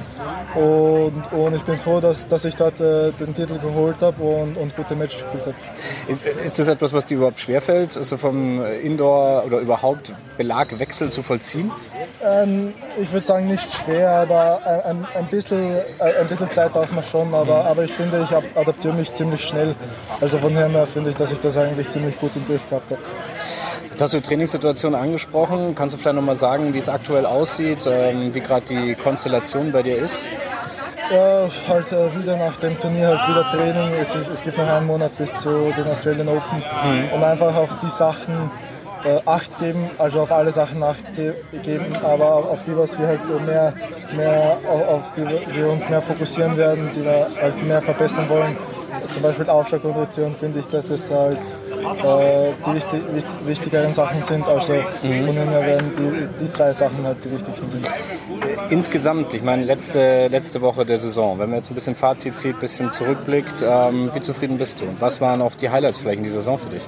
Und, 0.56 1.24
und 1.32 1.56
ich 1.56 1.64
bin 1.64 1.78
froh, 1.78 2.02
dass, 2.02 2.28
dass 2.28 2.44
ich 2.44 2.56
dort 2.56 2.80
äh, 2.82 3.12
den 3.14 3.34
Titel 3.34 3.58
geholt 3.58 3.96
habe 4.02 4.22
und, 4.22 4.58
und 4.58 4.76
gute 4.76 4.96
Matches 4.96 5.22
gespielt 5.22 5.56
habe. 5.56 6.44
Ist 6.44 6.60
das 6.60 6.68
etwas, 6.68 6.94
was 6.94 7.06
dir 7.06 7.16
überhaupt 7.16 7.40
schwerfällt, 7.40 7.96
also 7.96 8.18
vom 8.18 8.62
Indoor 8.66 9.46
oder 9.46 9.60
überhaupt 9.60 10.14
Belagwechsel 10.36 11.10
zu 11.10 11.24
vollziehen? 11.24 11.72
Ähm, 12.24 12.74
ich 13.02 13.12
würde 13.12 13.26
sagen, 13.26 13.48
nicht 13.48 13.68
schwer, 13.72 14.10
aber 14.12 14.62
ein, 14.66 14.82
ein, 14.82 15.08
ein, 15.16 15.28
bisschen, 15.28 15.78
ein 16.00 16.28
bisschen 16.28 16.52
Zeit 16.52 16.72
braucht 16.74 16.94
man 16.94 17.04
schon. 17.04 17.34
Aber, 17.34 17.66
aber 17.66 17.84
ich 17.84 17.92
finde, 17.92 18.24
ich 18.24 18.58
adaptiere 18.58 18.94
mich 18.94 19.14
ziemlich 19.14 19.44
schnell. 19.44 19.76
Also 20.20 20.38
von 20.38 20.54
dem 20.54 20.72
her 20.72 20.86
finde 20.86 21.10
ich, 21.10 21.16
dass 21.16 21.32
ich 21.32 21.40
das 21.40 21.58
eigentlich 21.58 21.90
ziemlich 21.90 22.20
gut 22.20 22.36
im 22.36 22.46
Griff 22.46 22.68
gehabt 22.70 22.92
habe. 22.92 23.02
Jetzt 23.90 24.02
hast 24.02 24.14
du 24.14 24.18
die 24.18 24.28
Trainingssituation 24.28 24.96
angesprochen. 24.96 25.76
Kannst 25.76 25.96
du 25.96 26.00
vielleicht 26.00 26.16
noch 26.16 26.24
mal 26.24 26.36
sagen, 26.36 26.74
wie 26.74 26.80
es 26.80 26.90
aktuell 26.90 27.26
aussieht, 27.26 27.88
ähm, 27.90 28.34
wie 28.34 28.40
gerade 28.40 28.66
die 28.66 28.96
Konstellation 28.96 29.72
bei 29.72 29.84
dir 29.84 29.98
ist? 29.98 30.26
Ja, 31.12 31.50
halt 31.68 31.92
äh, 31.92 32.16
wieder 32.18 32.38
nach 32.38 32.56
dem 32.58 32.80
Turnier 32.80 33.10
halt 33.10 33.28
wieder 33.28 33.52
Training. 33.52 33.94
Es, 34.00 34.16
ist, 34.16 34.30
es 34.30 34.42
gibt 34.42 34.58
noch 34.58 34.68
einen 34.68 34.88
Monat 34.88 35.18
bis 35.18 35.36
zu 35.36 35.74
den 35.76 35.86
Australian 35.88 36.30
Open 36.30 36.64
und 37.14 37.24
einfach 37.24 37.54
auf 37.56 37.78
die 37.80 37.90
Sachen 37.90 38.50
äh, 39.06 39.20
Acht 39.26 39.58
geben, 39.60 39.90
also 39.98 40.22
auf 40.22 40.32
alle 40.32 40.52
Sachen 40.52 40.82
Acht 40.84 41.16
ge 41.16 41.34
geben, 41.64 41.86
aber 42.04 42.36
auf 42.36 42.64
die, 42.66 42.76
was 42.78 42.98
wir 43.00 43.08
halt 43.08 43.22
mehr, 43.46 43.74
mehr 44.16 44.58
au- 44.70 44.96
auf 44.96 45.12
die 45.14 45.26
wir 45.56 45.70
uns 45.70 45.88
mehr 45.90 46.02
fokussieren 46.02 46.56
werden, 46.58 46.90
die 46.96 47.04
wir 47.04 47.28
halt 47.42 47.64
mehr 47.64 47.82
verbessern 47.82 48.28
wollen. 48.30 48.58
Zum 49.14 49.24
Beispiel 49.24 49.50
Aufschlag 49.50 49.84
und 49.84 49.92
Rotation 49.92 50.36
finde 50.40 50.60
ich, 50.60 50.68
dass 50.68 50.90
es 50.90 51.10
halt 51.10 51.38
äh, 51.38 52.52
die 52.66 52.76
wichtig, 52.76 53.02
wichtig, 53.14 53.36
wichtigeren 53.46 53.92
Sachen 53.94 54.22
sind. 54.22 54.48
Also 54.48 54.74
von 55.02 55.10
dem 55.12 55.50
her 55.50 55.66
werden 55.66 55.92
die, 55.98 56.46
die 56.46 56.52
zwei 56.52 56.72
Sachen 56.72 57.04
halt 57.06 57.18
die 57.26 57.32
wichtigsten 57.32 57.68
sind. 57.68 57.90
Insgesamt, 58.70 59.34
ich 59.34 59.44
meine, 59.44 59.64
letzte, 59.64 60.28
letzte 60.28 60.62
Woche 60.62 60.86
der 60.86 60.98
Saison, 60.98 61.40
wenn 61.40 61.50
man 61.50 61.58
jetzt 61.58 61.72
ein 61.72 61.76
bisschen 61.76 61.96
Fazit 61.96 62.38
zieht, 62.38 62.56
ein 62.56 62.60
bisschen 62.60 62.90
zurückblickt, 62.90 63.64
ähm, 63.68 64.12
wie 64.14 64.20
zufrieden 64.22 64.58
bist 64.58 64.80
du? 64.80 64.86
Was 65.00 65.20
waren 65.20 65.42
auch 65.42 65.56
die 65.56 65.70
Highlights 65.70 65.98
vielleicht 66.00 66.20
in 66.20 66.24
dieser 66.24 66.36
Saison 66.38 66.58
für 66.58 66.70
dich? 66.70 66.84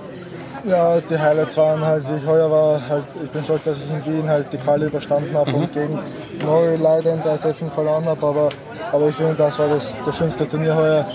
Ja, 0.66 1.02
die 1.02 1.18
Highlights 1.18 1.58
waren 1.58 1.82
halt, 1.86 2.10
wie 2.10 2.16
ich 2.16 2.26
heuer 2.26 2.50
war, 2.50 2.88
halt, 2.88 3.04
ich 3.22 3.30
bin 3.30 3.44
stolz, 3.44 3.64
dass 3.64 3.78
ich 3.80 3.90
in 3.90 4.06
Wien 4.06 4.30
halt 4.30 4.52
die 4.54 4.58
Quali 4.58 4.86
überstanden 4.86 5.36
habe 5.36 5.52
und 5.52 5.74
gegen 5.74 6.00
Neu 6.46 6.76
leider 6.78 7.14
in 7.14 7.22
der 7.22 7.38
Sätzen 7.38 7.70
verloren 7.70 8.06
habe, 8.06 8.26
aber, 8.26 8.50
aber 8.92 9.10
ich 9.10 9.16
finde, 9.16 9.36
das 9.36 9.60
war 9.60 9.68
das, 9.68 9.98
das 10.06 10.18
schönste 10.18 10.48
Turnier 10.48 10.76
heuer 10.76 11.06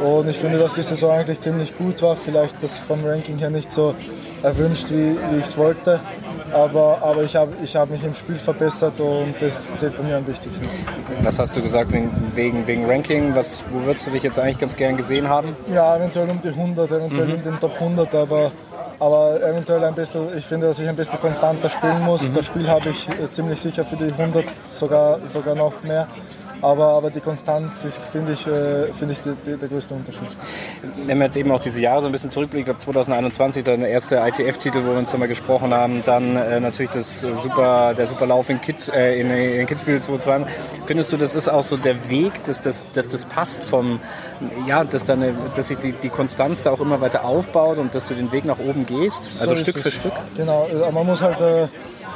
und 0.00 0.28
ich 0.28 0.36
finde, 0.36 0.58
dass 0.58 0.72
die 0.72 0.82
Saison 0.82 1.12
eigentlich 1.12 1.38
ziemlich 1.38 1.78
gut 1.78 2.02
war, 2.02 2.16
vielleicht 2.16 2.60
das 2.62 2.78
vom 2.78 3.04
Ranking 3.04 3.38
her 3.38 3.50
nicht 3.50 3.70
so 3.70 3.94
erwünscht, 4.42 4.90
wie, 4.90 5.16
wie 5.30 5.36
ich 5.38 5.44
es 5.44 5.56
wollte, 5.56 6.00
aber, 6.52 6.98
aber 7.00 7.22
ich 7.22 7.36
habe 7.36 7.52
ich 7.62 7.76
hab 7.76 7.90
mich 7.90 8.02
im 8.02 8.14
Spiel 8.14 8.38
verbessert 8.38 8.98
und 9.00 9.34
das 9.40 9.74
zählt 9.76 9.96
bei 9.96 10.02
mir 10.02 10.16
am 10.16 10.26
wichtigsten. 10.26 10.66
Was 11.22 11.38
hast 11.38 11.56
du 11.56 11.62
gesagt 11.62 11.92
wegen, 11.92 12.10
wegen, 12.34 12.66
wegen 12.66 12.90
Ranking? 12.90 13.34
Was, 13.36 13.64
wo 13.70 13.84
würdest 13.84 14.06
du 14.06 14.10
dich 14.10 14.22
jetzt 14.22 14.38
eigentlich 14.38 14.58
ganz 14.58 14.74
gern 14.74 14.96
gesehen 14.96 15.28
haben? 15.28 15.56
Ja, 15.72 15.96
eventuell 15.96 16.28
um 16.30 16.40
die 16.40 16.48
100, 16.48 16.90
eventuell 16.90 17.30
in 17.30 17.42
den 17.42 17.60
Top 17.60 17.74
100, 17.74 18.14
aber, 18.14 18.52
aber 18.98 19.40
eventuell 19.42 19.84
ein 19.84 19.94
bisschen, 19.94 20.36
ich 20.36 20.46
finde, 20.46 20.68
dass 20.68 20.78
ich 20.78 20.88
ein 20.88 20.96
bisschen 20.96 21.18
konstanter 21.18 21.68
spielen 21.68 22.02
muss. 22.02 22.30
Das 22.30 22.46
Spiel 22.46 22.68
habe 22.68 22.90
ich 22.90 23.08
äh, 23.08 23.30
ziemlich 23.30 23.60
sicher 23.60 23.84
für 23.84 23.96
die 23.96 24.12
100, 24.12 24.52
sogar, 24.70 25.20
sogar 25.26 25.54
noch 25.54 25.82
mehr. 25.82 26.06
Aber, 26.62 26.86
aber 26.86 27.10
die 27.10 27.20
Konstanz 27.20 27.84
ist, 27.84 28.00
finde 28.00 28.32
ich, 28.32 28.46
äh, 28.46 28.92
finde 28.92 29.12
ich 29.12 29.20
die, 29.20 29.34
die, 29.44 29.56
der 29.56 29.68
größte 29.68 29.94
Unterschied. 29.94 30.28
Wenn 31.06 31.18
man 31.18 31.26
jetzt 31.26 31.36
eben 31.36 31.50
auch 31.50 31.60
diese 31.60 31.80
Jahre 31.80 32.00
so 32.00 32.06
ein 32.06 32.12
bisschen 32.12 32.30
zurückblickt, 32.30 32.80
2021 32.80 33.64
dann 33.64 33.80
der 33.80 33.90
erste 33.90 34.16
ITF-Titel, 34.16 34.82
wo 34.84 34.90
wir 34.90 34.98
uns 34.98 35.12
nochmal 35.12 35.28
gesprochen 35.28 35.74
haben, 35.74 36.02
dann 36.04 36.36
äh, 36.36 36.60
natürlich 36.60 36.90
das 36.90 37.20
super, 37.20 37.94
der 37.94 38.06
super 38.06 38.26
Lauf 38.26 38.48
in, 38.48 38.60
Kids, 38.60 38.88
äh, 38.88 39.20
in, 39.20 39.30
in 39.30 39.66
Kitzbühel 39.66 40.00
2022. 40.00 40.82
Findest 40.86 41.12
du, 41.12 41.16
das 41.16 41.34
ist 41.34 41.48
auch 41.48 41.64
so 41.64 41.76
der 41.76 42.08
Weg, 42.08 42.42
dass 42.44 42.62
das, 42.62 42.86
dass 42.92 43.08
das 43.08 43.24
passt 43.24 43.64
vom, 43.64 44.00
ja, 44.66 44.84
dass, 44.84 45.04
deine, 45.04 45.34
dass 45.54 45.68
sich 45.68 45.78
die, 45.78 45.92
die 45.92 46.08
Konstanz 46.08 46.62
da 46.62 46.70
auch 46.70 46.80
immer 46.80 47.00
weiter 47.00 47.24
aufbaut 47.24 47.78
und 47.78 47.94
dass 47.94 48.08
du 48.08 48.14
den 48.14 48.32
Weg 48.32 48.44
nach 48.44 48.58
oben 48.58 48.86
gehst, 48.86 49.40
also 49.40 49.54
So 49.54 49.60
Stück 49.60 49.78
für 49.78 49.90
Stück? 49.90 50.12
Genau, 50.36 50.66
äh, 50.66 50.90
man 50.90 51.06
muss 51.06 51.22
halt, 51.22 51.40
äh, 51.40 51.68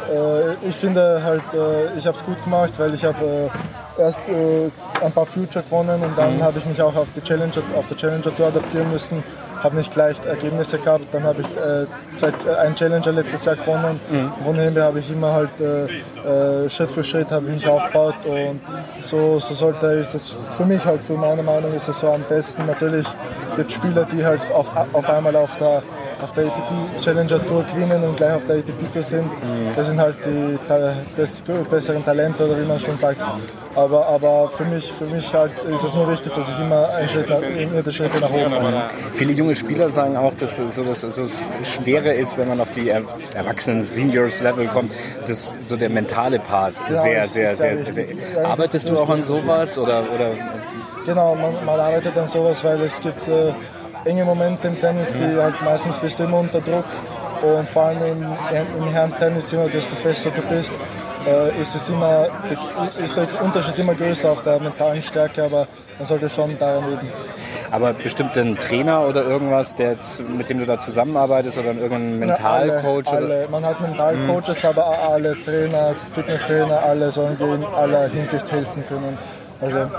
äh, 0.08 0.66
ich 0.66 0.76
finde 0.76 1.22
halt, 1.22 1.42
äh, 1.54 1.98
ich 1.98 2.06
habe 2.06 2.16
es 2.16 2.24
gut 2.24 2.42
gemacht, 2.42 2.78
weil 2.78 2.94
ich 2.94 3.04
habe 3.04 3.50
äh, 3.96 4.00
erst 4.00 4.20
äh, 4.28 4.70
ein 5.04 5.12
paar 5.12 5.26
Future 5.26 5.64
gewonnen 5.64 6.02
und 6.02 6.16
dann 6.16 6.42
habe 6.42 6.58
ich 6.58 6.66
mich 6.66 6.80
auch 6.80 6.94
auf, 6.94 7.10
die 7.10 7.20
Challenger, 7.20 7.62
auf 7.76 7.86
der 7.86 7.96
Challenger 7.96 8.34
Tour 8.34 8.46
adaptieren 8.48 8.90
müssen, 8.90 9.22
habe 9.62 9.76
nicht 9.76 9.92
gleich 9.92 10.16
Ergebnisse 10.24 10.78
gehabt, 10.78 11.06
dann 11.12 11.24
habe 11.24 11.42
ich 11.42 11.48
zwei, 12.16 12.32
einen 12.58 12.74
Challenger 12.74 13.12
letztes 13.12 13.44
Jahr 13.44 13.56
gewonnen. 13.56 14.00
Von 14.42 14.56
dem 14.56 14.72
her 14.74 14.84
habe 14.84 15.00
ich 15.00 15.10
immer 15.10 15.32
halt 15.32 15.50
Schritt 16.70 16.90
für 16.90 17.04
Schritt 17.04 17.30
habe 17.30 17.46
ich 17.46 17.52
mich 17.52 17.68
aufgebaut 17.68 18.14
und 18.26 18.60
so, 19.00 19.38
so 19.38 19.54
sollte 19.54 19.86
ist 19.86 20.14
es 20.14 20.28
für 20.28 20.64
mich 20.64 20.84
halt, 20.84 21.02
für 21.02 21.14
meine 21.14 21.42
Meinung 21.42 21.72
ist 21.74 21.88
es 21.88 21.98
so 21.98 22.08
am 22.08 22.22
besten. 22.22 22.64
Natürlich 22.66 23.06
gibt 23.56 23.70
es 23.70 23.76
Spieler, 23.76 24.06
die 24.06 24.24
halt 24.24 24.50
auf, 24.52 24.70
auf 24.92 25.08
einmal 25.10 25.36
auf 25.36 25.56
der 25.56 25.82
auf 26.22 26.33
der 26.33 26.46
ATP 26.46 27.00
Challenger 27.00 27.44
Tour 27.46 27.64
gewinnen 27.64 28.02
und 28.04 28.16
gleich 28.16 28.35
auf 28.35 28.44
der 28.44 28.56
ATP 28.56 28.92
Tour 28.92 29.02
sind. 29.02 29.30
Das 29.76 29.87
sind 29.87 30.00
halt 30.00 30.16
die 30.24 30.59
besseren 31.70 32.04
Talente 32.04 32.44
oder 32.44 32.61
wie 32.61 32.66
man 32.66 32.78
schon 32.78 32.96
sagt. 32.96 33.20
Aber, 33.74 34.06
aber 34.06 34.48
für, 34.48 34.64
mich, 34.64 34.92
für 34.92 35.04
mich 35.04 35.33
halt 35.33 35.52
ist 35.64 35.85
es 35.85 35.94
nur 35.94 36.11
wichtig, 36.11 36.33
dass 36.35 36.48
ich 36.48 36.59
immer 36.59 36.88
einen 36.90 37.09
Schritt 37.09 37.28
nach, 37.28 37.92
Schritte 37.92 38.18
nach 38.20 38.30
oben 38.30 38.50
mache. 38.50 38.85
Viele 39.12 39.33
junge 39.33 39.54
Spieler 39.54 39.88
sagen 39.88 40.16
auch, 40.16 40.35
dass 40.35 40.56
so 40.56 40.83
das 40.83 41.02
so 41.02 41.22
das 41.22 41.44
Schwere 41.62 42.12
ist, 42.12 42.37
wenn 42.37 42.48
man 42.48 42.61
auf 42.61 42.72
die 42.72 42.90
er 42.90 43.02
erwachsenen 43.35 43.83
Seniors-Level 43.83 44.66
kommt, 44.68 44.92
dass 45.26 45.54
so 45.66 45.76
der 45.76 45.90
mentale 45.90 46.40
Part 46.40 46.78
sehr, 46.78 46.88
das 46.88 47.02
sehr, 47.02 47.22
ist 47.22 47.33
sehr, 47.33 47.56
sehr 47.56 47.76
sehr, 47.76 48.09
wichtig. 48.09 48.18
Arbeitest 48.44 48.88
du 48.88 48.98
auch 48.98 49.09
an 49.09 49.22
sowas 49.22 49.78
oder, 49.78 50.02
oder 50.14 50.33
Genau, 51.06 51.35
man, 51.35 51.64
man 51.64 51.80
arbeitet 51.80 52.16
an 52.16 52.26
sowas, 52.26 52.62
weil 52.62 52.80
es 52.83 53.00
gibt 53.00 53.26
äh, 53.26 53.52
enge 54.04 54.24
Momente 54.24 54.68
im 54.68 54.80
Tennis, 54.80 55.12
die 55.12 55.40
halt 55.40 55.60
meistens 55.62 55.98
bist 55.98 56.18
du 56.18 56.24
immer 56.24 56.38
unter 56.38 56.60
Druck 56.60 56.84
und 57.42 57.68
vor 57.68 57.84
allem 57.84 58.02
im, 58.02 58.22
im 58.78 58.88
Herren-Tennis 58.88 59.52
immer, 59.52 59.68
desto 59.68 59.96
besser 59.96 60.30
du 60.30 60.42
bist, 60.42 60.74
äh, 61.26 61.60
ist, 61.60 61.74
es 61.74 61.88
immer, 61.88 62.28
ist 63.02 63.16
der 63.16 63.28
Unterschied 63.42 63.78
immer 63.78 63.94
größer 63.94 64.30
auf 64.30 64.42
der 64.42 64.60
mentalen 64.60 65.02
Stärke, 65.02 65.44
aber 65.44 65.66
man 65.98 66.06
sollte 66.06 66.30
schon 66.30 66.56
daran 66.58 66.92
üben. 66.92 67.08
aber 67.70 67.92
bestimmt 67.92 68.36
ein 68.38 68.56
Trainer 68.56 69.06
oder 69.06 69.22
irgendwas, 69.22 69.74
der 69.74 69.90
jetzt, 69.90 70.26
mit 70.26 70.48
dem 70.48 70.58
du 70.58 70.66
da 70.66 70.78
zusammenarbeitest 70.78 71.58
oder 71.58 71.74
irgendein 71.74 72.18
Mentalcoach? 72.18 73.12
Man 73.50 73.64
hat 73.64 73.80
Mentalcoaches, 73.80 74.64
aber 74.64 74.86
alle 74.86 75.36
Trainer, 75.44 75.94
Fitnesstrainer, 76.14 76.82
alle 76.82 77.10
sollen 77.10 77.36
dir 77.36 77.54
in 77.54 77.64
aller 77.64 78.08
Hinsicht 78.08 78.50
helfen 78.50 78.84
können. 78.86 79.18
Also, 79.61 79.90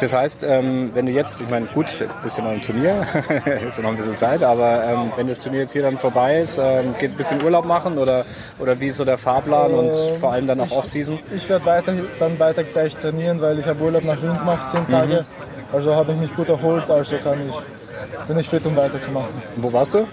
Das 0.00 0.14
heißt, 0.14 0.44
ähm, 0.44 0.90
wenn 0.94 1.06
du 1.06 1.12
jetzt, 1.12 1.40
ich 1.40 1.50
meine, 1.50 1.66
gut, 1.66 1.96
bist 2.22 2.38
ja 2.38 2.44
noch 2.44 2.52
im 2.52 2.60
Turnier, 2.60 3.02
ist 3.66 3.78
ja 3.78 3.82
noch 3.82 3.90
ein 3.90 3.96
bisschen 3.96 4.16
Zeit, 4.16 4.42
aber 4.42 4.84
ähm, 4.84 5.12
wenn 5.16 5.26
das 5.26 5.40
Turnier 5.40 5.60
jetzt 5.62 5.72
hier 5.72 5.82
dann 5.82 5.98
vorbei 5.98 6.38
ist, 6.40 6.58
ähm, 6.58 6.94
geht 6.98 7.12
ein 7.12 7.16
bisschen 7.16 7.42
Urlaub 7.42 7.64
machen 7.64 7.98
oder, 7.98 8.24
oder 8.58 8.78
wie 8.80 8.88
ist 8.88 8.96
so 8.96 9.04
der 9.04 9.18
Fahrplan 9.18 9.72
und 9.72 9.88
Ähm, 9.88 10.16
vor 10.20 10.32
allem 10.32 10.46
dann 10.46 10.60
auch 10.60 10.70
Off-Season? 10.70 11.18
Ich 11.34 11.48
werde 11.48 11.64
weiter, 11.64 11.92
dann 12.18 12.38
weiter 12.38 12.64
gleich 12.64 12.96
trainieren, 12.96 13.40
weil 13.40 13.58
ich 13.58 13.66
habe 13.66 13.82
Urlaub 13.82 14.04
nach 14.04 14.20
Wien 14.22 14.36
gemacht, 14.38 14.70
zehn 14.70 14.88
Tage. 14.88 15.24
Also 15.72 15.94
habe 15.94 16.12
ich 16.12 16.18
mich 16.18 16.34
gut 16.36 16.48
erholt, 16.48 16.88
also 16.90 17.16
kann 17.18 17.48
ich, 17.48 18.26
bin 18.28 18.38
ich 18.38 18.48
fit, 18.48 18.64
um 18.66 18.76
weiterzumachen. 18.76 19.42
Wo 19.56 19.72
warst 19.72 19.94
du? 19.94 20.06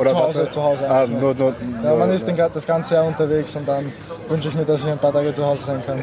Oder 0.00 0.10
Zu 0.10 0.18
Hause, 0.18 0.44
du- 0.44 0.50
zu 0.50 0.62
Hause 0.62 0.88
Ah, 0.90 1.06
nur, 1.06 1.34
nur, 1.34 1.52
Ja, 1.84 1.94
man 1.94 2.08
nur- 2.08 2.16
ist 2.16 2.26
den, 2.26 2.34
das 2.36 2.66
ganze 2.66 2.94
Jahr 2.94 3.04
unterwegs 3.04 3.54
und 3.56 3.68
dann 3.68 3.92
wünsche 4.28 4.48
ich 4.48 4.54
mir, 4.54 4.64
dass 4.64 4.82
ich 4.82 4.88
ein 4.88 4.98
paar 4.98 5.12
Tage 5.12 5.30
zu 5.32 5.44
Hause 5.44 5.64
sein 5.66 5.82
kann. 5.84 6.00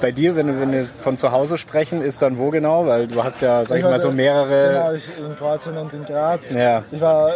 Bei 0.00 0.12
dir, 0.12 0.36
wenn, 0.36 0.46
wir- 0.46 0.60
wenn 0.60 0.72
wir 0.72 0.84
von 0.84 1.16
zu 1.16 1.32
Hause 1.32 1.58
sprechen, 1.58 2.00
ist 2.00 2.22
dann 2.22 2.38
wo 2.38 2.50
genau? 2.50 2.86
Weil 2.86 3.08
du 3.08 3.22
hast 3.24 3.42
ja, 3.42 3.64
sag 3.64 3.78
ich 3.78 3.84
war 3.84 3.90
mal, 3.90 3.98
so 3.98 4.10
mehrere. 4.12 4.68
Genau, 4.72 4.92
ich 4.92 5.18
in 5.18 5.36
Kroatien 5.36 5.76
und 5.78 5.92
in 5.92 6.04
Graz. 6.04 6.52
Ja. 6.52 6.84
Ich 6.92 7.00
war, 7.00 7.28
äh, 7.30 7.32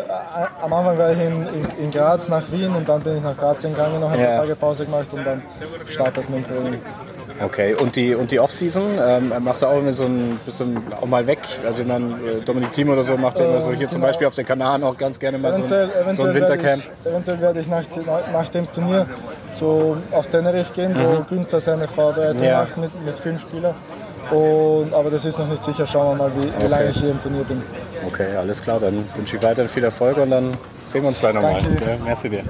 am 0.62 0.72
Anfang 0.72 0.96
war 0.98 1.10
ich 1.12 1.18
in, 1.20 1.46
in, 1.48 1.66
in 1.84 1.90
Graz 1.90 2.28
nach 2.28 2.44
Wien 2.52 2.74
und 2.74 2.88
dann 2.88 3.00
bin 3.02 3.16
ich 3.16 3.22
nach 3.22 3.36
Kroatien 3.36 3.72
gegangen, 3.74 3.98
noch 4.00 4.12
ein 4.12 4.20
Ja. 4.20 4.26
paar 4.26 4.36
Tage 4.42 4.54
Pause 4.56 4.84
gemacht 4.84 5.12
und 5.12 5.24
dann 5.26 5.42
startet 5.86 6.28
dem 6.28 6.46
Training. 6.46 6.80
Okay, 7.40 7.74
und 7.74 7.96
die, 7.96 8.14
und 8.14 8.30
die 8.30 8.38
Off-Season, 8.38 8.98
ähm, 9.02 9.32
machst 9.40 9.62
du 9.62 9.66
auch 9.66 9.78
immer 9.78 9.90
so 9.90 10.04
ein 10.04 10.38
bisschen 10.44 10.80
auch 10.92 11.06
mal 11.06 11.26
weg? 11.26 11.40
Also 11.66 11.82
ich 11.82 11.88
meine, 11.88 12.14
äh, 12.14 12.40
Dominik 12.44 12.72
Thiem 12.72 12.90
oder 12.90 13.02
so 13.02 13.16
macht 13.16 13.40
ja 13.40 13.46
immer 13.46 13.60
so 13.60 13.72
hier 13.72 13.88
zum 13.88 14.00
genau. 14.00 14.08
Beispiel 14.08 14.26
auf 14.28 14.36
den 14.36 14.46
Kanaren 14.46 14.84
auch 14.84 14.96
ganz 14.96 15.18
gerne 15.18 15.38
mal 15.38 15.52
so 15.52 15.58
Eventuell, 15.58 15.90
ein, 16.08 16.14
so 16.14 16.22
ein 16.22 16.34
Wintercamp. 16.34 16.62
Werde 16.64 16.80
ich, 17.02 17.10
eventuell 17.10 17.40
werde 17.40 17.60
ich 17.60 17.66
nach, 17.66 17.82
nach, 18.32 18.48
dem 18.50 18.70
Turnier 18.70 19.06
zu, 19.52 19.96
auf 20.12 20.28
Tenerife 20.28 20.72
gehen, 20.72 20.94
wo 20.94 21.24
Günther 21.28 21.60
seine 21.60 21.88
Vorbereitung 21.88 22.36
Mhm. 22.38 22.44
Ja. 22.44 22.60
macht 22.60 22.76
mit, 22.76 23.04
mit 23.04 23.18
vielen 23.18 23.38
Spielern. 23.40 23.74
Und, 24.30 24.94
aber 24.94 25.10
das 25.10 25.24
ist 25.24 25.38
noch 25.38 25.48
nicht 25.48 25.62
sicher. 25.62 25.86
Schauen 25.86 26.16
wir 26.16 26.28
mal, 26.28 26.32
wie, 26.36 26.62
wie 26.62 26.68
lange 26.68 26.88
ich 26.90 26.96
hier 26.98 27.10
im 27.10 27.20
Turnier 27.20 27.44
bin. 27.44 27.62
Okay, 28.06 28.36
alles 28.36 28.62
klar, 28.62 28.78
dann 28.78 29.06
wünsche 29.16 29.36
ich 29.36 29.42
weiterhin 29.42 29.68
viel 29.68 29.84
Erfolg 29.84 30.16
und 30.18 30.30
dann 30.30 30.56
sehen 30.84 31.02
wir 31.02 31.08
uns 31.08 31.18
vielleicht 31.18 31.34
nochmal. 31.34 31.60
Danke. 31.62 31.84
Ja, 31.84 31.96
merci 32.04 32.28
dir. 32.28 32.44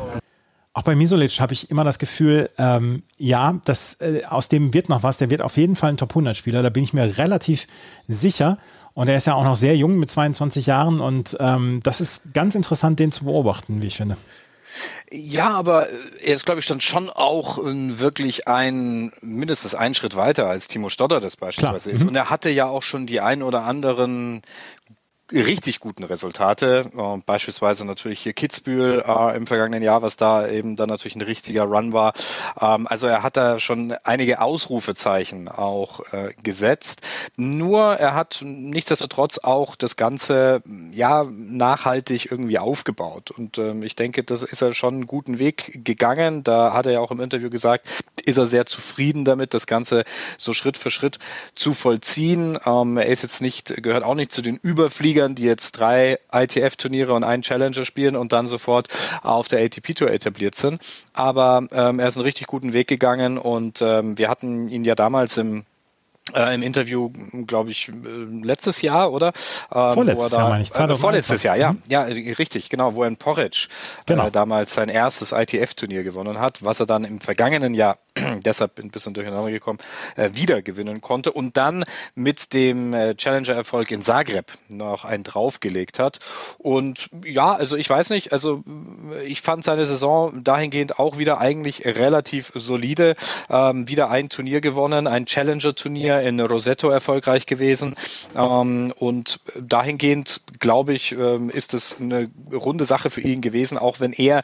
Auch 0.76 0.82
bei 0.82 0.96
Misolic 0.96 1.40
habe 1.40 1.52
ich 1.52 1.70
immer 1.70 1.84
das 1.84 2.00
Gefühl, 2.00 2.50
ähm, 2.58 3.04
ja, 3.16 3.60
das, 3.64 3.94
äh, 4.00 4.22
aus 4.28 4.48
dem 4.48 4.74
wird 4.74 4.88
noch 4.88 5.04
was. 5.04 5.18
Der 5.18 5.30
wird 5.30 5.40
auf 5.40 5.56
jeden 5.56 5.76
Fall 5.76 5.90
ein 5.90 5.96
Top 5.96 6.10
100 6.10 6.36
Spieler. 6.36 6.64
Da 6.64 6.68
bin 6.70 6.82
ich 6.82 6.92
mir 6.92 7.16
relativ 7.16 7.68
sicher. 8.08 8.58
Und 8.92 9.08
er 9.08 9.16
ist 9.16 9.26
ja 9.26 9.34
auch 9.34 9.44
noch 9.44 9.56
sehr 9.56 9.76
jung 9.76 9.98
mit 9.98 10.10
22 10.10 10.66
Jahren. 10.66 11.00
Und 11.00 11.36
ähm, 11.38 11.80
das 11.84 12.00
ist 12.00 12.34
ganz 12.34 12.56
interessant, 12.56 12.98
den 12.98 13.12
zu 13.12 13.24
beobachten, 13.24 13.82
wie 13.82 13.86
ich 13.86 13.96
finde. 13.96 14.16
Ja, 15.12 15.50
aber 15.50 15.88
er 16.20 16.34
ist, 16.34 16.44
glaube 16.44 16.60
ich, 16.60 16.66
dann 16.66 16.80
schon 16.80 17.08
auch 17.08 17.58
äh, 17.58 18.00
wirklich 18.00 18.48
ein, 18.48 19.12
mindestens 19.20 19.76
einen 19.76 19.94
Schritt 19.94 20.16
weiter 20.16 20.48
als 20.48 20.66
Timo 20.66 20.88
Stotter 20.88 21.20
das 21.20 21.36
beispielsweise 21.36 21.90
Klar. 21.90 21.94
ist. 21.94 22.08
Und 22.08 22.16
er 22.16 22.30
hatte 22.30 22.50
ja 22.50 22.66
auch 22.66 22.82
schon 22.82 23.06
die 23.06 23.20
ein 23.20 23.42
oder 23.42 23.64
anderen 23.64 24.42
richtig 25.42 25.80
guten 25.80 26.04
Resultate. 26.04 26.90
Beispielsweise 27.26 27.84
natürlich 27.84 28.20
hier 28.20 28.32
Kitzbühel 28.32 29.04
äh, 29.06 29.36
im 29.36 29.46
vergangenen 29.46 29.82
Jahr, 29.82 30.02
was 30.02 30.16
da 30.16 30.46
eben 30.48 30.76
dann 30.76 30.88
natürlich 30.88 31.16
ein 31.16 31.22
richtiger 31.22 31.64
Run 31.64 31.92
war. 31.92 32.14
Ähm, 32.60 32.86
also 32.86 33.06
er 33.06 33.22
hat 33.22 33.36
da 33.36 33.58
schon 33.58 33.94
einige 34.04 34.40
Ausrufezeichen 34.40 35.48
auch 35.48 36.00
äh, 36.12 36.32
gesetzt. 36.42 37.02
Nur 37.36 37.94
er 37.94 38.14
hat 38.14 38.40
nichtsdestotrotz 38.42 39.38
auch 39.38 39.76
das 39.76 39.96
Ganze 39.96 40.62
ja 40.92 41.24
nachhaltig 41.28 42.30
irgendwie 42.30 42.58
aufgebaut. 42.58 43.30
Und 43.30 43.58
ähm, 43.58 43.82
ich 43.82 43.96
denke, 43.96 44.24
das 44.24 44.42
ist 44.42 44.62
er 44.62 44.72
schon 44.72 44.94
einen 44.94 45.06
guten 45.06 45.38
Weg 45.38 45.84
gegangen. 45.84 46.44
Da 46.44 46.72
hat 46.72 46.86
er 46.86 46.92
ja 46.92 47.00
auch 47.00 47.10
im 47.10 47.20
Interview 47.20 47.50
gesagt, 47.50 47.88
ist 48.24 48.38
er 48.38 48.46
sehr 48.46 48.66
zufrieden 48.66 49.24
damit, 49.24 49.54
das 49.54 49.66
Ganze 49.66 50.04
so 50.36 50.52
Schritt 50.52 50.76
für 50.76 50.90
Schritt 50.90 51.18
zu 51.54 51.74
vollziehen. 51.74 52.58
Ähm, 52.64 52.96
er 52.96 53.06
ist 53.06 53.22
jetzt 53.22 53.42
nicht, 53.42 53.82
gehört 53.82 54.04
auch 54.04 54.14
nicht 54.14 54.32
zu 54.32 54.42
den 54.42 54.58
Überfliegern, 54.62 55.23
die 55.28 55.44
jetzt 55.44 55.72
drei 55.72 56.18
ITF-Turniere 56.32 57.14
und 57.14 57.24
einen 57.24 57.42
Challenger 57.42 57.84
spielen 57.84 58.16
und 58.16 58.32
dann 58.32 58.46
sofort 58.46 58.88
auf 59.22 59.48
der 59.48 59.64
ATP-Tour 59.64 60.10
etabliert 60.10 60.54
sind. 60.54 60.80
Aber 61.12 61.66
ähm, 61.72 62.00
er 62.00 62.08
ist 62.08 62.16
einen 62.16 62.24
richtig 62.24 62.46
guten 62.46 62.72
Weg 62.72 62.88
gegangen 62.88 63.38
und 63.38 63.80
ähm, 63.82 64.18
wir 64.18 64.28
hatten 64.28 64.68
ihn 64.68 64.84
ja 64.84 64.94
damals 64.94 65.38
im 65.38 65.64
äh, 66.32 66.54
im 66.54 66.62
Interview, 66.62 67.10
glaube 67.46 67.70
ich, 67.70 67.88
äh, 67.88 67.92
letztes 68.42 68.80
Jahr, 68.80 69.12
oder? 69.12 69.32
Ähm, 69.74 69.92
Vorletztes 69.92 70.32
er 70.32 70.38
Jahr, 70.38 70.48
meine 70.48 70.62
ich, 70.62 70.70
Äh, 70.70 70.72
2021. 70.72 71.00
vorletztes 71.00 71.42
Jahr, 71.42 71.56
ja. 71.56 71.76
Ja, 71.88 72.06
äh, 72.06 72.32
richtig, 72.32 72.70
genau, 72.70 72.94
wo 72.94 73.02
er 73.02 73.08
in 73.08 73.16
Porridge 73.18 73.68
Genau. 74.06 74.28
äh, 74.28 74.30
damals 74.30 74.72
sein 74.74 74.88
erstes 74.88 75.32
ITF-Turnier 75.32 76.02
gewonnen 76.02 76.38
hat, 76.40 76.64
was 76.64 76.80
er 76.80 76.86
dann 76.86 77.04
im 77.04 77.20
vergangenen 77.20 77.74
Jahr, 77.74 77.98
deshalb 78.44 78.78
ein 78.78 78.90
bisschen 78.90 79.12
durcheinander 79.12 79.50
gekommen, 79.50 79.78
äh, 80.16 80.30
wieder 80.32 80.62
gewinnen 80.62 81.02
konnte 81.02 81.30
und 81.30 81.56
dann 81.58 81.84
mit 82.14 82.54
dem 82.54 82.94
äh, 82.94 83.14
Challenger-Erfolg 83.14 83.90
in 83.90 84.02
Zagreb 84.02 84.46
noch 84.68 85.04
einen 85.04 85.24
draufgelegt 85.24 85.98
hat. 85.98 86.20
Und 86.58 87.10
ja, 87.24 87.54
also 87.54 87.76
ich 87.76 87.90
weiß 87.90 88.10
nicht, 88.10 88.32
also 88.32 88.64
äh, 89.12 89.24
ich 89.24 89.42
fand 89.42 89.64
seine 89.64 89.84
Saison 89.84 90.42
dahingehend 90.42 90.98
auch 90.98 91.18
wieder 91.18 91.38
eigentlich 91.38 91.84
relativ 91.84 92.50
solide. 92.54 93.14
Ähm, 93.50 93.88
wieder 93.88 94.10
ein 94.10 94.30
Turnier 94.30 94.60
gewonnen, 94.62 95.06
ein 95.06 95.26
Challenger-Turnier 95.26 96.13
in 96.22 96.40
Rosetto 96.40 96.88
erfolgreich 96.88 97.46
gewesen. 97.46 97.94
Ähm, 98.36 98.92
und 98.96 99.40
dahingehend, 99.60 100.40
glaube 100.60 100.94
ich, 100.94 101.12
ähm, 101.12 101.50
ist 101.50 101.74
es 101.74 101.96
eine 102.00 102.30
runde 102.52 102.84
Sache 102.84 103.10
für 103.10 103.20
ihn 103.20 103.40
gewesen, 103.40 103.78
auch 103.78 104.00
wenn 104.00 104.12
er 104.12 104.42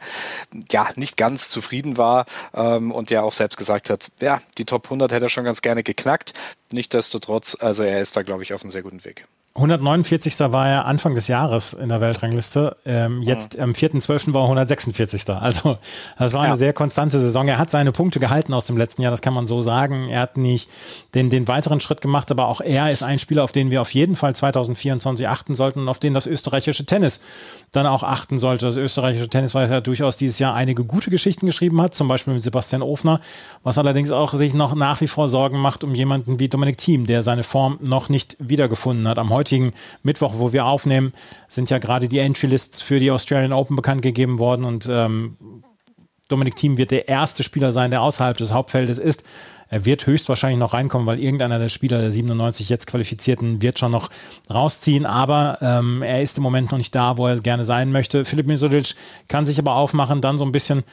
ja 0.71 0.89
nicht 0.95 1.17
ganz 1.17 1.49
zufrieden 1.49 1.97
war 1.97 2.25
ähm, 2.53 2.91
und 2.91 3.11
ja 3.11 3.21
auch 3.21 3.33
selbst 3.33 3.57
gesagt 3.57 3.89
hat, 3.89 4.11
ja, 4.21 4.41
die 4.57 4.65
Top 4.65 4.85
100 4.85 5.11
hätte 5.11 5.25
er 5.25 5.29
schon 5.29 5.45
ganz 5.45 5.61
gerne 5.61 5.83
geknackt. 5.83 6.33
Nichtsdestotrotz, 6.71 7.57
also 7.59 7.83
er 7.83 8.01
ist 8.01 8.15
da, 8.15 8.21
glaube 8.21 8.43
ich, 8.43 8.53
auf 8.53 8.61
einem 8.61 8.71
sehr 8.71 8.83
guten 8.83 9.03
Weg. 9.03 9.25
149. 9.53 10.39
war 10.53 10.69
er 10.69 10.85
Anfang 10.85 11.13
des 11.13 11.27
Jahres 11.27 11.73
in 11.73 11.89
der 11.89 11.99
Weltrangliste. 11.99 12.77
Ähm, 12.85 13.21
jetzt 13.21 13.59
am 13.59 13.71
4.12. 13.71 14.33
war 14.33 14.43
er 14.43 14.45
146. 14.45 15.29
Also 15.29 15.77
das 16.17 16.31
war 16.31 16.41
eine 16.41 16.51
Ja. 16.51 16.55
sehr 16.55 16.71
konstante 16.73 17.19
Saison. 17.19 17.47
Er 17.49 17.57
hat 17.57 17.69
seine 17.69 17.91
Punkte 17.91 18.21
gehalten 18.21 18.53
aus 18.53 18.65
dem 18.65 18.77
letzten 18.77 19.01
Jahr, 19.01 19.11
das 19.11 19.21
kann 19.21 19.33
man 19.33 19.47
so 19.47 19.61
sagen. 19.61 20.07
Er 20.07 20.21
hat 20.21 20.37
nicht 20.37 20.69
den, 21.15 21.29
den 21.29 21.49
weiteren 21.49 21.81
Schritt 21.81 21.99
gemacht, 21.99 22.31
aber 22.31 22.47
auch 22.47 22.61
er 22.61 22.91
ist 22.91 23.03
ein 23.03 23.19
Spieler, 23.19 23.43
auf 23.43 23.51
den 23.51 23.71
wir 23.71 23.81
auf 23.81 23.93
jeden 23.93 24.15
Fall 24.15 24.33
2024 24.33 25.27
achten 25.27 25.53
sollten 25.53 25.81
und 25.81 25.89
auf 25.89 25.99
den 25.99 26.13
das 26.13 26.27
österreichische 26.27 26.85
Tennis 26.85 27.19
dann 27.73 27.87
auch 27.87 28.03
achten 28.03 28.39
sollte. 28.39 28.65
Das 28.65 28.77
österreichische 28.77 29.27
Tennis, 29.29 29.53
weil 29.53 29.65
es 29.65 29.71
ja 29.71 29.81
durchaus 29.81 30.15
dieses 30.15 30.39
Jahr 30.39 30.53
einige 30.55 30.85
gute 30.85 31.09
Geschichten 31.09 31.45
geschrieben 31.45 31.81
hat, 31.81 31.93
zum 31.93 32.07
Beispiel 32.07 32.33
mit 32.33 32.43
Sebastian 32.43 32.81
Ofner, 32.81 33.19
was 33.63 33.77
allerdings 33.77 34.11
auch 34.11 34.33
sich 34.33 34.53
noch 34.53 34.75
nach 34.75 35.01
wie 35.01 35.07
vor 35.07 35.27
Sorgen 35.27 35.59
macht 35.59 35.83
um 35.83 35.93
jemanden 35.93 36.39
wie 36.39 36.47
Dominik 36.47 36.77
Thiem, 36.77 37.05
der 37.05 37.21
seine 37.21 37.43
Form 37.43 37.79
noch 37.81 38.07
nicht 38.07 38.37
wiedergefunden 38.39 39.07
hat. 39.09 39.19
Am 39.19 39.29
heutigen 39.29 39.40
Mittwoch, 40.03 40.33
wo 40.37 40.53
wir 40.53 40.65
aufnehmen, 40.65 41.13
sind 41.47 41.69
ja 41.69 41.77
gerade 41.77 42.07
die 42.07 42.19
Entry-Lists 42.19 42.81
für 42.81 42.99
die 42.99 43.11
Australian 43.11 43.53
Open 43.53 43.75
bekannt 43.75 44.01
gegeben 44.01 44.39
worden 44.39 44.65
und 44.65 44.87
ähm, 44.89 45.37
Dominik 46.31 46.55
Thiem 46.55 46.77
wird 46.77 46.91
der 46.91 47.07
erste 47.07 47.43
Spieler 47.43 47.71
sein, 47.71 47.91
der 47.91 48.01
außerhalb 48.01 48.37
des 48.37 48.53
Hauptfeldes 48.53 48.97
ist. 48.97 49.23
Er 49.71 49.85
wird 49.85 50.05
höchstwahrscheinlich 50.05 50.59
noch 50.59 50.73
reinkommen, 50.73 51.07
weil 51.07 51.19
irgendeiner 51.19 51.57
der 51.57 51.69
Spieler 51.69 52.01
der 52.01 52.11
97 52.11 52.67
jetzt 52.67 52.87
Qualifizierten 52.87 53.61
wird 53.61 53.79
schon 53.79 53.91
noch 53.91 54.09
rausziehen. 54.53 55.05
Aber 55.05 55.59
ähm, 55.61 56.01
er 56.01 56.21
ist 56.21 56.37
im 56.37 56.43
Moment 56.43 56.71
noch 56.71 56.77
nicht 56.77 56.93
da, 56.93 57.17
wo 57.17 57.25
er 57.25 57.39
gerne 57.39 57.63
sein 57.63 57.89
möchte. 57.89 58.25
Philipp 58.25 58.47
Misolic 58.47 58.95
kann 59.29 59.45
sich 59.45 59.57
aber 59.59 59.75
aufmachen, 59.75 60.19
dann 60.19 60.37
so 60.37 60.43
ein 60.43 60.51
bisschen 60.51 60.83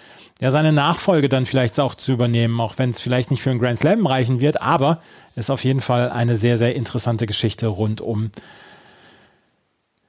ja, 0.40 0.52
seine 0.52 0.72
Nachfolge 0.72 1.28
dann 1.28 1.44
vielleicht 1.44 1.80
auch 1.80 1.96
zu 1.96 2.12
übernehmen, 2.12 2.60
auch 2.60 2.78
wenn 2.78 2.90
es 2.90 3.00
vielleicht 3.00 3.32
nicht 3.32 3.42
für 3.42 3.50
einen 3.50 3.58
Grand 3.58 3.80
Slam 3.80 4.06
reichen 4.06 4.38
wird. 4.38 4.62
Aber 4.62 5.00
es 5.34 5.46
ist 5.46 5.50
auf 5.50 5.64
jeden 5.64 5.80
Fall 5.80 6.10
eine 6.10 6.36
sehr, 6.36 6.56
sehr 6.56 6.76
interessante 6.76 7.26
Geschichte 7.26 7.66
rund 7.66 8.00
um 8.00 8.30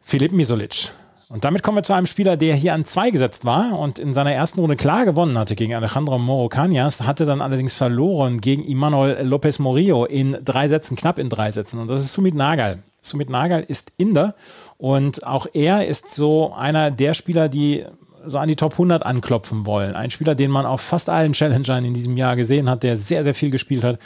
Philipp 0.01 0.31
Misolic. 0.31 0.91
Und 1.31 1.45
damit 1.45 1.61
kommen 1.61 1.77
wir 1.77 1.83
zu 1.83 1.93
einem 1.93 2.07
Spieler, 2.07 2.37
der 2.37 2.55
hier 2.55 2.73
an 2.73 2.85
zwei 2.85 3.11
gesetzt 3.11 3.45
war 3.45 3.77
und 3.77 3.99
in 3.99 4.15
seiner 4.15 4.33
ersten 4.33 4.59
Runde 4.59 4.75
klar 4.75 5.05
gewonnen 5.05 5.37
hatte 5.37 5.55
gegen 5.55 5.75
Alejandro 5.75 6.17
Moro 6.17 6.49
hatte 6.51 7.25
dann 7.25 7.41
allerdings 7.41 7.73
verloren 7.73 8.41
gegen 8.41 8.65
Imanol 8.65 9.15
Lopez 9.21 9.59
Morillo 9.59 10.05
in 10.05 10.37
drei 10.43 10.67
Sätzen, 10.67 10.97
knapp 10.97 11.19
in 11.19 11.29
drei 11.29 11.51
Sätzen. 11.51 11.79
Und 11.79 11.87
das 11.87 11.99
ist 11.99 12.13
Sumit 12.13 12.33
Nagal. 12.33 12.83
Sumit 12.99 13.29
Nagal 13.29 13.61
ist 13.61 13.93
Inder 13.97 14.33
und 14.77 15.25
auch 15.25 15.45
er 15.53 15.85
ist 15.85 16.15
so 16.15 16.51
einer 16.53 16.89
der 16.89 17.13
Spieler, 17.13 17.47
die 17.47 17.85
so 18.25 18.39
an 18.39 18.47
die 18.47 18.55
Top 18.55 18.73
100 18.73 19.05
anklopfen 19.05 19.67
wollen. 19.67 19.95
Ein 19.95 20.09
Spieler, 20.09 20.33
den 20.33 20.49
man 20.49 20.65
auf 20.65 20.81
fast 20.81 21.11
allen 21.11 21.33
Challengern 21.33 21.85
in 21.85 21.93
diesem 21.93 22.17
Jahr 22.17 22.37
gesehen 22.37 22.67
hat, 22.67 22.81
der 22.81 22.97
sehr, 22.97 23.23
sehr 23.23 23.35
viel 23.35 23.51
gespielt 23.51 23.83
hat. 23.83 23.99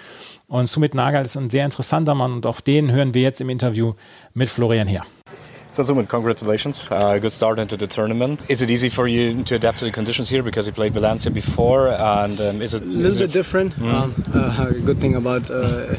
Und 0.48 0.68
Sumit 0.68 0.94
Nagal 0.94 1.26
ist 1.26 1.38
ein 1.38 1.50
sehr 1.50 1.64
interessanter 1.64 2.16
Mann 2.16 2.34
und 2.34 2.46
auf 2.46 2.62
den 2.62 2.92
hören 2.92 3.14
wir 3.14 3.22
jetzt 3.22 3.40
im 3.40 3.50
Interview 3.50 3.94
mit 4.34 4.50
Florian 4.50 4.88
Heer. 4.88 5.06
So 5.74 6.06
congratulations. 6.06 6.88
Uh, 6.92 7.18
good 7.18 7.32
start 7.32 7.58
into 7.58 7.76
the 7.76 7.88
tournament. 7.88 8.42
Is 8.48 8.62
it 8.62 8.70
easy 8.70 8.90
for 8.90 9.08
you 9.08 9.44
to 9.44 9.56
adapt 9.56 9.80
to 9.80 9.86
the 9.86 9.92
conditions 9.92 10.30
here 10.30 10.44
because 10.44 10.68
you 10.68 10.74
played 10.74 10.94
Valencia 10.94 11.32
before? 11.32 11.88
And 11.90 12.40
um, 12.40 12.62
is 12.62 12.76
it 12.76 12.84
A 12.84 12.86
little 12.86 13.18
bit 13.18 13.30
it- 13.30 13.34
different. 13.34 13.82
Um, 13.82 14.14
uh, 14.36 14.68
a 14.70 14.80
good 14.80 15.02
thing 15.02 15.16
about 15.16 15.50
uh, 15.50 15.96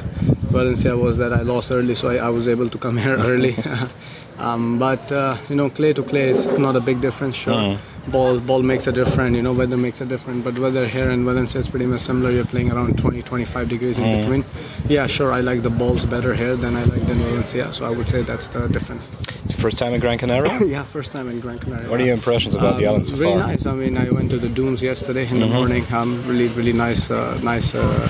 Valencia 0.52 0.96
was 0.96 1.16
that 1.18 1.32
I 1.32 1.42
lost 1.42 1.72
early, 1.72 1.96
so 1.96 2.08
I, 2.08 2.16
I 2.26 2.28
was 2.30 2.46
able 2.46 2.68
to 2.70 2.78
come 2.78 2.96
here 2.98 3.16
early. 3.32 3.56
um, 4.38 4.79
but 4.79 5.11
uh, 5.12 5.37
you 5.49 5.57
know, 5.57 5.70
clay 5.70 5.92
to 5.92 6.03
clay 6.03 6.29
is 6.31 6.49
not 6.59 6.77
a 6.77 6.81
big 6.81 7.01
difference. 7.01 7.37
Sure, 7.37 7.79
ball 8.09 8.40
ball 8.40 8.62
makes 8.62 8.87
a 8.87 8.92
difference. 8.92 9.37
You 9.37 9.42
know, 9.42 9.53
weather 9.53 9.77
makes 9.77 10.01
a 10.01 10.05
difference. 10.07 10.44
But 10.44 10.59
weather 10.59 10.87
here 10.87 11.11
in 11.11 11.25
Valencia 11.25 11.61
is 11.61 11.68
pretty 11.68 11.87
much 11.87 12.01
similar. 12.01 12.31
You're 12.31 12.44
playing 12.44 12.70
around 12.73 12.99
20, 12.99 13.23
25 13.23 13.68
degrees 13.68 13.99
in 13.99 14.20
between. 14.20 14.44
Yeah, 14.88 15.07
sure, 15.07 15.33
I 15.33 15.40
like 15.40 15.62
the 15.62 15.70
balls 15.70 16.05
better 16.05 16.35
here 16.35 16.57
than 16.57 16.77
I 16.77 16.85
like 16.85 17.09
in 17.09 17.18
Valencia. 17.18 17.73
So 17.73 17.85
I 17.85 17.90
would 17.90 18.09
say 18.09 18.23
that's 18.23 18.49
the 18.49 18.66
difference. 18.68 19.09
it's 19.44 19.55
your 19.55 19.61
first 19.62 19.79
time 19.79 19.94
in 19.94 20.01
Gran 20.01 20.18
Canaria? 20.18 20.64
yeah, 20.66 20.83
first 20.85 21.12
time 21.12 21.29
in 21.29 21.40
Gran 21.40 21.59
Canaria. 21.59 21.88
What 21.88 22.01
are 22.01 22.05
your 22.05 22.14
impressions 22.14 22.55
about 22.55 22.77
the 22.77 22.85
Um, 22.87 22.90
island 22.90 23.07
so 23.07 23.16
Very 23.16 23.31
far? 23.38 23.49
nice. 23.49 23.66
I 23.66 23.73
mean, 23.75 23.97
I 23.97 24.11
went 24.11 24.31
to 24.31 24.38
the 24.38 24.49
dunes 24.49 24.83
yesterday 24.83 25.29
in 25.29 25.38
the 25.40 25.47
morning. 25.47 25.85
Um, 25.92 26.23
really, 26.27 26.49
really 26.49 26.73
nice, 26.73 27.11
uh, 27.11 27.38
nice, 27.42 27.75
uh, 27.75 28.09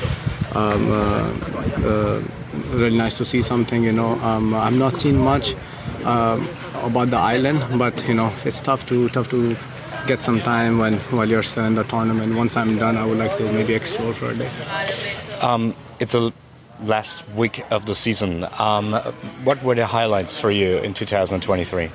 um, 0.55 0.91
uh, 0.91 1.33
uh, 1.87 2.21
really 2.73 2.97
nice 2.97 3.17
to 3.19 3.25
see 3.25 3.43
something. 3.43 3.83
You 3.85 3.93
know, 3.93 4.13
um, 4.23 4.55
I'm 4.55 4.79
not 4.79 4.97
seeing 4.97 5.19
much. 5.19 5.55
Um, 6.05 6.49
about 6.83 7.11
the 7.11 7.17
island, 7.17 7.79
but 7.79 8.07
you 8.07 8.15
know 8.15 8.31
it's 8.45 8.61
tough 8.61 8.87
to 8.89 9.09
tough 9.09 9.31
to 9.31 9.57
get 10.07 10.21
some 10.21 10.41
time 10.41 10.79
when 10.79 10.99
while 11.11 11.29
you're 11.29 11.43
still 11.43 11.65
in 11.65 11.75
the 11.75 11.85
tournament. 11.85 12.37
Once 12.37 12.57
I'm 12.57 12.77
done, 12.77 12.97
I 12.97 13.07
would 13.07 13.19
like 13.19 13.37
to 13.39 13.51
maybe 13.53 13.75
explore 13.75 14.13
for 14.13 14.31
a 14.31 14.35
day. 14.35 14.51
Um, 15.41 15.75
it's 16.01 16.15
a 16.15 16.33
last 16.83 17.27
week 17.31 17.65
of 17.71 17.87
the 17.87 17.95
season. 17.95 18.47
Um, 18.59 18.93
what 19.45 19.63
were 19.63 19.75
the 19.75 19.87
highlights 19.87 20.39
for 20.39 20.51
you 20.51 20.79
in 20.79 20.93
2023? 20.95 21.91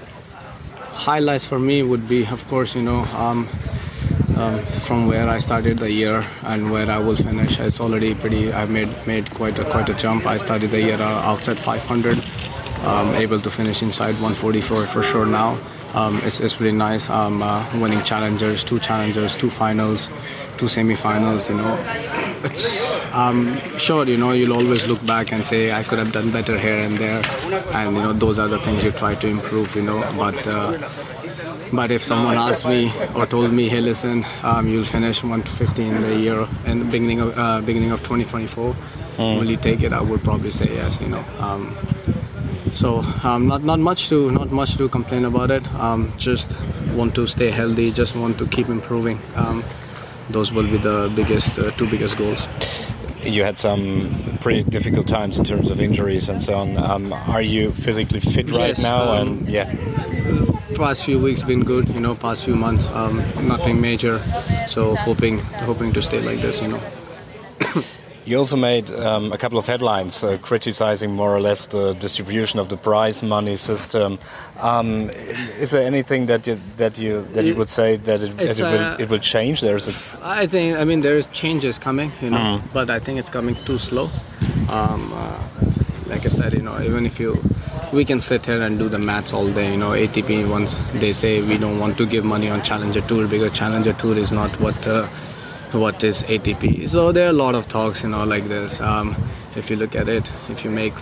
Highlights 0.91 1.45
for 1.45 1.59
me 1.59 1.83
would 1.83 2.07
be, 2.09 2.25
of 2.25 2.47
course, 2.47 2.75
you 2.75 2.81
know. 2.81 3.03
Um, 3.15 3.47
um, 4.39 4.59
from 4.87 5.07
where 5.07 5.27
I 5.27 5.39
started 5.39 5.79
the 5.79 5.91
year 5.91 6.25
and 6.43 6.71
where 6.71 6.89
I 6.89 6.97
will 6.99 7.17
finish, 7.17 7.59
it's 7.59 7.81
already 7.81 8.15
pretty. 8.15 8.53
I've 8.53 8.69
made 8.69 8.89
made 9.05 9.29
quite 9.31 9.59
a 9.59 9.65
quite 9.65 9.89
a 9.89 9.93
jump. 9.93 10.25
I 10.25 10.37
started 10.37 10.71
the 10.71 10.81
year 10.81 11.01
uh, 11.01 11.29
outside 11.31 11.59
500, 11.59 12.23
um, 12.85 13.13
able 13.15 13.39
to 13.41 13.51
finish 13.51 13.81
inside 13.81 14.13
144 14.15 14.87
for 14.87 15.03
sure 15.03 15.25
now. 15.25 15.57
Um, 15.93 16.19
it's, 16.23 16.39
it's 16.39 16.55
pretty 16.55 16.75
nice. 16.77 17.09
Um, 17.09 17.41
uh, 17.41 17.65
winning 17.79 18.03
challengers, 18.03 18.63
two 18.63 18.79
challengers, 18.79 19.37
two 19.37 19.49
finals, 19.49 20.09
two 20.57 20.67
semi-finals. 20.67 21.49
You 21.49 21.55
know, 21.55 21.75
it's 22.43 22.91
um, 23.13 23.57
sure. 23.77 24.05
You 24.05 24.17
know, 24.17 24.31
you'll 24.33 24.53
always 24.53 24.85
look 24.85 25.03
back 25.05 25.31
and 25.31 25.43
say 25.43 25.71
I 25.71 25.83
could 25.83 25.97
have 25.97 26.11
done 26.11 26.31
better 26.31 26.57
here 26.59 26.77
and 26.77 26.97
there, 26.97 27.23
and 27.73 27.95
you 27.95 28.03
know 28.03 28.13
those 28.13 28.37
are 28.37 28.47
the 28.47 28.59
things 28.59 28.83
you 28.83 28.91
try 28.91 29.15
to 29.15 29.27
improve. 29.27 29.75
You 29.75 29.83
know, 29.83 29.99
but. 30.17 30.47
Uh, 30.47 30.89
but 31.71 31.91
if 31.91 32.03
someone 32.03 32.35
asked 32.35 32.65
me 32.65 32.91
or 33.15 33.27
told 33.27 33.53
me, 33.53 33.69
"Hey, 33.69 33.79
listen, 33.79 34.25
um, 34.41 34.67
you'll 34.67 34.85
finish 34.85 35.21
150 35.21 35.83
in 35.83 36.01
the 36.01 36.15
year 36.19 36.47
in 36.65 36.79
the 36.79 36.85
beginning 36.85 37.19
of 37.19 37.37
uh, 37.37 37.61
beginning 37.61 37.91
of 37.91 37.99
2024, 37.99 38.75
will 39.17 39.43
you 39.45 39.55
take 39.55 39.83
it?" 39.83 39.93
I 39.93 40.01
would 40.01 40.23
probably 40.23 40.49
say 40.49 40.73
yes. 40.73 40.99
You 40.99 41.09
know, 41.09 41.23
um, 41.37 41.77
so 42.73 42.99
um, 43.23 43.47
not 43.47 43.63
not 43.63 43.79
much 43.79 44.09
to 44.09 44.31
not 44.31 44.51
much 44.51 44.75
to 44.77 44.89
complain 44.89 45.25
about 45.25 45.51
it. 45.51 45.65
Um, 45.75 46.11
just 46.17 46.55
want 46.93 47.15
to 47.15 47.27
stay 47.27 47.49
healthy. 47.51 47.91
Just 47.91 48.15
want 48.15 48.37
to 48.39 48.47
keep 48.47 48.69
improving. 48.69 49.19
Um, 49.35 49.63
those 50.29 50.51
will 50.51 50.63
be 50.69 50.77
the 50.77 51.11
biggest 51.15 51.57
uh, 51.59 51.71
two 51.71 51.87
biggest 51.89 52.17
goals. 52.17 52.47
You 53.23 53.43
had 53.43 53.57
some 53.57 54.37
pretty 54.41 54.63
difficult 54.63 55.07
times 55.07 55.37
in 55.37 55.43
terms 55.43 55.69
of 55.71 55.81
injuries 55.81 56.29
and 56.29 56.41
so 56.41 56.53
on. 56.55 56.77
Um, 56.77 57.11
are 57.11 57.41
you 57.41 57.71
physically 57.73 58.21
fit 58.21 58.49
right 58.51 58.69
Yes, 58.69 58.81
now? 58.81 59.11
um, 59.11 59.27
and 59.27 59.49
yeah, 59.49 59.75
Past 60.75 61.03
few 61.03 61.19
weeks 61.19 61.43
been 61.43 61.63
good. 61.65 61.89
You 61.89 61.99
know, 61.99 62.15
past 62.15 62.43
few 62.45 62.55
months, 62.55 62.87
um, 62.87 63.17
nothing 63.47 63.81
major. 63.81 64.19
So 64.67 64.95
hoping 64.95 65.39
hoping 65.67 65.91
to 65.93 66.01
stay 66.01 66.21
like 66.21 66.41
this. 66.41 66.61
You 66.61 66.69
know. 66.69 66.81
you 68.29 68.37
also 68.37 68.55
made 68.55 68.91
um, 68.91 69.33
a 69.33 69.37
couple 69.37 69.57
of 69.57 69.65
headlines 69.65 70.23
uh, 70.23 70.37
criticizing 70.41 71.11
more 71.11 71.35
or 71.35 71.41
less 71.41 71.65
the 71.65 71.93
distribution 71.93 72.59
of 72.59 72.69
the 72.69 72.77
prize 72.77 73.23
money 73.23 73.55
system. 73.55 74.19
Um, 74.59 75.09
is 75.59 75.71
there 75.71 75.85
anything 75.85 76.27
that 76.27 76.45
you 76.45 76.59
that 76.77 76.99
you 76.99 77.25
that 77.33 77.43
you 77.43 77.55
would 77.55 77.69
say 77.69 77.97
that 77.97 78.21
it, 78.21 78.37
that 78.37 78.59
it, 78.59 78.61
will, 78.61 78.79
uh, 78.79 78.97
it 78.99 79.09
will 79.09 79.19
change? 79.19 79.61
There's 79.61 79.87
a 79.87 79.93
I 80.21 80.45
think 80.45 80.77
I 80.77 80.83
mean 80.83 81.01
there's 81.01 81.25
changes 81.27 81.79
coming, 81.79 82.11
you 82.21 82.29
know, 82.29 82.61
but 82.71 82.89
I 82.91 82.99
think 82.99 83.19
it's 83.19 83.31
coming 83.31 83.55
too 83.65 83.79
slow. 83.79 84.09
Um, 84.69 85.11
uh, 85.13 85.39
like 86.05 86.25
I 86.25 86.29
said, 86.29 86.53
you 86.53 86.61
know, 86.61 86.79
even 86.81 87.05
if 87.05 87.19
you, 87.19 87.39
we 87.93 88.03
can 88.03 88.19
sit 88.19 88.45
here 88.45 88.61
and 88.61 88.79
do 88.79 88.89
the 88.89 88.97
maths 88.97 89.31
all 89.31 89.47
day. 89.51 89.71
You 89.71 89.77
know, 89.77 89.91
ATP 89.91 90.49
once 90.49 90.75
they 90.93 91.13
say 91.13 91.41
we 91.41 91.57
don't 91.57 91.79
want 91.79 91.97
to 91.97 92.05
give 92.05 92.25
money 92.25 92.49
on 92.49 92.61
Challenger 92.63 93.01
Tour 93.01 93.27
because 93.27 93.51
Challenger 93.53 93.93
Tour 93.93 94.17
is 94.17 94.31
not 94.31 94.49
what 94.59 94.87
uh, 94.87 95.07
what 95.71 96.03
is 96.03 96.23
ATP. 96.23 96.89
So 96.89 97.11
there 97.11 97.27
are 97.27 97.29
a 97.29 97.33
lot 97.33 97.55
of 97.55 97.67
talks, 97.67 98.03
you 98.03 98.09
know, 98.09 98.23
like 98.23 98.47
this. 98.47 98.81
Um, 98.81 99.15
if 99.55 99.69
you 99.69 99.75
look 99.75 99.95
at 99.95 100.09
it, 100.09 100.29
if 100.49 100.63
you 100.63 100.71
make 100.71 100.93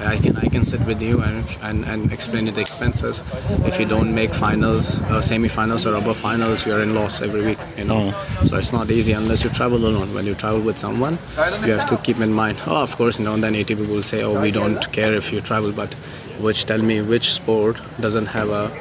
I 0.00 0.18
can 0.18 0.36
I 0.36 0.48
can 0.48 0.64
sit 0.64 0.80
with 0.80 1.00
you 1.00 1.22
and, 1.22 1.46
and, 1.62 1.84
and 1.84 2.12
explain 2.12 2.46
you 2.46 2.52
the 2.52 2.60
expenses. 2.60 3.22
If 3.64 3.78
you 3.78 3.86
don't 3.86 4.14
make 4.14 4.34
finals, 4.34 4.98
uh, 5.02 5.22
semi-finals 5.22 5.86
or 5.86 5.94
upper 5.96 6.14
finals, 6.14 6.66
you're 6.66 6.82
in 6.82 6.94
loss 6.94 7.20
every 7.22 7.44
week. 7.44 7.58
You 7.76 7.84
know, 7.84 8.12
so 8.46 8.56
it's 8.56 8.72
not 8.72 8.90
easy 8.90 9.12
unless 9.12 9.44
you 9.44 9.50
travel 9.50 9.78
alone. 9.78 10.12
When 10.12 10.26
you 10.26 10.34
travel 10.34 10.60
with 10.60 10.78
someone, 10.78 11.18
you 11.64 11.72
have 11.72 11.88
to 11.88 11.96
keep 11.98 12.18
in 12.20 12.32
mind. 12.32 12.58
Oh, 12.66 12.82
of 12.82 12.96
course, 12.96 13.18
you 13.18 13.24
know. 13.24 13.36
Then 13.36 13.54
ATP 13.54 13.88
will 13.88 14.02
say, 14.02 14.22
oh, 14.22 14.40
we 14.40 14.50
don't 14.50 14.92
care 14.92 15.14
if 15.14 15.32
you 15.32 15.40
travel, 15.40 15.72
but 15.72 15.94
which 16.40 16.64
tell 16.64 16.82
me 16.82 17.00
which 17.00 17.32
sport 17.32 17.80
doesn't 18.00 18.26
have 18.26 18.50
a 18.50 18.76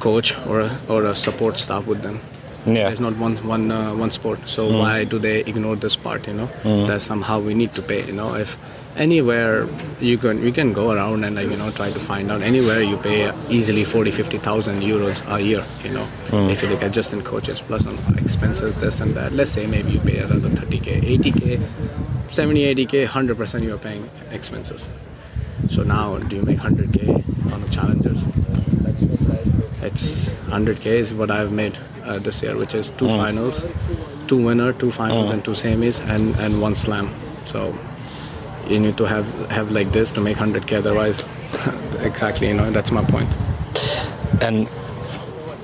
coach 0.00 0.36
or 0.46 0.60
a, 0.60 0.80
or 0.88 1.04
a 1.04 1.14
support 1.14 1.58
staff 1.58 1.86
with 1.86 2.02
them. 2.02 2.20
Yeah. 2.66 2.88
There's 2.88 3.00
not 3.00 3.16
one 3.16 3.36
one 3.48 3.70
uh, 3.70 3.94
one 3.94 4.10
sport. 4.10 4.48
So 4.48 4.68
mm. 4.68 4.78
why 4.80 5.04
do 5.04 5.18
they 5.18 5.40
ignore 5.40 5.76
this 5.76 5.96
part? 5.96 6.26
You 6.26 6.34
know, 6.34 6.46
mm. 6.62 6.86
that 6.88 7.02
somehow 7.02 7.40
we 7.40 7.54
need 7.54 7.74
to 7.74 7.82
pay. 7.82 8.04
You 8.04 8.12
know, 8.12 8.34
if 8.34 8.58
anywhere 8.96 9.68
you 10.00 10.18
can 10.18 10.42
you 10.42 10.52
can 10.52 10.72
go 10.72 10.90
around 10.90 11.24
and 11.24 11.36
like 11.36 11.48
you 11.48 11.56
know 11.56 11.70
try 11.70 11.90
to 11.90 11.98
find 12.00 12.30
out 12.30 12.42
anywhere 12.42 12.82
you 12.82 12.96
pay 12.96 13.30
easily 13.50 13.84
40 13.84 14.10
50,000 14.10 14.80
euros 14.82 15.22
a 15.34 15.40
year 15.40 15.64
you 15.84 15.90
know 15.90 16.06
mm. 16.28 16.50
if 16.50 16.62
you 16.62 16.68
look 16.68 16.82
at 16.82 16.92
just 16.92 17.12
in 17.12 17.22
coaches 17.22 17.60
plus 17.60 17.84
on 17.86 17.98
expenses 18.16 18.76
this 18.76 19.00
and 19.00 19.14
that 19.14 19.32
let's 19.32 19.50
say 19.50 19.66
maybe 19.66 19.90
you 19.90 20.00
pay 20.00 20.18
another 20.18 20.48
30k 20.48 21.02
80k 21.18 22.30
70 22.30 22.86
80k 22.86 23.06
100% 23.06 23.62
you're 23.62 23.78
paying 23.78 24.08
expenses 24.30 24.88
so 25.68 25.82
now 25.82 26.18
do 26.18 26.36
you 26.36 26.42
make 26.42 26.58
100k 26.58 27.52
on 27.52 27.60
the 27.62 27.68
challengers 27.68 28.24
it's 29.86 30.30
100k 30.50 30.86
is 30.86 31.14
what 31.14 31.30
I've 31.30 31.52
made 31.52 31.76
uh, 32.04 32.18
this 32.18 32.42
year, 32.42 32.56
which 32.56 32.74
is 32.74 32.90
two 32.90 33.08
finals, 33.08 33.64
two 34.26 34.42
winner, 34.42 34.72
two 34.72 34.90
finals, 34.90 35.30
and 35.30 35.44
two 35.44 35.52
semis, 35.52 36.00
and 36.14 36.34
and 36.36 36.60
one 36.60 36.74
slam. 36.74 37.10
So 37.44 37.74
you 38.68 38.80
need 38.80 38.96
to 38.98 39.04
have 39.04 39.26
have 39.50 39.70
like 39.70 39.92
this 39.92 40.10
to 40.12 40.20
make 40.20 40.36
100k. 40.36 40.78
Otherwise, 40.78 41.22
exactly, 42.00 42.48
you 42.48 42.54
know, 42.54 42.70
that's 42.70 42.90
my 42.90 43.04
point. 43.04 43.30
And 44.42 44.68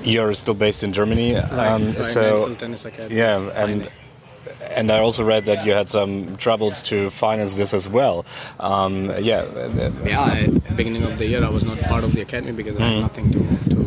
you're 0.04 0.34
still 0.34 0.54
based 0.54 0.82
in 0.82 0.92
Germany, 0.92 1.36
um, 1.36 1.94
Right, 1.94 2.04
so 2.04 2.20
Mansell 2.20 2.56
Tennis 2.56 2.84
Academy. 2.84 3.16
yeah, 3.16 3.38
and 3.54 3.88
and 4.76 4.90
I 4.90 4.98
also 4.98 5.22
read 5.24 5.44
that 5.46 5.64
you 5.66 5.72
had 5.72 5.88
some 5.90 6.36
troubles 6.36 6.82
to 6.82 7.10
finance 7.10 7.56
this 7.56 7.74
as 7.74 7.88
well. 7.88 8.24
Um, 8.58 9.12
yeah, 9.20 9.44
Yeah, 10.04 10.46
beginning 10.76 11.04
of 11.04 11.18
the 11.18 11.26
year, 11.26 11.44
I 11.44 11.50
was 11.50 11.64
not 11.64 11.78
part 11.80 12.04
of 12.04 12.12
the 12.14 12.22
academy 12.22 12.52
because 12.52 12.76
I 12.78 12.82
had 12.88 13.00
nothing 13.00 13.30
to, 13.32 13.38
to, 13.38 13.74
to 13.76 13.81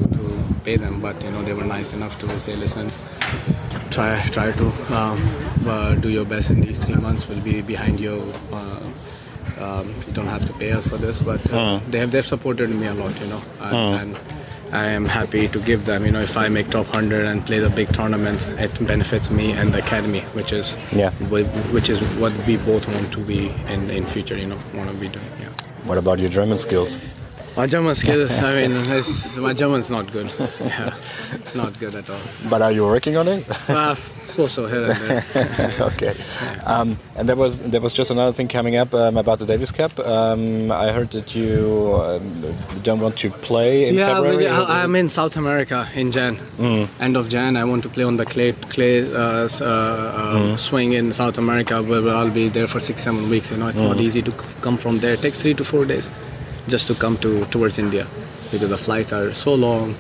pay 0.65 0.78
them. 0.78 0.99
But 1.01 1.23
you 1.23 1.32
know, 1.32 1.43
they 1.43 1.54
were 1.54 1.63
nice 1.78 1.93
enough 1.93 2.19
to 2.21 2.39
say, 2.39 2.56
listen, 2.56 2.91
try 3.91 4.12
try 4.38 4.51
to 4.51 4.67
um, 4.95 5.19
uh, 5.67 5.95
do 5.95 6.10
your 6.10 6.25
best 6.25 6.49
in 6.51 6.62
these 6.62 6.80
three 6.84 6.95
months. 6.95 7.28
We'll 7.28 7.41
be 7.41 7.62
behind 7.62 7.99
you. 7.99 8.32
Uh, 8.51 8.80
um, 9.60 9.93
you 10.08 10.13
don't 10.13 10.28
have 10.28 10.45
to 10.47 10.54
pay 10.54 10.71
us 10.71 10.88
for 10.88 10.97
this, 10.97 11.21
but 11.21 11.49
uh, 11.51 11.80
they 11.89 11.99
have 11.99 12.12
they've 12.12 12.25
supported 12.36 12.69
me 12.71 12.88
a 12.88 12.93
lot, 12.93 13.17
you 13.21 13.28
know, 13.28 13.41
and, 13.60 14.15
and 14.15 14.19
I 14.73 14.88
am 14.88 15.06
happy 15.06 15.47
to 15.47 15.60
give 15.60 15.86
them. 15.86 16.06
You 16.06 16.12
know, 16.12 16.19
if 16.21 16.36
I 16.36 16.49
make 16.49 16.69
top 16.71 16.88
hundred 16.88 17.25
and 17.25 17.45
play 17.45 17.60
the 17.60 17.69
big 17.69 17.93
tournaments, 17.93 18.45
it 18.65 18.73
benefits 18.86 19.30
me 19.30 19.51
and 19.54 19.73
the 19.73 19.78
academy, 19.80 20.21
which 20.39 20.51
is 20.51 20.75
Yeah. 20.91 21.12
which 21.75 21.89
is 21.89 21.99
what 22.23 22.34
we 22.47 22.58
both 22.58 22.88
want 22.95 23.13
to 23.13 23.19
be 23.19 23.39
in 23.75 23.89
in 23.89 24.06
future. 24.15 24.38
You 24.38 24.47
know, 24.47 24.60
want 24.73 24.89
to 24.91 24.97
be 24.97 25.08
doing. 25.08 25.32
Yeah. 25.39 25.54
what 25.89 25.97
about 25.99 26.19
your 26.19 26.30
German 26.30 26.58
skills? 26.58 26.97
My 27.56 27.68
German 27.68 27.96
skills, 27.96 28.32
I 28.32 28.54
mean, 28.68 28.74
my 29.41 29.54
German's 29.54 29.89
not 29.89 30.12
good. 30.12 30.32
Yeah, 30.60 30.98
not 31.56 31.80
good 31.80 31.96
at 31.96 32.10
all. 32.10 32.20
But 32.50 32.62
are 32.62 32.72
you 32.72 32.84
working 32.84 33.15
on 33.15 33.30
it? 33.30 33.46
Uh, 33.70 33.96
so 34.28 34.48
so 34.48 34.68
here 34.68 34.91
and 34.91 35.02
there. 35.02 35.76
okay. 35.91 36.13
Um, 36.65 36.98
and 37.15 37.30
there 37.30 37.38
was 37.38 37.60
there 37.60 37.80
was 37.80 37.94
just 37.94 38.12
another 38.12 38.34
thing 38.34 38.50
coming 38.50 38.76
up 38.76 38.94
um, 38.94 39.15
about 39.15 39.39
the 39.39 39.46
Davis 39.46 39.72
Cup. 39.72 39.98
Um, 40.00 40.70
I 40.70 40.91
heard 40.91 41.12
that 41.12 41.34
you 41.34 41.96
um, 42.04 42.56
don't 42.84 43.00
want 43.00 43.18
to 43.20 43.30
play 43.30 43.88
in 43.88 43.96
yeah, 43.96 44.15
February. 44.15 44.44
yeah, 44.44 44.65
I'm 44.68 44.94
in 44.98 45.08
South 45.08 45.38
America 45.38 45.88
in 45.96 46.12
Jan. 46.12 46.38
End 47.00 47.15
of 47.15 47.30
Jan, 47.30 47.56
I 47.56 47.63
want 47.63 47.84
to 47.84 47.89
play 47.89 48.04
on 48.04 48.18
the 48.18 48.26
clay 48.26 48.52
clay 48.52 49.10
uh, 49.13 49.48
uh, 49.62 49.63
uh, 49.63 50.58
swing 50.58 50.91
in 50.91 51.13
South 51.13 51.38
America, 51.38 51.82
where 51.82 52.02
where 52.02 52.15
I'll 52.15 52.38
be 52.44 52.50
there 52.50 52.68
for 52.68 52.82
six 52.82 53.04
seven 53.04 53.30
weeks. 53.30 53.52
You 53.52 53.58
know, 53.58 53.70
it's 53.70 53.80
not 53.80 54.02
easy 54.02 54.22
to 54.24 54.32
come 54.62 54.76
from 54.78 55.00
there. 55.00 55.13
It 55.13 55.22
takes 55.22 55.41
three 55.41 55.54
to 55.54 55.63
four 55.63 55.86
days 55.86 56.10
just 56.67 56.88
to 56.88 56.95
come 56.95 57.17
to 57.19 57.45
towards 57.45 57.78
India 57.80 58.06
because 58.51 58.69
the 58.69 58.78
flights 58.78 59.13
are 59.13 59.34
so 59.34 59.54
long. 59.56 59.95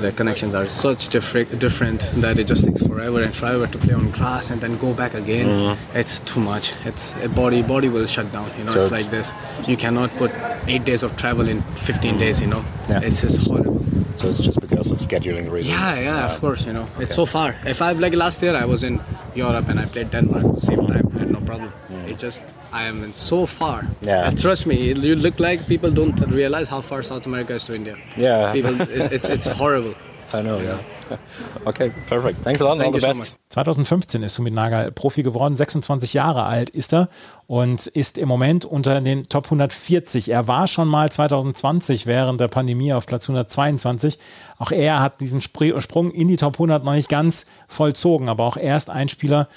The 0.00 0.12
connections 0.12 0.54
are 0.54 0.68
such 0.68 1.08
different, 1.08 1.58
different 1.58 2.00
that 2.22 2.38
it 2.38 2.46
just 2.46 2.62
takes 2.64 2.80
forever 2.86 3.22
and 3.24 3.34
forever 3.34 3.66
to 3.66 3.78
play 3.78 3.92
on 3.94 4.10
grass 4.12 4.50
and 4.50 4.60
then 4.60 4.78
go 4.78 4.94
back 4.94 5.14
again. 5.14 5.76
It's 5.94 6.20
too 6.20 6.38
much. 6.40 6.74
It's 6.84 7.12
a 7.24 7.28
body 7.28 7.62
body 7.62 7.88
will 7.88 8.06
shut 8.06 8.30
down. 8.30 8.48
You 8.56 8.64
know, 8.64 8.70
So 8.70 8.78
it's 8.80 8.92
like 8.92 9.10
this. 9.10 9.32
You 9.66 9.76
cannot 9.76 10.10
put 10.16 10.30
eight 10.68 10.84
days 10.84 11.02
of 11.02 11.16
travel 11.16 11.48
in 11.48 11.62
15 11.88 12.18
days. 12.18 12.40
You 12.40 12.46
know, 12.46 12.64
Yeah. 12.88 13.00
it's 13.02 13.20
just 13.22 13.38
horrible. 13.38 13.78
so 14.14 14.28
it's 14.28 14.38
just 14.38 14.60
because 14.60 14.90
of 14.92 14.98
scheduling 14.98 15.50
reasons. 15.50 15.74
Yeah, 15.74 16.00
yeah, 16.00 16.22
Uh, 16.24 16.28
of 16.34 16.40
course. 16.40 16.64
You 16.66 16.72
know, 16.72 16.86
it's 17.00 17.14
so 17.14 17.26
far. 17.26 17.56
If 17.66 17.82
I 17.82 17.92
like 17.92 18.14
last 18.14 18.42
year, 18.42 18.54
I 18.54 18.66
was 18.66 18.82
in 18.84 19.00
Europe 19.34 19.68
and 19.68 19.80
I 19.80 19.86
played 19.86 20.10
Denmark 20.10 20.44
at 20.44 20.54
the 20.54 20.66
same 20.70 20.86
time. 20.86 21.06
I 21.16 21.18
had 21.18 21.30
no 21.30 21.40
problem. 21.40 21.72
It 22.10 22.18
just 22.18 22.44
I 22.72 22.88
am 22.88 23.04
in 23.04 23.14
so 23.14 23.46
far. 23.46 23.84
Yeah. 24.02 24.26
And 24.26 24.40
trust 24.40 24.66
me, 24.66 24.76
you 24.92 25.14
look 25.14 25.38
like 25.38 25.66
people 25.68 25.90
don't 25.92 26.18
realize 26.26 26.68
how 26.68 26.80
far 26.80 27.02
South 27.04 27.24
America 27.26 27.54
is 27.54 27.64
to 27.66 27.74
India. 27.74 27.96
Yeah. 28.16 28.52
People, 28.52 28.80
it, 28.80 29.12
it's 29.12 29.28
it's 29.28 29.46
horrible. 29.46 29.94
I 30.32 30.42
know. 30.42 30.60
Yeah. 30.60 31.18
okay. 31.66 31.92
Perfect. 32.08 32.42
Thanks 32.42 32.60
a 32.60 32.64
lot. 32.64 32.78
Thank 32.78 32.86
all 32.86 33.00
the 33.00 33.06
you 33.06 33.12
so 33.14 33.18
best. 33.20 33.30
much. 33.30 33.40
2015 33.50 34.22
ist 34.22 34.34
Sumit 34.34 34.54
Nagal 34.54 34.92
Profi 34.92 35.24
geworden, 35.24 35.56
26 35.56 36.14
Jahre 36.14 36.44
alt 36.44 36.70
ist 36.70 36.92
er 36.92 37.08
und 37.48 37.88
ist 37.88 38.16
im 38.16 38.28
Moment 38.28 38.64
unter 38.64 39.00
den 39.00 39.28
Top 39.28 39.46
140. 39.46 40.28
Er 40.30 40.46
war 40.46 40.68
schon 40.68 40.86
mal 40.86 41.10
2020 41.10 42.06
während 42.06 42.40
der 42.40 42.46
Pandemie 42.46 42.92
auf 42.92 43.06
Platz 43.06 43.28
122. 43.28 44.20
Auch 44.58 44.70
er 44.70 45.00
hat 45.00 45.20
diesen 45.20 45.40
Sprung 45.40 46.12
in 46.12 46.28
die 46.28 46.36
Top 46.36 46.54
100 46.54 46.84
noch 46.84 46.92
nicht 46.92 47.08
ganz 47.08 47.46
vollzogen, 47.66 48.28
aber 48.28 48.44
auch 48.44 48.56
er 48.56 48.76
ist 48.76 48.88
ein 48.88 49.08
Spieler, 49.08 49.48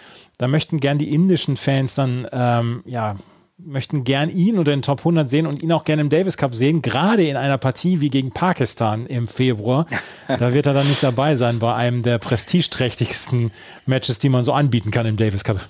da 0.43 0.49
möchten 0.49 0.82
gern 0.82 0.97
die 0.97 1.13
indischen 1.13 1.56
Fans 1.56 1.95
dann 1.95 2.27
ähm, 2.34 2.84
ja 2.86 3.15
möchten 3.58 4.03
gern 4.03 4.29
ihn 4.29 4.60
oder 4.60 4.73
den 4.73 4.82
Top 4.82 4.99
100 4.99 5.29
sehen 5.29 5.47
und 5.47 5.63
ihn 5.63 5.71
auch 5.71 5.86
gerne 5.86 6.01
im 6.01 6.10
Davis 6.10 6.36
Cup 6.36 6.53
sehen, 6.53 6.82
gerade 6.82 7.25
in 7.25 7.38
einer 7.38 7.58
Partie 7.58 8.01
wie 8.01 8.10
gegen 8.10 8.32
Pakistan 8.32 9.06
im 9.06 9.29
Februar. 9.29 9.86
da 10.27 10.53
wird 10.53 10.65
er 10.65 10.73
dann 10.73 10.89
nicht 10.89 11.01
dabei 11.01 11.36
sein 11.36 11.60
bei 11.60 11.73
einem 11.73 12.03
der 12.03 12.17
prestigeträchtigsten 12.17 13.51
Matches, 13.86 14.19
die 14.19 14.27
man 14.27 14.43
so 14.43 14.51
anbieten 14.51 14.91
kann 14.91 15.06
im 15.06 15.15
Davis 15.15 15.45
Cup. 15.45 15.62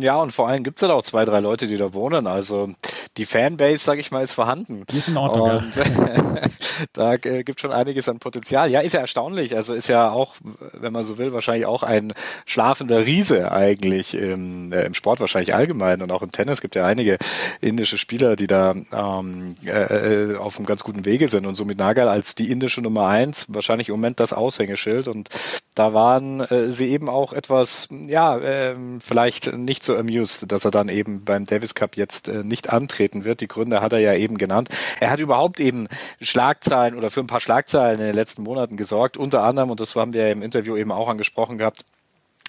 Ja, 0.00 0.16
und 0.16 0.32
vor 0.32 0.48
allem 0.48 0.62
gibt 0.64 0.80
es 0.80 0.88
ja 0.88 0.94
auch 0.94 1.02
zwei, 1.02 1.24
drei 1.24 1.40
Leute, 1.40 1.66
die 1.66 1.76
da 1.76 1.94
wohnen. 1.94 2.26
Also 2.26 2.70
die 3.16 3.26
Fanbase, 3.26 3.78
sag 3.78 3.98
ich 3.98 4.10
mal, 4.10 4.22
ist 4.22 4.32
vorhanden. 4.32 4.84
Die 4.90 4.96
ist 4.96 5.08
in 5.08 5.16
Ordnung. 5.16 5.50
Und, 5.50 5.76
ja. 5.76 6.48
da 6.92 7.14
äh, 7.14 7.42
gibt 7.42 7.60
schon 7.60 7.72
einiges 7.72 8.08
an 8.08 8.18
Potenzial. 8.18 8.70
Ja, 8.70 8.80
ist 8.80 8.92
ja 8.92 9.00
erstaunlich. 9.00 9.56
Also 9.56 9.74
ist 9.74 9.88
ja 9.88 10.10
auch, 10.10 10.34
wenn 10.72 10.92
man 10.92 11.02
so 11.02 11.18
will, 11.18 11.32
wahrscheinlich 11.32 11.66
auch 11.66 11.82
ein 11.82 12.12
schlafender 12.46 13.04
Riese 13.04 13.52
eigentlich 13.52 14.14
im, 14.14 14.72
äh, 14.72 14.84
im 14.84 14.94
Sport 14.94 15.20
wahrscheinlich 15.20 15.54
allgemein 15.54 16.02
und 16.02 16.12
auch 16.12 16.22
im 16.22 16.32
Tennis 16.32 16.60
gibt 16.60 16.74
ja 16.74 16.84
einige 16.84 17.18
indische 17.60 17.98
Spieler, 17.98 18.36
die 18.36 18.46
da 18.46 18.72
ähm, 18.92 19.56
äh, 19.64 20.36
auf 20.36 20.56
einem 20.56 20.66
ganz 20.66 20.82
guten 20.82 21.04
Wege 21.04 21.28
sind 21.28 21.46
und 21.46 21.54
somit 21.54 21.78
Nagal 21.78 22.08
als 22.08 22.34
die 22.34 22.50
indische 22.50 22.82
Nummer 22.82 23.08
eins 23.08 23.46
wahrscheinlich 23.48 23.88
im 23.88 23.94
Moment 23.94 24.20
das 24.20 24.32
Aushängeschild 24.32 25.08
und 25.08 25.28
da 25.74 25.94
waren 25.94 26.40
äh, 26.40 26.70
sie 26.70 26.90
eben 26.90 27.08
auch 27.08 27.32
etwas, 27.32 27.88
ja, 28.06 28.36
äh, 28.36 28.74
vielleicht 29.00 29.56
nicht 29.56 29.71
so 29.80 29.96
amused, 29.96 30.50
dass 30.50 30.64
er 30.64 30.70
dann 30.70 30.88
eben 30.88 31.24
beim 31.24 31.44
Davis 31.46 31.74
Cup 31.74 31.96
jetzt 31.96 32.28
äh, 32.28 32.42
nicht 32.44 32.70
antreten 32.70 33.24
wird. 33.24 33.40
Die 33.40 33.48
Gründe 33.48 33.80
hat 33.80 33.92
er 33.92 33.98
ja 33.98 34.14
eben 34.14 34.38
genannt. 34.38 34.68
Er 35.00 35.10
hat 35.10 35.20
überhaupt 35.20 35.60
eben 35.60 35.88
Schlagzeilen 36.20 36.96
oder 36.96 37.10
für 37.10 37.20
ein 37.20 37.26
paar 37.26 37.40
Schlagzeilen 37.40 38.00
in 38.00 38.06
den 38.06 38.14
letzten 38.14 38.42
Monaten 38.42 38.76
gesorgt, 38.76 39.16
unter 39.16 39.42
anderem, 39.42 39.70
und 39.70 39.80
das 39.80 39.94
haben 39.96 40.12
wir 40.12 40.30
im 40.30 40.42
Interview 40.42 40.76
eben 40.76 40.92
auch 40.92 41.08
angesprochen 41.08 41.58
gehabt, 41.58 41.84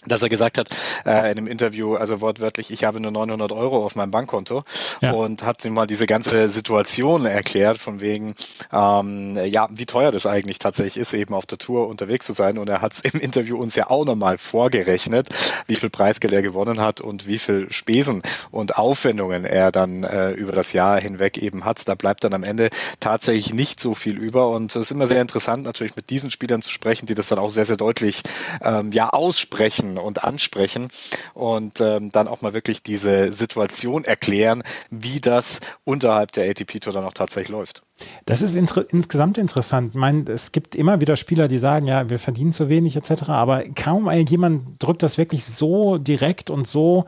dass 0.06 0.22
er 0.22 0.30
gesagt 0.30 0.58
hat 0.58 0.70
äh, 1.06 1.32
in 1.32 1.38
einem 1.38 1.48
Interview, 1.48 1.96
also 1.96 2.22
wortwörtlich, 2.22 2.72
ich 2.72 2.84
habe 2.84 3.00
nur 3.00 3.12
900 3.12 3.52
Euro 3.52 3.86
auf 3.86 3.96
meinem 3.96 4.12
Bankkonto 4.12 4.64
ja. 5.02 5.12
und 5.12 5.44
hat 5.44 5.64
ihm 5.66 5.74
mal 5.74 5.88
diese 5.88 6.06
ganze 6.06 6.50
Situation 6.50 7.26
erklärt, 7.26 7.78
von 7.78 8.02
wegen, 8.02 8.36
ähm, 8.72 9.40
ja, 9.46 9.68
wie 9.72 9.86
teuer 9.86 10.12
das 10.12 10.26
eigentlich 10.26 10.60
tatsächlich 10.60 10.98
ist, 10.98 11.14
eben 11.14 11.34
auf 11.34 11.46
der 11.46 11.58
Tour 11.58 11.88
unterwegs 11.88 12.26
zu 12.26 12.34
sein. 12.34 12.58
Und 12.58 12.70
er 12.70 12.82
hat 12.82 12.94
es 12.94 13.02
im 13.02 13.20
Interview 13.20 13.58
uns 13.58 13.76
ja 13.76 13.90
auch 13.90 14.06
nochmal 14.06 14.38
vorgerechnet, 14.38 15.30
wie 15.68 15.76
viel 15.76 15.90
Preisgeld 15.90 16.34
er 16.34 16.42
gewonnen 16.42 16.80
hat 16.80 17.02
und 17.02 17.28
wie 17.28 17.40
viel 17.40 17.72
Spesen 17.72 18.22
und 18.52 18.78
Aufwendungen 18.78 19.46
er 19.46 19.72
dann 19.72 20.04
äh, 20.04 20.32
über 20.32 20.52
das 20.52 20.74
Jahr 20.74 21.00
hinweg 21.00 21.38
eben 21.38 21.66
hat. 21.66 21.88
Da 21.88 21.96
bleibt 21.96 22.24
dann 22.24 22.34
am 22.34 22.44
Ende 22.44 22.70
tatsächlich 23.00 23.54
nicht 23.54 23.80
so 23.80 23.94
viel 23.94 24.18
über. 24.18 24.50
Und 24.50 24.76
es 24.76 24.76
ist 24.76 24.92
immer 24.92 25.08
sehr 25.08 25.22
interessant, 25.22 25.64
natürlich 25.64 25.96
mit 25.96 26.10
diesen 26.10 26.32
Spielern 26.32 26.62
zu 26.62 26.72
sprechen, 26.72 27.06
die 27.06 27.16
das 27.16 27.28
dann 27.28 27.40
auch 27.40 27.50
sehr, 27.50 27.66
sehr 27.66 27.78
deutlich 27.78 28.24
ähm, 28.62 28.92
ja 28.92 29.10
aussprechen 29.10 29.93
und 29.98 30.24
ansprechen 30.24 30.90
und 31.34 31.82
ähm, 31.82 32.12
dann 32.12 32.28
auch 32.28 32.42
mal 32.42 32.54
wirklich 32.54 32.84
diese 32.84 33.34
Situation 33.34 34.06
erklären, 34.06 34.64
wie 34.90 35.20
das 35.22 35.60
unterhalb 35.84 36.32
der 36.32 36.50
ATP 36.50 36.80
Tour 36.80 36.94
dann 36.94 37.06
auch 37.06 37.14
tatsächlich 37.14 37.50
läuft. 37.50 37.82
Das 38.26 38.42
ist 38.42 38.56
inter 38.56 38.86
insgesamt 38.90 39.38
interessant. 39.38 39.92
Ich 39.94 40.00
meine, 40.00 40.30
es 40.30 40.52
gibt 40.52 40.76
immer 40.76 41.02
wieder 41.02 41.16
Spieler, 41.16 41.48
die 41.48 41.58
sagen, 41.58 41.88
ja, 41.88 42.10
wir 42.10 42.20
verdienen 42.20 42.54
zu 42.54 42.70
wenig 42.70 42.96
etc., 42.96 43.30
aber 43.30 43.64
kaum 43.76 44.12
jemand 44.12 44.82
drückt 44.82 45.04
das 45.04 45.18
wirklich 45.18 45.44
so 45.44 45.98
direkt 45.98 46.50
und 46.50 46.68
so 46.68 47.06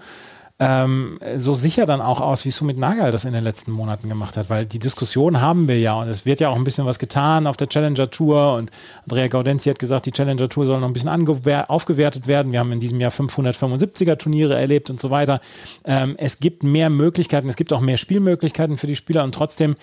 ähm, 0.57 1.19
so 1.35 1.53
sicher 1.53 1.85
dann 1.85 1.99
auch 1.99 2.21
aus, 2.21 2.45
wie 2.45 2.51
Sumit 2.51 2.77
Nagal 2.77 3.11
das 3.11 3.25
in 3.25 3.33
den 3.33 3.43
letzten 3.43 3.71
Monaten 3.71 4.07
gemacht 4.07 4.37
hat, 4.37 4.49
weil 4.49 4.65
die 4.65 4.79
Diskussion 4.79 5.41
haben 5.41 5.67
wir 5.67 5.77
ja 5.77 5.95
und 5.95 6.07
es 6.07 6.25
wird 6.25 6.39
ja 6.39 6.47
auch 6.47 6.55
ein 6.55 6.63
bisschen 6.63 6.85
was 6.85 6.97
getan 6.97 7.45
auf 7.45 7.57
der 7.57 7.67
Challenger 7.67 8.09
Tour 8.09 8.55
und 8.55 8.71
Andrea 9.03 9.27
Gaudenzi 9.27 9.67
hat 9.69 9.79
gesagt, 9.79 10.05
die 10.05 10.13
Challenger 10.13 10.47
Tour 10.47 10.65
soll 10.65 10.79
noch 10.79 10.87
ein 10.87 10.93
bisschen 10.93 11.09
aufgewertet 11.09 12.27
werden. 12.27 12.53
Wir 12.53 12.59
haben 12.59 12.71
in 12.71 12.79
diesem 12.79 13.01
Jahr 13.01 13.11
575er 13.11 14.17
Turniere 14.17 14.55
erlebt 14.55 14.89
und 14.89 15.01
so 15.01 15.09
weiter. 15.09 15.41
Ähm, 15.83 16.15
es 16.17 16.39
gibt 16.39 16.63
mehr 16.63 16.89
Möglichkeiten, 16.89 17.49
es 17.49 17.57
gibt 17.57 17.73
auch 17.73 17.81
mehr 17.81 17.97
Spielmöglichkeiten 17.97 18.77
für 18.77 18.87
die 18.87 18.95
Spieler 18.95 19.25
und 19.25 19.35
trotzdem 19.35 19.75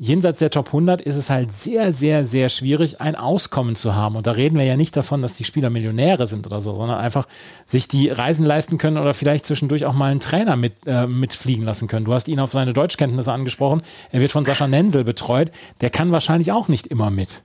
jenseits 0.00 0.38
der 0.38 0.50
Top 0.50 0.68
100 0.68 1.02
ist 1.02 1.16
es 1.16 1.28
halt 1.28 1.52
sehr, 1.52 1.92
sehr, 1.92 2.24
sehr 2.24 2.48
schwierig, 2.48 3.02
ein 3.02 3.14
Auskommen 3.14 3.76
zu 3.76 3.94
haben. 3.94 4.16
Und 4.16 4.26
da 4.26 4.32
reden 4.32 4.58
wir 4.58 4.64
ja 4.64 4.76
nicht 4.76 4.96
davon, 4.96 5.20
dass 5.20 5.34
die 5.34 5.44
Spieler 5.44 5.68
Millionäre 5.68 6.26
sind 6.26 6.46
oder 6.46 6.62
so, 6.62 6.74
sondern 6.74 6.98
einfach 6.98 7.28
sich 7.66 7.86
die 7.86 8.08
Reisen 8.08 8.46
leisten 8.46 8.78
können 8.78 8.96
oder 8.96 9.12
vielleicht 9.12 9.44
zwischendurch 9.44 9.84
auch 9.84 9.92
mal 9.92 10.10
einen 10.10 10.20
Trainer 10.20 10.56
mit, 10.56 10.72
äh, 10.86 11.06
mitfliegen 11.06 11.64
lassen 11.64 11.86
können. 11.86 12.06
Du 12.06 12.14
hast 12.14 12.28
ihn 12.28 12.40
auf 12.40 12.50
seine 12.50 12.72
Deutschkenntnisse 12.72 13.30
angesprochen. 13.30 13.82
Er 14.10 14.22
wird 14.22 14.32
von 14.32 14.46
Sascha 14.46 14.66
Nensel 14.66 15.04
betreut. 15.04 15.50
Der 15.82 15.90
kann 15.90 16.10
wahrscheinlich 16.12 16.50
auch 16.50 16.68
nicht 16.68 16.86
immer 16.86 17.10
mit. 17.10 17.42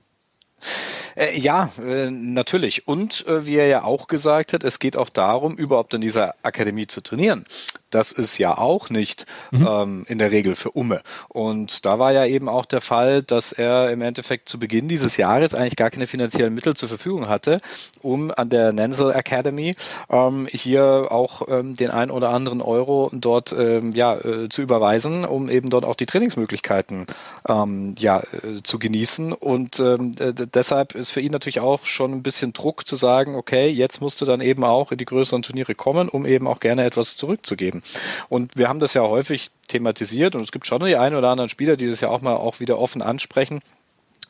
Äh, 1.17 1.37
ja, 1.37 1.69
äh, 1.85 2.09
natürlich. 2.09 2.87
Und 2.87 3.27
äh, 3.27 3.45
wie 3.45 3.57
er 3.57 3.67
ja 3.67 3.83
auch 3.83 4.07
gesagt 4.07 4.53
hat, 4.53 4.63
es 4.63 4.79
geht 4.79 4.95
auch 4.95 5.09
darum, 5.09 5.55
überhaupt 5.55 5.93
in 5.93 6.01
dieser 6.01 6.35
Akademie 6.41 6.87
zu 6.87 7.01
trainieren 7.01 7.45
das 7.89 8.11
ist 8.11 8.37
ja 8.37 8.57
auch 8.57 8.89
nicht 8.89 9.25
mhm. 9.51 9.67
ähm, 9.69 10.05
in 10.07 10.19
der 10.19 10.31
Regel 10.31 10.55
für 10.55 10.71
Umme. 10.71 11.01
Und 11.29 11.85
da 11.85 11.99
war 11.99 12.11
ja 12.11 12.25
eben 12.25 12.49
auch 12.49 12.65
der 12.65 12.81
Fall, 12.81 13.23
dass 13.23 13.51
er 13.51 13.91
im 13.91 14.01
Endeffekt 14.01 14.49
zu 14.49 14.59
Beginn 14.59 14.87
dieses 14.87 15.17
Jahres 15.17 15.55
eigentlich 15.55 15.75
gar 15.75 15.89
keine 15.89 16.07
finanziellen 16.07 16.53
Mittel 16.53 16.73
zur 16.75 16.89
Verfügung 16.89 17.29
hatte, 17.29 17.61
um 18.01 18.31
an 18.31 18.49
der 18.49 18.73
Nensel 18.73 19.11
Academy 19.11 19.75
ähm, 20.09 20.47
hier 20.51 21.07
auch 21.09 21.47
ähm, 21.47 21.75
den 21.75 21.91
ein 21.91 22.11
oder 22.11 22.29
anderen 22.29 22.61
Euro 22.61 23.09
dort 23.13 23.53
ähm, 23.53 23.93
ja, 23.93 24.15
äh, 24.15 24.49
zu 24.49 24.61
überweisen, 24.61 25.25
um 25.25 25.49
eben 25.49 25.69
dort 25.69 25.85
auch 25.85 25.95
die 25.95 26.05
Trainingsmöglichkeiten 26.05 27.05
ähm, 27.47 27.95
ja, 27.97 28.19
äh, 28.19 28.61
zu 28.63 28.79
genießen. 28.79 29.31
Und 29.33 29.79
ähm, 29.79 30.11
deshalb 30.15 30.95
ist 30.95 31.11
für 31.11 31.21
ihn 31.21 31.31
natürlich 31.31 31.59
auch 31.59 31.85
schon 31.85 32.11
ein 32.11 32.23
bisschen 32.23 32.53
Druck 32.53 32.87
zu 32.87 32.95
sagen, 32.95 33.35
okay, 33.35 33.69
jetzt 33.69 34.01
musst 34.01 34.21
du 34.21 34.25
dann 34.25 34.41
eben 34.41 34.63
auch 34.63 34.91
in 34.91 34.97
die 34.97 35.05
größeren 35.05 35.41
Turniere 35.41 35.75
kommen, 35.75 36.09
um 36.09 36.25
eben 36.25 36.47
auch 36.47 36.59
gerne 36.59 36.83
etwas 36.83 37.15
zurückzugeben. 37.15 37.83
Und 38.29 38.57
wir 38.57 38.67
haben 38.67 38.79
das 38.79 38.93
ja 38.93 39.01
häufig 39.01 39.49
thematisiert 39.67 40.35
und 40.35 40.41
es 40.41 40.51
gibt 40.51 40.65
schon 40.65 40.83
die 40.85 40.95
einen 40.95 41.15
oder 41.15 41.29
anderen 41.29 41.49
Spieler, 41.49 41.75
die 41.75 41.89
das 41.89 42.01
ja 42.01 42.09
auch 42.09 42.21
mal 42.21 42.35
auch 42.35 42.59
wieder 42.59 42.79
offen 42.79 43.01
ansprechen 43.01 43.59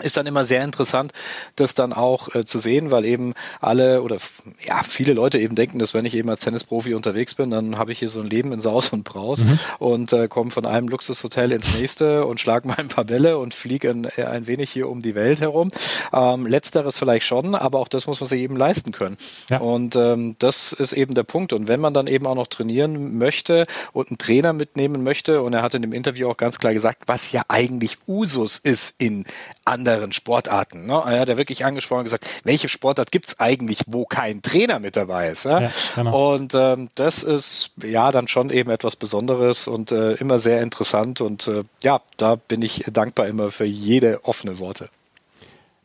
ist 0.04 0.18
dann 0.18 0.26
immer 0.26 0.44
sehr 0.44 0.64
interessant, 0.64 1.14
das 1.56 1.74
dann 1.74 1.94
auch 1.94 2.34
äh, 2.36 2.46
zu 2.46 2.60
sehen, 2.60 2.92
weil 2.92 3.06
eben 3.06 3.34
alle 3.62 4.02
oder 4.02 4.18
ja 4.66 4.82
viele 4.84 5.14
Leute 5.14 5.40
eben 5.40 5.56
denken, 5.56 5.80
dass 5.80 5.94
wenn 5.94 6.06
ich 6.06 6.16
eben 6.16 6.30
als 6.30 6.42
Tennisprofi 6.42 6.94
unterwegs 6.94 7.36
bin, 7.36 7.50
dann 7.52 7.78
habe 7.78 7.92
ich 7.92 8.00
hier 8.00 8.10
so 8.10 8.20
ein 8.20 8.30
Leben 8.30 8.52
in 8.52 8.60
Saus 8.62 8.90
und 8.90 9.04
Braus 9.04 9.44
mhm. 9.44 9.60
und 9.80 10.14
äh, 10.14 10.28
komme 10.28 10.52
von 10.52 10.66
einem 10.66 10.88
Luxushotel 10.90 11.52
ins 11.52 11.78
nächste 11.80 12.26
und 12.26 12.40
schlage 12.40 12.68
mal 12.68 12.78
ein 12.78 12.90
paar 12.90 13.06
Bälle 13.06 13.38
und 13.38 13.54
fliege 13.54 13.90
ein, 13.90 14.08
äh, 14.18 14.24
ein 14.24 14.48
wenig 14.48 14.70
hier 14.72 14.90
um 14.90 15.02
die 15.02 15.16
Welt 15.16 15.40
herum. 15.40 15.72
Ähm, 16.12 16.46
letzteres 16.46 16.98
vielleicht 16.98 17.26
schon, 17.26 17.56
aber 17.56 17.80
auch 17.80 17.88
das 17.88 18.08
muss 18.08 18.20
man 18.20 18.28
sich 18.28 18.42
eben 18.42 18.58
leisten 18.58 18.92
können. 18.92 19.18
Ja. 19.50 19.60
Und 19.60 19.96
ähm, 19.96 20.36
das 20.40 20.74
ist 20.74 20.94
eben 20.94 21.16
der 21.16 21.24
Punkt. 21.24 21.54
Und 21.54 21.68
wenn 21.68 21.80
man 21.80 21.94
dann 21.94 22.08
eben 22.08 22.28
auch 22.28 22.36
noch 22.36 22.48
trainieren 22.48 23.18
möchte 23.18 23.66
und 23.94 24.10
einen 24.10 24.18
Trainer 24.18 24.54
mitnehmen 24.54 25.04
möchte, 25.04 25.42
und 25.42 25.54
er 25.54 25.62
hat 25.62 25.74
in 25.74 25.82
dem 25.82 25.94
Interview 25.94 26.30
auch 26.30 26.38
ganz 26.38 26.60
klar 26.60 26.74
gesagt, 26.74 27.04
was 27.08 27.32
ja 27.32 27.44
eigentlich 27.48 27.98
Usus 28.08 28.58
ist 28.58 28.96
in 28.98 29.26
anderen 29.64 29.85
anderen 29.88 30.14
Sportarten. 30.14 30.86
Ne? 30.86 30.94
Er 31.06 31.20
hat 31.22 31.30
ja 31.30 31.38
wirklich 31.38 31.66
angesprochen 31.66 32.00
und 32.00 32.06
gesagt, 32.06 32.42
welche 32.44 32.70
Sportart 32.70 33.12
gibt 33.12 33.28
es 33.28 33.40
eigentlich, 33.40 33.80
wo 33.88 34.06
kein 34.06 34.42
Trainer 34.42 34.80
mit 34.80 34.96
dabei 34.98 35.30
ist? 35.30 35.46
Ja? 35.46 35.62
Ja, 35.62 35.72
genau. 35.96 36.34
Und 36.34 36.54
ähm, 36.56 36.90
das 36.96 37.24
ist 37.24 37.72
ja 37.84 38.12
dann 38.12 38.28
schon 38.28 38.50
eben 38.50 38.72
etwas 38.72 38.96
Besonderes 38.96 39.68
und 39.68 39.92
äh, 39.92 40.14
immer 40.14 40.40
sehr 40.40 40.62
interessant. 40.62 41.22
Und 41.22 41.48
äh, 41.48 41.64
ja, 41.82 42.02
da 42.18 42.36
bin 42.36 42.62
ich 42.62 42.84
dankbar 42.92 43.28
immer 43.28 43.52
für 43.52 43.66
jede 43.66 44.24
offene 44.26 44.60
Worte. 44.60 44.90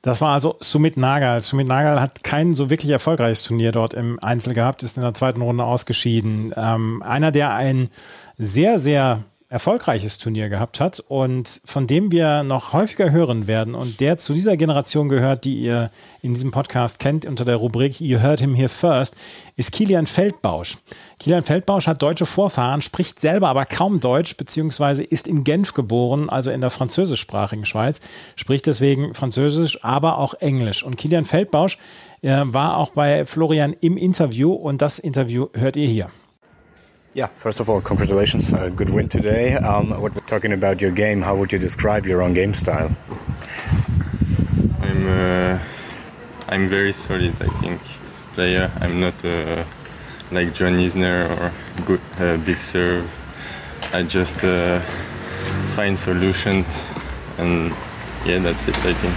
Das 0.03 0.23
war 0.23 0.33
also 0.33 0.57
Sumit 0.61 0.97
Nagal. 0.97 1.43
Sumit 1.43 1.69
Nagal 1.69 2.01
hat 2.01 2.25
kein 2.25 2.55
so 2.55 2.71
wirklich 2.71 2.91
erfolgreiches 2.91 3.43
Turnier 3.43 3.71
dort 3.71 3.93
im 3.93 4.19
Einzel 4.23 4.55
gehabt, 4.55 4.83
ist 4.83 4.97
in 4.97 5.03
der 5.03 5.13
zweiten 5.13 5.43
Runde 5.43 5.65
ausgeschieden. 5.65 6.55
Ähm, 6.57 7.03
einer, 7.03 7.33
der 7.33 7.53
ein 7.53 7.91
sehr, 8.39 8.79
sehr 8.79 9.23
erfolgreiches 9.51 10.19
Turnier 10.19 10.49
gehabt 10.49 10.79
hat 10.79 11.01
und 11.01 11.61
von 11.65 11.89
dem 11.89 12.13
wir 12.13 12.45
noch 12.45 12.73
häufiger 12.73 13.11
hören 13.11 13.49
werden 13.49 13.75
und 13.75 13.99
der 13.99 14.17
zu 14.17 14.33
dieser 14.33 14.57
Generation 14.57 15.09
gehört, 15.09 15.45
die 15.45 15.59
ihr 15.59 15.91
in 16.23 16.35
diesem 16.35 16.53
Podcast 16.53 17.01
kennt 17.01 17.27
unter 17.27 17.45
der 17.45 17.57
Rubrik 17.57 18.01
You 18.01 18.21
Heard 18.21 18.39
Him 18.39 18.55
Here 18.55 18.69
First, 18.69 19.17
ist 19.57 19.73
Kilian 19.73 20.07
Feldbausch. 20.07 20.79
Kilian 21.19 21.43
Feldbausch 21.43 21.89
hat 21.89 22.01
deutsche 22.01 22.27
Vorfahren, 22.27 22.81
spricht 22.81 23.19
selber 23.19 23.49
aber 23.49 23.67
kaum 23.67 23.99
Deutsch, 23.99 24.37
beziehungsweise 24.37 25.03
ist 25.03 25.27
in 25.27 25.43
Genf 25.43 25.75
geboren, 25.75 26.31
also 26.31 26.53
in 26.53 26.61
der 26.61 26.71
französischsprachigen 26.71 27.67
Schweiz, 27.67 28.01
spricht 28.37 28.67
deswegen 28.67 29.15
Französisch, 29.15 29.85
aber 29.85 30.19
auch 30.19 30.35
Englisch. 30.35 30.85
Und 30.85 30.97
Kilian 30.97 31.25
Feldbausch 31.25 31.77
äh, 32.23 32.43
war 32.45 32.77
auch 32.77 32.91
bei 32.91 33.27
Florian 33.27 33.73
im 33.81 33.97
Interview 33.97 34.53
und 34.53 34.81
das 34.81 35.01
Interview 35.01 35.49
hört 35.55 35.75
ihr 35.75 35.89
hier. 35.89 36.09
Yeah, 37.13 37.27
first 37.27 37.59
of 37.61 37.69
all, 37.69 37.81
congratulations. 37.81 38.55
Uh, 38.55 38.69
good 38.69 38.91
win 38.91 39.09
today. 39.09 39.55
Um, 39.55 39.91
what 40.01 40.15
we're 40.15 40.21
talking 40.27 40.53
about 40.53 40.81
your 40.81 40.93
game, 40.93 41.23
how 41.23 41.35
would 41.37 41.53
you 41.53 41.59
describe 41.59 42.07
your 42.07 42.23
own 42.23 42.35
game 42.35 42.55
style? 42.55 42.91
I'm 44.81 45.07
uh, 45.09 45.59
I'm 46.49 46.69
very 46.69 46.93
solid. 46.93 47.35
I 47.41 47.49
think 47.61 47.81
player. 48.35 48.71
I'm 48.81 49.01
not 49.01 49.25
uh, 49.25 49.65
like 50.31 50.55
John 50.55 50.75
Isner 50.75 51.31
or 51.41 51.53
good 51.85 52.01
uh, 52.21 52.37
big 52.47 52.57
serve. 52.57 53.11
I 53.93 54.05
just 54.05 54.45
uh, 54.45 54.79
find 55.75 55.99
solutions, 55.99 56.87
and 57.39 57.75
yeah, 58.25 58.39
that's 58.39 58.69
it. 58.69 58.77
I 58.87 58.95
think. 58.95 59.15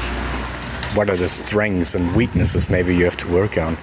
What 0.98 1.10
are 1.10 1.18
the 1.18 1.30
strengths 1.30 1.94
and 1.96 2.16
weaknesses 2.16 2.70
maybe 2.70 2.96
you 2.96 3.06
have 3.06 3.18
to 3.18 3.28
work 3.28 3.58
on? 3.58 3.78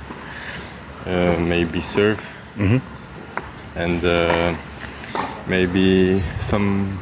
Uh, 1.06 1.36
maybe 1.38 1.80
serve, 1.80 2.20
Mhm. 2.56 2.80
And 3.76 4.04
uh, 4.04 4.56
maybe 5.46 6.22
some 6.38 6.98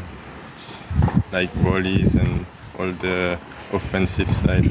like 1.32 1.50
volleys 1.50 2.14
and 2.14 2.46
all 2.78 2.90
the 2.92 3.38
offensive 3.72 4.34
side. 4.36 4.66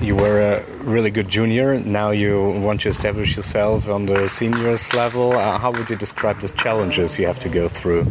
You 0.00 0.16
were 0.16 0.40
a 0.40 0.62
really 0.82 1.10
good 1.10 1.28
junior. 1.28 1.80
Now 1.80 2.10
you 2.10 2.50
want 2.60 2.82
to 2.82 2.88
establish 2.88 3.36
yourself 3.36 3.88
on 3.88 4.06
the 4.06 4.28
seniors 4.28 4.92
level. 4.94 5.32
Uh, 5.32 5.58
how 5.58 5.72
would 5.72 5.88
you 5.90 5.96
describe 5.96 6.40
the 6.40 6.48
challenges 6.48 7.18
you 7.18 7.26
have 7.26 7.38
to 7.40 7.48
go 7.48 7.68
through? 7.68 8.04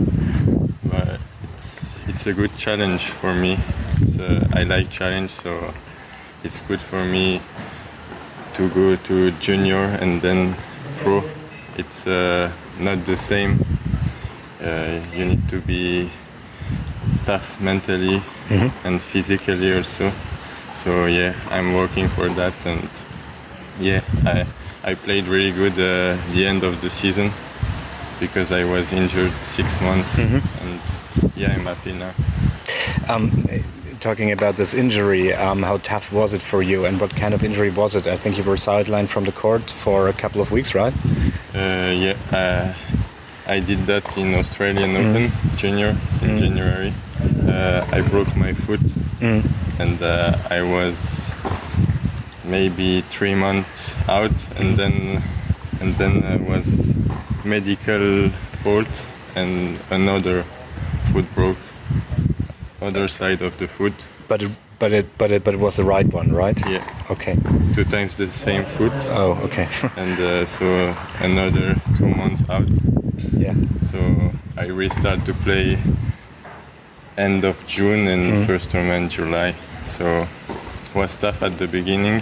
But 0.84 1.20
it's 1.54 2.04
it's 2.08 2.28
a 2.28 2.34
good 2.34 2.56
challenge 2.58 3.08
for 3.08 3.34
me. 3.34 3.60
It's, 4.02 4.20
uh, 4.20 4.48
I 4.54 4.64
like 4.64 4.90
challenge, 4.90 5.32
so 5.32 5.74
it's 6.44 6.62
good 6.62 6.82
for 6.82 7.04
me 7.06 7.42
to 8.56 8.70
go 8.70 8.96
to 8.96 9.32
junior 9.32 9.86
and 10.02 10.22
then 10.22 10.56
pro. 10.98 11.24
It's 11.78 12.08
uh, 12.08 12.52
not 12.80 13.04
the 13.06 13.18
same. 13.18 13.66
Uh, 14.64 15.00
you 15.14 15.26
need 15.26 15.48
to 15.50 15.60
be 15.60 16.10
tough 17.26 17.60
mentally 17.62 18.22
Mhm. 18.50 18.72
and 18.84 19.02
physically 19.02 19.76
also. 19.76 20.12
So 20.74 21.06
yeah, 21.06 21.34
I'm 21.52 21.74
working 21.74 22.10
for 22.10 22.30
that, 22.36 22.54
and 22.66 22.90
yeah, 23.80 24.02
I 24.26 24.46
I 24.92 24.96
played 24.96 25.28
really 25.28 25.52
good 25.52 25.74
uh, 25.74 26.16
the 26.34 26.46
end 26.48 26.64
of 26.64 26.80
the 26.82 26.90
season 26.90 27.32
because 28.20 28.52
I 28.52 28.64
was 28.64 28.92
injured 28.94 29.32
six 29.44 29.80
months, 29.82 30.18
Mhm. 30.20 30.42
and 30.62 30.80
yeah, 31.36 31.54
I'm 31.56 31.66
happy 31.66 31.92
now. 31.94 32.14
Um, 33.10 33.32
talking 34.00 34.32
about 34.32 34.56
this 34.56 34.74
injury, 34.74 35.34
um, 35.34 35.64
how 35.64 35.78
tough 35.78 36.12
was 36.14 36.34
it 36.34 36.42
for 36.42 36.62
you, 36.64 36.86
and 36.86 37.00
what 37.02 37.16
kind 37.16 37.34
of 37.34 37.44
injury 37.44 37.70
was 37.72 37.96
it? 37.96 38.08
I 38.08 38.16
think 38.16 38.38
you 38.38 38.44
were 38.44 38.58
sidelined 38.58 39.08
from 39.10 39.24
the 39.26 39.32
court 39.32 39.70
for 39.72 40.08
a 40.08 40.14
couple 40.14 40.42
of 40.42 40.52
weeks, 40.52 40.74
right? 40.76 40.94
Uh, 41.56 41.92
yeah, 41.96 42.18
uh, 42.34 42.74
I 43.48 43.60
did 43.62 43.86
that 43.86 44.18
in 44.18 44.34
Australian 44.36 44.96
Open 44.98 45.32
Junior 45.56 45.96
in 46.22 46.38
January. 46.38 46.94
Uh, 47.48 47.86
I 47.92 48.02
broke 48.02 48.36
my 48.36 48.54
foot, 48.54 48.82
Mm. 49.22 49.42
and 49.80 50.02
uh, 50.02 50.38
I 50.50 50.62
was 50.64 51.34
maybe 52.44 53.02
three 53.10 53.36
months 53.36 53.96
out, 54.10 54.50
and 54.60 54.76
then 54.78 55.24
and 55.80 55.96
then 55.98 56.22
was 56.46 56.66
medical 57.46 58.30
fault, 58.64 59.08
and 59.36 59.80
another 59.92 60.44
foot 61.14 61.26
broke, 61.36 61.58
other 62.82 63.08
side 63.08 63.42
of 63.42 63.58
the 63.60 63.68
foot. 63.68 63.94
But 64.28 64.42
it, 64.42 64.52
but 64.80 64.92
it, 64.92 65.18
but 65.18 65.32
it, 65.32 65.44
but 65.44 65.54
it 65.54 65.60
was 65.60 65.76
the 65.78 65.84
right 65.84 66.06
one, 66.14 66.32
right? 66.34 66.60
Yeah. 66.70 66.84
Okay. 67.10 67.38
Two 67.74 67.86
times 67.86 68.16
the 68.16 68.28
same 68.32 68.66
foot. 68.66 68.92
Oh, 69.10 69.40
okay. 69.44 69.68
and 69.98 70.20
uh, 70.20 70.46
so 70.46 70.96
another 71.20 71.76
two 71.98 72.08
months 72.08 72.44
out. 72.50 72.68
Yeah. 73.38 73.54
So 73.84 74.32
I 74.58 74.66
restart 74.68 75.26
to 75.26 75.34
play 75.34 75.78
end 77.18 77.44
of 77.46 77.66
June 77.66 78.08
and 78.08 78.24
Mhm. 78.34 78.46
first 78.46 78.70
tournament 78.72 79.12
July. 79.12 79.56
So 79.88 80.28
was 80.94 81.16
tough 81.16 81.44
at 81.44 81.58
the 81.58 81.68
beginning. 81.68 82.22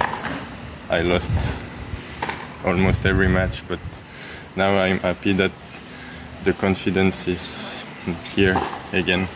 I 0.89 1.01
lost 1.01 1.31
almost 2.65 3.05
every 3.05 3.27
match, 3.29 3.63
but 3.67 3.79
now 4.55 4.77
I'm 4.77 4.99
happy 4.99 5.33
that 5.33 5.51
the 6.43 6.53
confidence 6.53 7.27
is 7.27 7.83
here 8.35 8.59
again. 8.91 9.27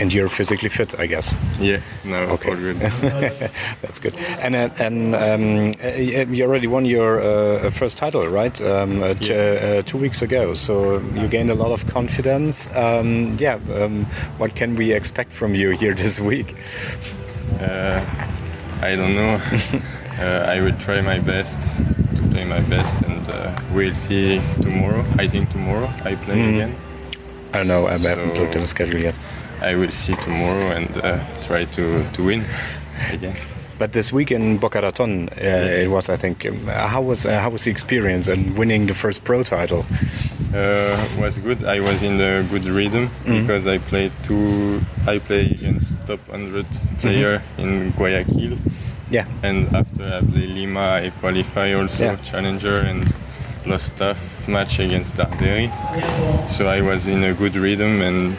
And 0.00 0.12
you're 0.14 0.28
physically 0.28 0.70
fit, 0.70 0.98
I 0.98 1.06
guess. 1.06 1.36
Yeah, 1.60 1.80
no, 2.04 2.16
Okay. 2.34 2.50
all 2.50 2.56
good. 2.56 2.76
That's 3.82 4.00
good. 4.00 4.14
And 4.40 4.54
uh, 4.56 4.70
and 4.78 5.14
um, 5.14 5.72
uh, 5.84 5.88
you 6.34 6.44
already 6.46 6.66
won 6.66 6.86
your 6.86 7.20
uh, 7.20 7.70
first 7.70 7.98
title, 7.98 8.22
right? 8.28 8.58
Um, 8.62 9.02
uh, 9.02 9.12
t- 9.14 9.34
uh, 9.34 9.82
two 9.82 9.98
weeks 9.98 10.22
ago. 10.22 10.54
So 10.54 11.00
you 11.14 11.28
gained 11.28 11.50
a 11.50 11.54
lot 11.54 11.70
of 11.72 11.86
confidence. 11.86 12.68
Um, 12.74 13.36
yeah. 13.38 13.58
Um, 13.74 14.06
what 14.38 14.54
can 14.56 14.74
we 14.74 14.92
expect 14.92 15.32
from 15.32 15.54
you 15.54 15.70
here 15.76 15.92
this 16.04 16.18
week? 16.18 16.56
Uh, 17.60 18.00
I 18.80 18.96
don't 18.96 19.14
know. 19.14 19.38
uh, 20.18 20.46
I 20.48 20.62
will 20.62 20.76
try 20.78 21.02
my 21.02 21.18
best 21.18 21.60
to 22.16 22.22
play 22.30 22.44
my 22.46 22.60
best, 22.60 22.96
and 23.02 23.28
uh, 23.28 23.60
we'll 23.74 23.94
see 23.94 24.40
tomorrow. 24.62 25.04
I 25.18 25.28
think 25.28 25.50
tomorrow 25.50 25.88
I 26.04 26.14
play 26.14 26.36
Mhm. 26.38 26.54
again. 26.54 26.74
I 27.52 27.58
don't 27.58 27.68
know. 27.68 27.86
I 27.86 27.98
haven't 27.98 28.38
looked 28.38 28.54
at 28.56 28.60
the 28.62 28.66
schedule 28.66 29.00
yet. 29.00 29.14
I 29.62 29.74
will 29.76 29.92
see 29.92 30.14
tomorrow 30.16 30.70
and 30.76 30.88
uh, 30.98 31.18
try 31.42 31.64
to, 31.66 32.04
to 32.12 32.24
win 32.24 32.44
again. 33.12 33.36
But 33.78 33.92
this 33.92 34.12
week 34.12 34.30
in 34.30 34.58
Boca 34.58 34.80
Raton, 34.82 35.28
uh, 35.30 35.34
it 35.84 35.88
was, 35.88 36.08
I 36.10 36.16
think. 36.16 36.44
Um, 36.44 36.66
how 36.66 37.00
was 37.00 37.24
uh, 37.24 37.40
how 37.40 37.48
was 37.50 37.64
the 37.64 37.70
experience 37.70 38.28
and 38.28 38.58
winning 38.58 38.86
the 38.86 38.92
first 38.94 39.24
pro 39.24 39.42
title? 39.42 39.86
Uh, 40.54 40.98
was 41.18 41.38
good. 41.38 41.64
I 41.64 41.80
was 41.80 42.02
in 42.02 42.20
a 42.20 42.42
good 42.50 42.66
rhythm 42.66 43.08
Mhm. 43.24 43.40
because 43.40 43.66
I 43.66 43.78
played 43.78 44.12
two. 44.22 44.82
I 45.06 45.18
play 45.18 45.46
against 45.46 45.96
top 46.06 46.20
100 46.28 46.66
player 47.00 47.42
in 47.56 47.92
Guayaquil. 47.92 48.58
Yeah. 49.10 49.24
And 49.42 49.74
after 49.74 50.04
I 50.04 50.20
play 50.30 50.46
Lima, 50.46 51.00
I 51.06 51.10
qualify 51.20 51.72
also 51.72 52.04
Yeah. 52.04 52.16
challenger 52.16 52.76
and 52.82 53.08
lost 53.64 53.96
tough 53.96 54.46
match 54.48 54.78
against 54.78 55.14
Darderi. 55.16 55.70
So 56.50 56.68
I 56.68 56.82
was 56.82 57.06
in 57.06 57.24
a 57.24 57.32
good 57.32 57.56
rhythm 57.56 58.02
and 58.02 58.36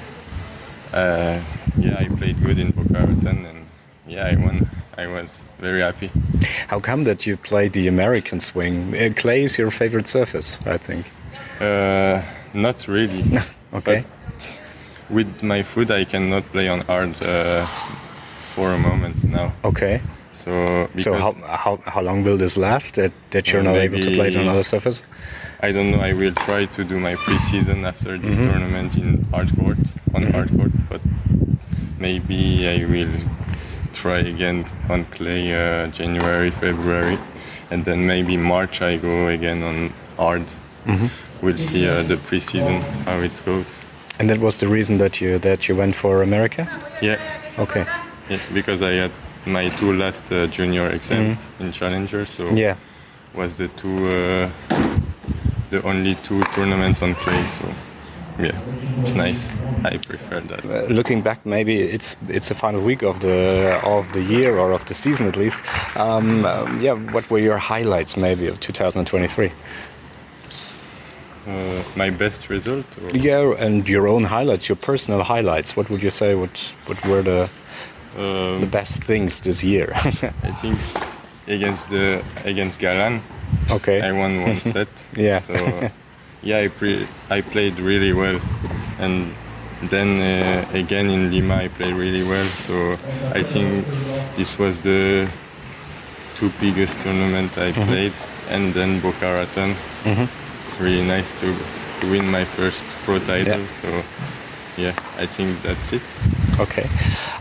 uh, 0.93 1.39
yeah, 1.77 1.97
I 1.99 2.07
played 2.17 2.41
good 2.43 2.59
in 2.59 2.71
Boca 2.71 3.03
and 3.27 3.65
yeah, 4.07 4.25
I 4.27 4.35
won. 4.35 4.69
I 4.97 5.07
was 5.07 5.29
very 5.59 5.81
happy. 5.81 6.11
How 6.67 6.79
come 6.79 7.03
that 7.03 7.25
you 7.25 7.37
played 7.37 7.73
the 7.73 7.87
American 7.87 8.39
swing? 8.39 8.93
Uh, 8.95 9.13
clay 9.15 9.43
is 9.43 9.57
your 9.57 9.71
favorite 9.71 10.07
surface, 10.07 10.59
I 10.65 10.77
think. 10.77 11.05
Uh, 11.59 12.21
not 12.53 12.87
really. 12.87 13.23
Okay. 13.73 14.03
But 14.03 14.59
with 15.09 15.43
my 15.43 15.63
foot, 15.63 15.91
I 15.91 16.03
cannot 16.03 16.43
play 16.51 16.67
on 16.67 16.81
hard 16.81 17.21
uh, 17.23 17.65
for 18.53 18.73
a 18.73 18.77
moment 18.77 19.23
now. 19.23 19.53
Okay. 19.63 20.01
So 20.31 20.89
So 20.99 21.13
how, 21.13 21.31
how, 21.47 21.79
how 21.85 22.01
long 22.01 22.23
will 22.23 22.35
this 22.35 22.57
last? 22.57 22.95
That, 22.95 23.13
that 23.29 23.53
you're 23.53 23.63
not 23.63 23.77
able 23.77 23.99
to 23.99 24.11
play 24.13 24.27
it 24.27 24.35
on 24.35 24.49
other 24.49 24.63
surface? 24.63 25.03
I 25.63 25.71
don't 25.71 25.91
know. 25.91 25.99
I 26.01 26.13
will 26.13 26.33
try 26.33 26.65
to 26.65 26.83
do 26.83 26.99
my 26.99 27.15
preseason 27.15 27.85
after 27.85 28.17
this 28.17 28.35
Mhm. 28.35 28.43
tournament 28.51 28.97
in 28.97 29.25
hard 29.31 29.49
court 29.59 29.77
on 30.15 30.23
Mhm. 30.23 30.31
hard 30.33 30.49
court, 30.57 30.71
but 30.89 31.01
maybe 31.99 32.67
I 32.67 32.85
will 32.85 33.13
try 33.93 34.19
again 34.19 34.65
on 34.89 35.05
clay 35.15 35.53
uh, 35.53 35.87
January, 35.99 36.49
February, 36.51 37.17
and 37.69 37.85
then 37.85 38.07
maybe 38.07 38.37
March 38.37 38.81
I 38.81 38.97
go 38.97 39.27
again 39.27 39.61
on 39.63 39.91
hard. 40.17 40.43
Mhm. 40.87 41.09
We'll 41.41 41.57
see 41.57 41.87
uh, 41.87 42.03
the 42.07 42.15
preseason 42.17 42.81
how 43.05 43.19
it 43.21 43.45
goes. 43.45 43.65
And 44.19 44.29
that 44.29 44.39
was 44.39 44.57
the 44.57 44.67
reason 44.67 44.97
that 44.97 45.21
you 45.21 45.39
that 45.39 45.67
you 45.69 45.75
went 45.77 45.95
for 45.95 46.21
America? 46.23 46.67
Yeah. 47.01 47.17
Okay. 47.59 47.85
Yeah, 48.29 48.39
because 48.53 48.81
I 48.81 48.93
had 49.01 49.11
my 49.45 49.69
two 49.79 49.93
last 49.93 50.31
uh, 50.31 50.47
junior 50.47 50.87
exams 50.89 51.37
in 51.59 51.71
Challenger, 51.71 52.25
so 52.25 52.43
Yeah. 52.53 52.75
was 53.35 53.53
the 53.53 53.67
two 53.67 54.07
uh, 54.07 54.49
the 55.71 55.81
only 55.83 56.15
two 56.15 56.43
tournaments 56.53 57.01
on 57.01 57.15
clay. 57.15 57.47
So 57.59 57.73
yeah, 58.39 58.59
it's 59.01 59.13
nice. 59.13 59.49
I 59.83 59.97
prefer 59.97 60.41
that. 60.41 60.65
Uh, 60.65 60.93
looking 60.93 61.21
back, 61.21 61.45
maybe 61.45 61.81
it's 61.81 62.15
it's 62.27 62.49
the 62.49 62.55
final 62.55 62.81
week 62.81 63.01
of 63.01 63.19
the 63.21 63.79
of 63.83 64.11
the 64.13 64.21
year 64.21 64.57
or 64.57 64.71
of 64.71 64.85
the 64.85 64.93
season 64.93 65.27
at 65.27 65.35
least. 65.35 65.61
Um, 65.95 66.45
um, 66.45 66.81
yeah, 66.81 66.93
what 66.93 67.29
were 67.31 67.39
your 67.39 67.57
highlights 67.57 68.15
maybe 68.15 68.47
of 68.47 68.59
2023? 68.59 69.51
Uh, 71.47 71.83
my 71.95 72.09
best 72.11 72.49
result. 72.49 72.85
Or, 73.01 73.17
Yeah, 73.17 73.55
and 73.57 73.89
your 73.89 74.07
own 74.07 74.25
highlights, 74.25 74.69
your 74.69 74.75
personal 74.75 75.23
highlights. 75.23 75.75
What 75.75 75.89
would 75.89 76.03
you 76.03 76.11
say? 76.11 76.35
What 76.35 76.55
what 76.85 77.03
were 77.07 77.23
the 77.23 77.49
um, 78.17 78.59
the 78.59 78.67
best 78.67 79.03
things 79.03 79.39
this 79.39 79.63
year? 79.63 79.91
I 79.95 80.51
think 80.53 80.77
against 81.47 81.89
the 81.89 82.23
against 82.45 82.79
Galan, 82.79 83.21
okay. 83.71 84.01
I 84.01 84.11
won 84.11 84.41
one 84.41 84.57
set. 84.73 84.87
Yeah. 85.15 85.39
So 85.39 85.53
yeah, 86.43 86.59
I 86.65 86.67
pre- 86.69 87.07
I 87.29 87.41
played 87.41 87.79
really 87.79 88.13
well, 88.13 88.39
and 88.99 89.33
then 89.89 90.19
uh, 90.21 90.65
again 90.77 91.09
in 91.09 91.31
Lima 91.31 91.55
I 91.55 91.67
played 91.69 91.95
really 91.95 92.23
well. 92.23 92.45
So 92.67 92.97
I 93.35 93.43
think 93.43 93.85
this 94.35 94.57
was 94.59 94.79
the 94.79 95.27
two 96.35 96.51
biggest 96.59 96.99
tournament 97.01 97.57
I 97.57 97.71
Mhm. 97.71 97.87
played, 97.87 98.13
and 98.49 98.73
then 98.73 98.99
Boca 99.01 99.25
Raton. 99.33 99.75
Mhm. 100.05 100.27
It's 100.65 100.79
really 100.79 101.03
nice 101.03 101.29
to 101.41 101.53
to 102.01 102.07
win 102.11 102.25
my 102.31 102.45
first 102.45 102.85
pro 103.05 103.19
title. 103.19 103.59
Yeah. 103.59 103.81
So 103.81 104.03
yeah, 104.81 104.95
I 105.17 105.25
think 105.25 105.61
that's 105.61 105.93
it. 105.93 106.01
Okay. 106.59 106.89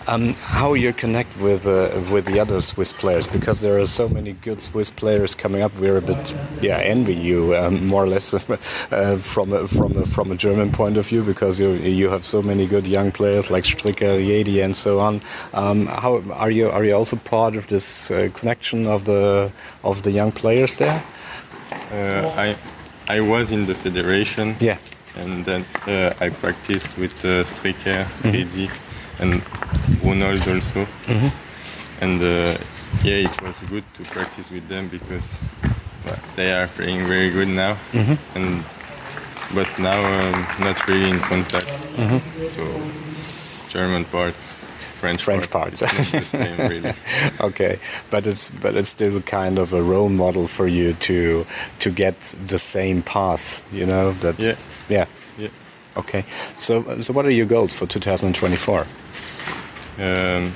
Um, 0.06 0.34
how 0.34 0.74
you 0.74 0.92
connect 0.92 1.36
with 1.38 1.66
uh, 1.66 2.00
with 2.12 2.24
the 2.26 2.40
other 2.40 2.60
Swiss 2.60 2.92
players? 2.92 3.26
Because 3.26 3.60
there 3.60 3.78
are 3.78 3.86
so 3.86 4.08
many 4.08 4.32
good 4.32 4.60
Swiss 4.60 4.90
players 4.90 5.34
coming 5.34 5.62
up. 5.62 5.72
We're 5.78 5.98
a 5.98 6.02
bit, 6.02 6.34
yeah, 6.62 6.78
envy 6.78 7.14
you 7.14 7.56
um, 7.56 7.86
more 7.86 8.04
or 8.04 8.08
less 8.08 8.34
uh, 8.34 9.18
from 9.22 9.52
a, 9.52 9.68
from 9.68 9.96
a, 9.96 10.06
from 10.06 10.30
a 10.32 10.36
German 10.36 10.72
point 10.72 10.96
of 10.96 11.06
view 11.08 11.22
because 11.22 11.60
you 11.60 11.72
you 11.72 12.10
have 12.10 12.24
so 12.24 12.42
many 12.42 12.66
good 12.66 12.86
young 12.86 13.12
players 13.12 13.50
like 13.50 13.64
Stricker, 13.64 14.18
Yedi, 14.18 14.64
and 14.64 14.76
so 14.76 15.00
on. 15.00 15.20
Um, 15.52 15.86
how 15.86 16.22
are 16.32 16.50
you 16.50 16.70
are 16.70 16.84
you 16.84 16.96
also 16.96 17.16
part 17.16 17.56
of 17.56 17.66
this 17.66 18.10
uh, 18.10 18.28
connection 18.34 18.86
of 18.86 19.04
the 19.04 19.50
of 19.82 20.02
the 20.02 20.10
young 20.10 20.32
players 20.32 20.76
there? 20.76 21.02
Uh, 21.92 22.28
I 22.36 22.56
I 23.08 23.20
was 23.20 23.50
in 23.50 23.66
the 23.66 23.74
federation. 23.74 24.56
Yeah. 24.60 24.78
And 25.16 25.44
then 25.44 25.64
uh, 25.86 26.14
I 26.20 26.30
practiced 26.30 26.96
with 26.98 27.12
uh, 27.24 27.44
Stricker, 27.44 28.06
Redi, 28.24 28.70
and 29.18 29.42
Ronald 30.02 30.40
also. 30.48 30.86
Mhm. 31.06 31.30
And 32.00 32.22
uh, 32.22 32.56
yeah, 33.04 33.28
it 33.28 33.42
was 33.42 33.62
good 33.64 33.84
to 33.94 34.02
practice 34.04 34.50
with 34.50 34.68
them 34.68 34.88
because 34.88 35.38
well, 36.06 36.18
they 36.36 36.52
are 36.52 36.66
playing 36.68 37.06
very 37.06 37.30
good 37.30 37.48
now. 37.48 37.76
Mhm. 37.92 38.18
And 38.34 38.64
but 39.54 39.78
now 39.78 40.00
um, 40.04 40.46
not 40.60 40.86
really 40.88 41.10
in 41.10 41.20
contact. 41.20 41.68
Mhm. 41.96 42.20
So 42.56 42.80
German 43.68 44.04
parts, 44.04 44.56
French, 45.00 45.22
French 45.24 45.50
part, 45.50 45.78
parts. 45.78 45.82
it's 45.82 46.12
not 46.12 46.22
the 46.22 46.26
same 46.26 46.56
really. 46.70 46.94
okay, 47.40 47.78
but 48.10 48.26
it's 48.26 48.50
but 48.62 48.74
it's 48.76 48.90
still 48.90 49.20
kind 49.22 49.58
of 49.58 49.72
a 49.72 49.82
role 49.82 50.08
model 50.08 50.46
for 50.48 50.66
you 50.68 50.92
to 50.94 51.44
to 51.80 51.90
get 51.90 52.14
the 52.48 52.58
same 52.58 53.02
path. 53.02 53.62
You 53.72 53.86
know 53.86 54.12
that. 54.20 54.38
Yeah. 54.38 54.54
Yeah. 54.90 55.06
Yeah. 55.38 55.48
Okay. 55.96 56.24
So 56.56 57.00
so 57.00 57.12
what 57.12 57.24
are 57.26 57.32
your 57.32 57.46
goals 57.46 57.72
for 57.72 57.86
2024? 57.86 58.86
um, 59.98 60.52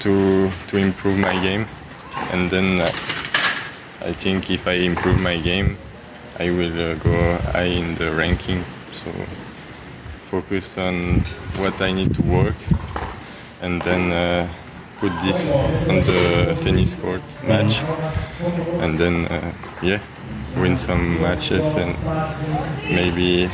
to 0.00 0.50
to 0.68 0.76
improve 0.76 1.18
my 1.18 1.34
game, 1.40 1.66
and 2.32 2.50
then 2.50 2.80
uh, 2.80 2.86
I 4.04 4.12
think 4.12 4.50
if 4.50 4.66
I 4.66 4.72
improve 4.84 5.18
my 5.18 5.38
game, 5.38 5.76
I 6.38 6.50
will 6.50 6.72
uh, 6.72 6.94
go 6.96 7.38
high 7.52 7.72
in 7.80 7.94
the 7.96 8.12
ranking. 8.12 8.64
So 8.92 9.10
focus 10.24 10.76
on 10.78 11.20
what 11.56 11.80
I 11.80 11.92
need 11.92 12.14
to 12.14 12.22
work, 12.22 12.56
and 13.62 13.80
then 13.82 14.12
uh, 14.12 14.48
put 15.00 15.12
this 15.24 15.50
on 15.88 16.02
the 16.04 16.56
tennis 16.60 16.94
court 16.94 17.22
match, 17.44 17.80
and 18.80 18.98
then 18.98 19.26
uh, 19.26 19.52
yeah, 19.82 20.00
win 20.56 20.78
some 20.78 21.20
matches 21.20 21.74
and 21.74 21.94
maybe 22.84 23.46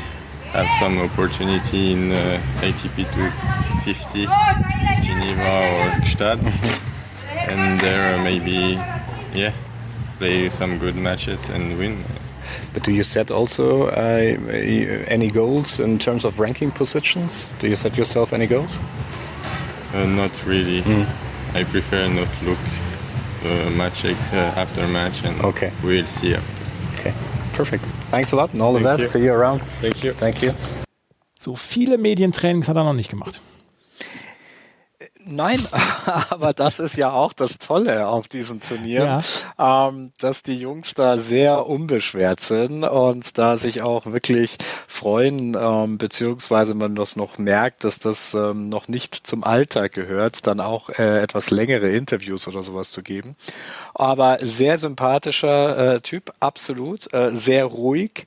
have 0.53 0.69
some 0.79 0.99
opportunity 1.01 1.93
in 1.93 2.13
uh, 2.13 2.41
ATP 2.61 3.11
250, 3.13 4.27
Geneva 5.03 5.43
or 5.43 5.91
Gstaad, 6.03 6.39
and 7.51 7.81
there 7.81 8.15
uh, 8.19 8.23
maybe 8.23 8.79
yeah, 9.35 9.53
play 10.19 10.49
some 10.51 10.79
good 10.79 10.95
matches 10.97 11.41
and 11.49 11.79
win. 11.79 12.05
But 12.75 12.83
do 12.85 12.93
you 12.93 13.03
set 13.03 13.31
also 13.31 13.87
uh, 13.89 14.37
any 15.09 15.31
goals 15.31 15.81
in 15.81 15.99
terms 15.99 16.25
of 16.25 16.39
ranking 16.39 16.71
positions? 16.71 17.49
Do 17.61 17.69
you 17.69 17.77
set 17.77 17.97
yourself 17.97 18.33
any 18.33 18.47
goals? 18.47 18.79
Uh, 19.95 20.07
not 20.07 20.45
really. 20.47 20.83
I 21.55 21.65
prefer 21.65 22.09
not 22.09 22.29
look 22.43 22.59
uh, 23.45 23.71
match 23.71 24.05
uh, 24.05 24.11
after 24.57 24.87
match, 24.89 25.25
and 25.25 25.41
Okay. 25.43 25.73
we'll 25.83 26.07
see 26.07 26.35
after. 26.35 26.62
Perfect. 27.53 27.85
Thanks 28.11 28.33
a 28.33 28.37
lot 28.37 28.53
and 28.53 28.63
all 28.63 28.73
the 28.73 28.81
Thank 28.81 28.99
best. 28.99 29.15
you. 29.15 29.21
See 29.21 29.27
you 29.27 29.33
around. 29.33 29.61
Thank 29.81 30.03
you. 30.05 30.13
Thank 30.13 30.43
you. 30.43 30.53
So 31.39 31.55
viele 31.57 31.99
Medientrainings 31.99 32.69
hat 32.69 32.77
er 32.77 32.85
noch 32.85 32.95
nicht 32.95 33.11
gemacht. 33.11 33.41
Nein, 35.25 35.61
aber 36.31 36.53
das 36.53 36.79
ist 36.79 36.97
ja 36.97 37.13
auch 37.13 37.33
das 37.33 37.59
Tolle 37.59 38.09
auf 38.09 38.29
diesem 38.29 38.61
Turnier, 38.61 39.23
ähm, 39.59 40.13
dass 40.19 40.43
die 40.43 40.59
Jungs 40.59 40.95
da 40.95 41.19
sehr 41.19 41.67
unbeschwert 41.67 42.41
sind 42.41 42.85
und 42.85 43.39
da 43.39 43.57
sich 43.57 43.83
auch 43.83 44.07
wirklich 44.07 44.59
freuen, 44.89 45.57
ähm, 45.59 45.99
beziehungsweise 45.99 46.75
man 46.75 46.95
das 46.95 47.17
noch 47.17 47.39
merkt, 47.39 47.85
dass 47.85 47.99
das 47.99 48.35
ähm, 48.35 48.69
noch 48.69 48.89
nicht 48.89 49.15
zum 49.27 49.45
Alltag 49.45 49.93
gehört, 49.93 50.47
dann 50.47 50.61
auch 50.61 50.89
äh, 50.91 51.21
etwas 51.21 51.51
längere 51.51 51.91
Interviews 51.91 52.49
oder 52.49 52.63
sowas 52.63 52.91
zu 52.91 53.03
geben. 53.03 53.37
Aber 53.95 54.39
sehr 54.41 54.79
sympathischer 54.79 55.95
äh, 55.97 56.01
Typ, 56.01 56.33
absolut, 56.41 57.13
äh, 57.13 57.35
sehr 57.35 57.65
ruhig 57.65 58.25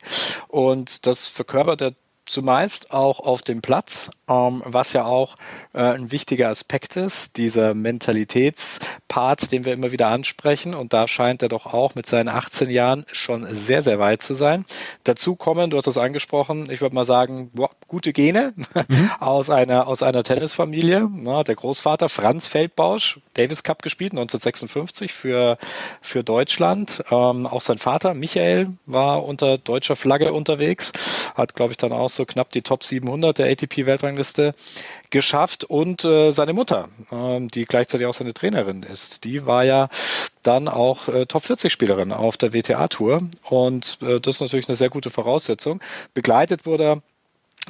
und 0.48 1.06
das 1.06 1.28
verkörpert 1.28 1.82
er 1.82 1.92
zumeist 2.26 2.92
auch 2.92 3.20
auf 3.20 3.42
dem 3.42 3.62
Platz, 3.62 4.10
ähm, 4.28 4.64
was 4.66 4.94
ja 4.94 5.06
auch 5.06 5.36
äh, 5.74 5.82
ein 5.82 6.12
wichtiger 6.12 6.50
Aspekt 6.50 6.98
ist, 6.98 7.38
dieser 7.38 7.74
Mentalitätspart, 7.74 9.52
den 9.52 9.66
wir 9.66 9.74
immer 9.74 9.92
wieder 9.92 10.08
ansprechen. 10.08 10.74
Und 10.74 10.94
da 10.94 11.08
scheint 11.08 11.44
er 11.44 11.50
doch 11.50 11.68
auch 11.68 11.96
mit 11.96 12.08
seinen 12.08 12.30
18 12.30 12.70
Jahren 12.70 13.06
schon 13.12 13.46
sehr, 13.56 13.82
sehr 13.82 14.00
weit 14.00 14.22
zu 14.22 14.34
sein. 14.34 14.66
Dazu 15.04 15.36
kommen, 15.36 15.70
du 15.70 15.78
hast 15.78 15.88
es 15.88 15.98
angesprochen, 15.98 16.70
ich 16.70 16.82
würde 16.82 16.96
mal 16.96 17.06
sagen, 17.06 17.52
boah, 17.54 17.70
gute 17.88 18.14
Gene 18.14 18.54
aus 19.20 19.50
einer, 19.50 19.88
aus 19.88 20.02
einer 20.02 20.24
Tennisfamilie. 20.24 21.08
Na, 21.14 21.44
der 21.44 21.56
Großvater 21.56 22.10
Franz 22.10 22.48
Feldbausch, 22.48 23.20
Davis 23.36 23.64
Cup 23.64 23.84
gespielt, 23.84 24.14
1956 24.14 25.14
für, 25.14 25.58
für 26.02 26.24
Deutschland. 26.24 27.04
Ähm, 27.12 27.46
auch 27.46 27.62
sein 27.62 27.78
Vater 27.78 28.14
Michael 28.16 28.70
war 28.86 29.24
unter 29.24 29.58
deutscher 29.58 29.96
Flagge 29.96 30.34
unterwegs, 30.34 30.92
hat, 31.36 31.54
glaube 31.54 31.72
ich, 31.72 31.78
dann 31.78 31.92
auch 31.92 32.10
so 32.16 32.26
knapp 32.26 32.50
die 32.50 32.62
Top 32.62 32.84
700 32.84 33.38
der 33.38 33.52
ATP-Weltrangliste 33.52 34.54
geschafft 35.10 35.64
und 35.64 36.04
äh, 36.04 36.32
seine 36.32 36.54
Mutter, 36.54 36.90
ähm, 37.12 37.50
die 37.50 37.66
gleichzeitig 37.66 38.08
auch 38.08 38.14
seine 38.14 38.34
Trainerin 38.34 38.84
ist, 38.84 39.24
die 39.24 39.46
war 39.46 39.64
ja 39.64 39.90
dann 40.44 40.68
auch 40.68 41.08
äh, 41.08 41.26
Top 41.26 41.44
40 41.44 41.72
Spielerin 41.72 42.12
auf 42.12 42.38
der 42.38 42.54
WTA-Tour 42.54 43.20
und 43.44 44.00
äh, 44.02 44.20
das 44.20 44.36
ist 44.36 44.42
natürlich 44.42 44.68
eine 44.68 44.76
sehr 44.76 44.90
gute 44.90 45.10
Voraussetzung. 45.10 45.82
Begleitet 46.14 46.66
wurde 46.66 46.84
er 46.84 47.02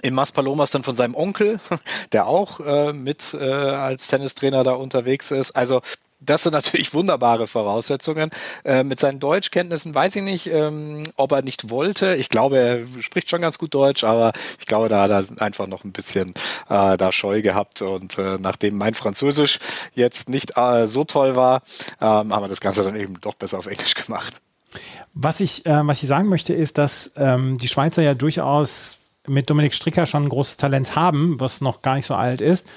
in 0.02 0.14
Maspalomas 0.14 0.72
dann 0.72 0.84
von 0.84 0.96
seinem 0.96 1.16
Onkel, 1.16 1.60
der 2.12 2.28
auch 2.28 2.60
äh, 2.60 2.94
mit 2.94 3.34
äh, 3.34 3.44
als 3.44 4.08
Tennistrainer 4.08 4.64
da 4.64 4.74
unterwegs 4.74 5.32
ist. 5.32 5.52
Also 5.52 5.82
das 6.26 6.44
sind 6.44 6.54
natürlich 6.54 6.94
wunderbare 6.94 7.48
Voraussetzungen. 7.48 8.30
Äh, 8.64 8.84
mit 8.84 9.00
seinen 9.00 9.20
Deutschkenntnissen 9.20 9.94
weiß 9.94 10.16
ich 10.18 10.24
nicht, 10.24 10.48
ähm, 10.48 11.04
ob 11.16 11.32
er 11.32 11.42
nicht 11.42 11.70
wollte. 11.70 12.16
Ich 12.16 12.30
glaube, 12.30 12.60
er 12.60 13.02
spricht 13.02 13.30
schon 13.30 13.42
ganz 13.42 13.58
gut 13.58 13.74
Deutsch, 13.74 14.04
aber 14.04 14.34
ich 14.60 14.66
glaube, 14.66 14.90
da 14.90 15.04
hat 15.04 15.12
er 15.12 15.42
einfach 15.42 15.68
noch 15.68 15.84
ein 15.84 15.92
bisschen 15.92 16.34
äh, 16.70 16.98
da 16.98 17.12
Scheu 17.12 17.42
gehabt. 17.42 17.82
Und 17.82 18.18
äh, 18.18 18.38
nachdem 18.40 18.78
mein 18.78 18.94
Französisch 18.94 19.60
jetzt 19.94 20.30
nicht 20.30 20.58
äh, 20.58 20.88
so 20.88 21.04
toll 21.04 21.36
war, 21.36 21.62
ähm, 22.02 22.34
haben 22.34 22.44
wir 22.44 22.48
das 22.48 22.62
Ganze 22.62 22.84
dann 22.84 22.96
eben 22.96 23.20
doch 23.22 23.36
besser 23.36 23.58
auf 23.60 23.68
Englisch 23.68 23.96
gemacht. 23.96 24.42
Was 25.14 25.40
ich, 25.40 25.66
äh, 25.66 25.88
was 25.88 26.02
ich 26.04 26.10
sagen 26.10 26.28
möchte, 26.28 26.54
ist, 26.54 26.78
dass 26.78 27.12
ähm, 27.16 27.58
die 27.58 27.68
Schweizer 27.68 28.02
ja 28.02 28.14
durchaus 28.14 29.00
mit 29.28 29.50
Dominik 29.50 29.74
Stricker 29.74 30.06
schon 30.06 30.24
ein 30.24 30.30
großes 30.30 30.58
Talent 30.58 30.96
haben, 30.96 31.40
was 31.40 31.62
noch 31.62 31.82
gar 31.82 31.96
nicht 31.96 32.06
so 32.06 32.16
alt 32.16 32.42
ist. 32.42 32.68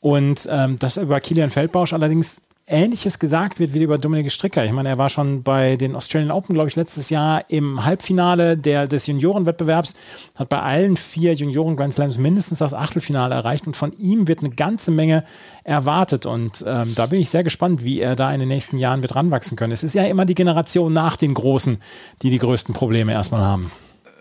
Und 0.00 0.46
ähm, 0.50 0.78
dass 0.78 0.96
über 0.96 1.18
Kilian 1.20 1.50
Feldbausch 1.50 1.92
allerdings 1.92 2.42
Ähnliches 2.68 3.18
gesagt 3.18 3.58
wird 3.58 3.74
wie 3.74 3.82
über 3.82 3.98
Dominik 3.98 4.30
Stricker. 4.30 4.64
Ich 4.64 4.72
meine, 4.72 4.88
er 4.88 4.98
war 4.98 5.08
schon 5.08 5.42
bei 5.42 5.76
den 5.76 5.94
Australian 5.94 6.30
Open, 6.30 6.54
glaube 6.54 6.68
ich, 6.68 6.76
letztes 6.76 7.10
Jahr 7.10 7.44
im 7.48 7.84
Halbfinale 7.84 8.56
der, 8.56 8.86
des 8.86 9.06
Juniorenwettbewerbs, 9.06 9.94
hat 10.36 10.48
bei 10.48 10.60
allen 10.60 10.96
vier 10.96 11.34
Junioren 11.34 11.76
Grand 11.76 11.94
Slams 11.94 12.18
mindestens 12.18 12.58
das 12.58 12.74
Achtelfinale 12.74 13.34
erreicht 13.34 13.66
und 13.66 13.76
von 13.76 13.92
ihm 13.98 14.28
wird 14.28 14.40
eine 14.40 14.50
ganze 14.50 14.90
Menge 14.90 15.24
erwartet 15.64 16.26
und 16.26 16.64
ähm, 16.66 16.94
da 16.94 17.06
bin 17.06 17.20
ich 17.20 17.30
sehr 17.30 17.44
gespannt, 17.44 17.84
wie 17.84 18.00
er 18.00 18.16
da 18.16 18.32
in 18.32 18.40
den 18.40 18.48
nächsten 18.48 18.76
Jahren 18.76 19.02
wird 19.02 19.16
ranwachsen 19.16 19.56
können. 19.56 19.72
Es 19.72 19.84
ist 19.84 19.94
ja 19.94 20.04
immer 20.04 20.26
die 20.26 20.34
Generation 20.34 20.92
nach 20.92 21.16
den 21.16 21.34
Großen, 21.34 21.78
die 22.22 22.30
die 22.30 22.38
größten 22.38 22.74
Probleme 22.74 23.12
erstmal 23.12 23.42
haben. 23.42 23.70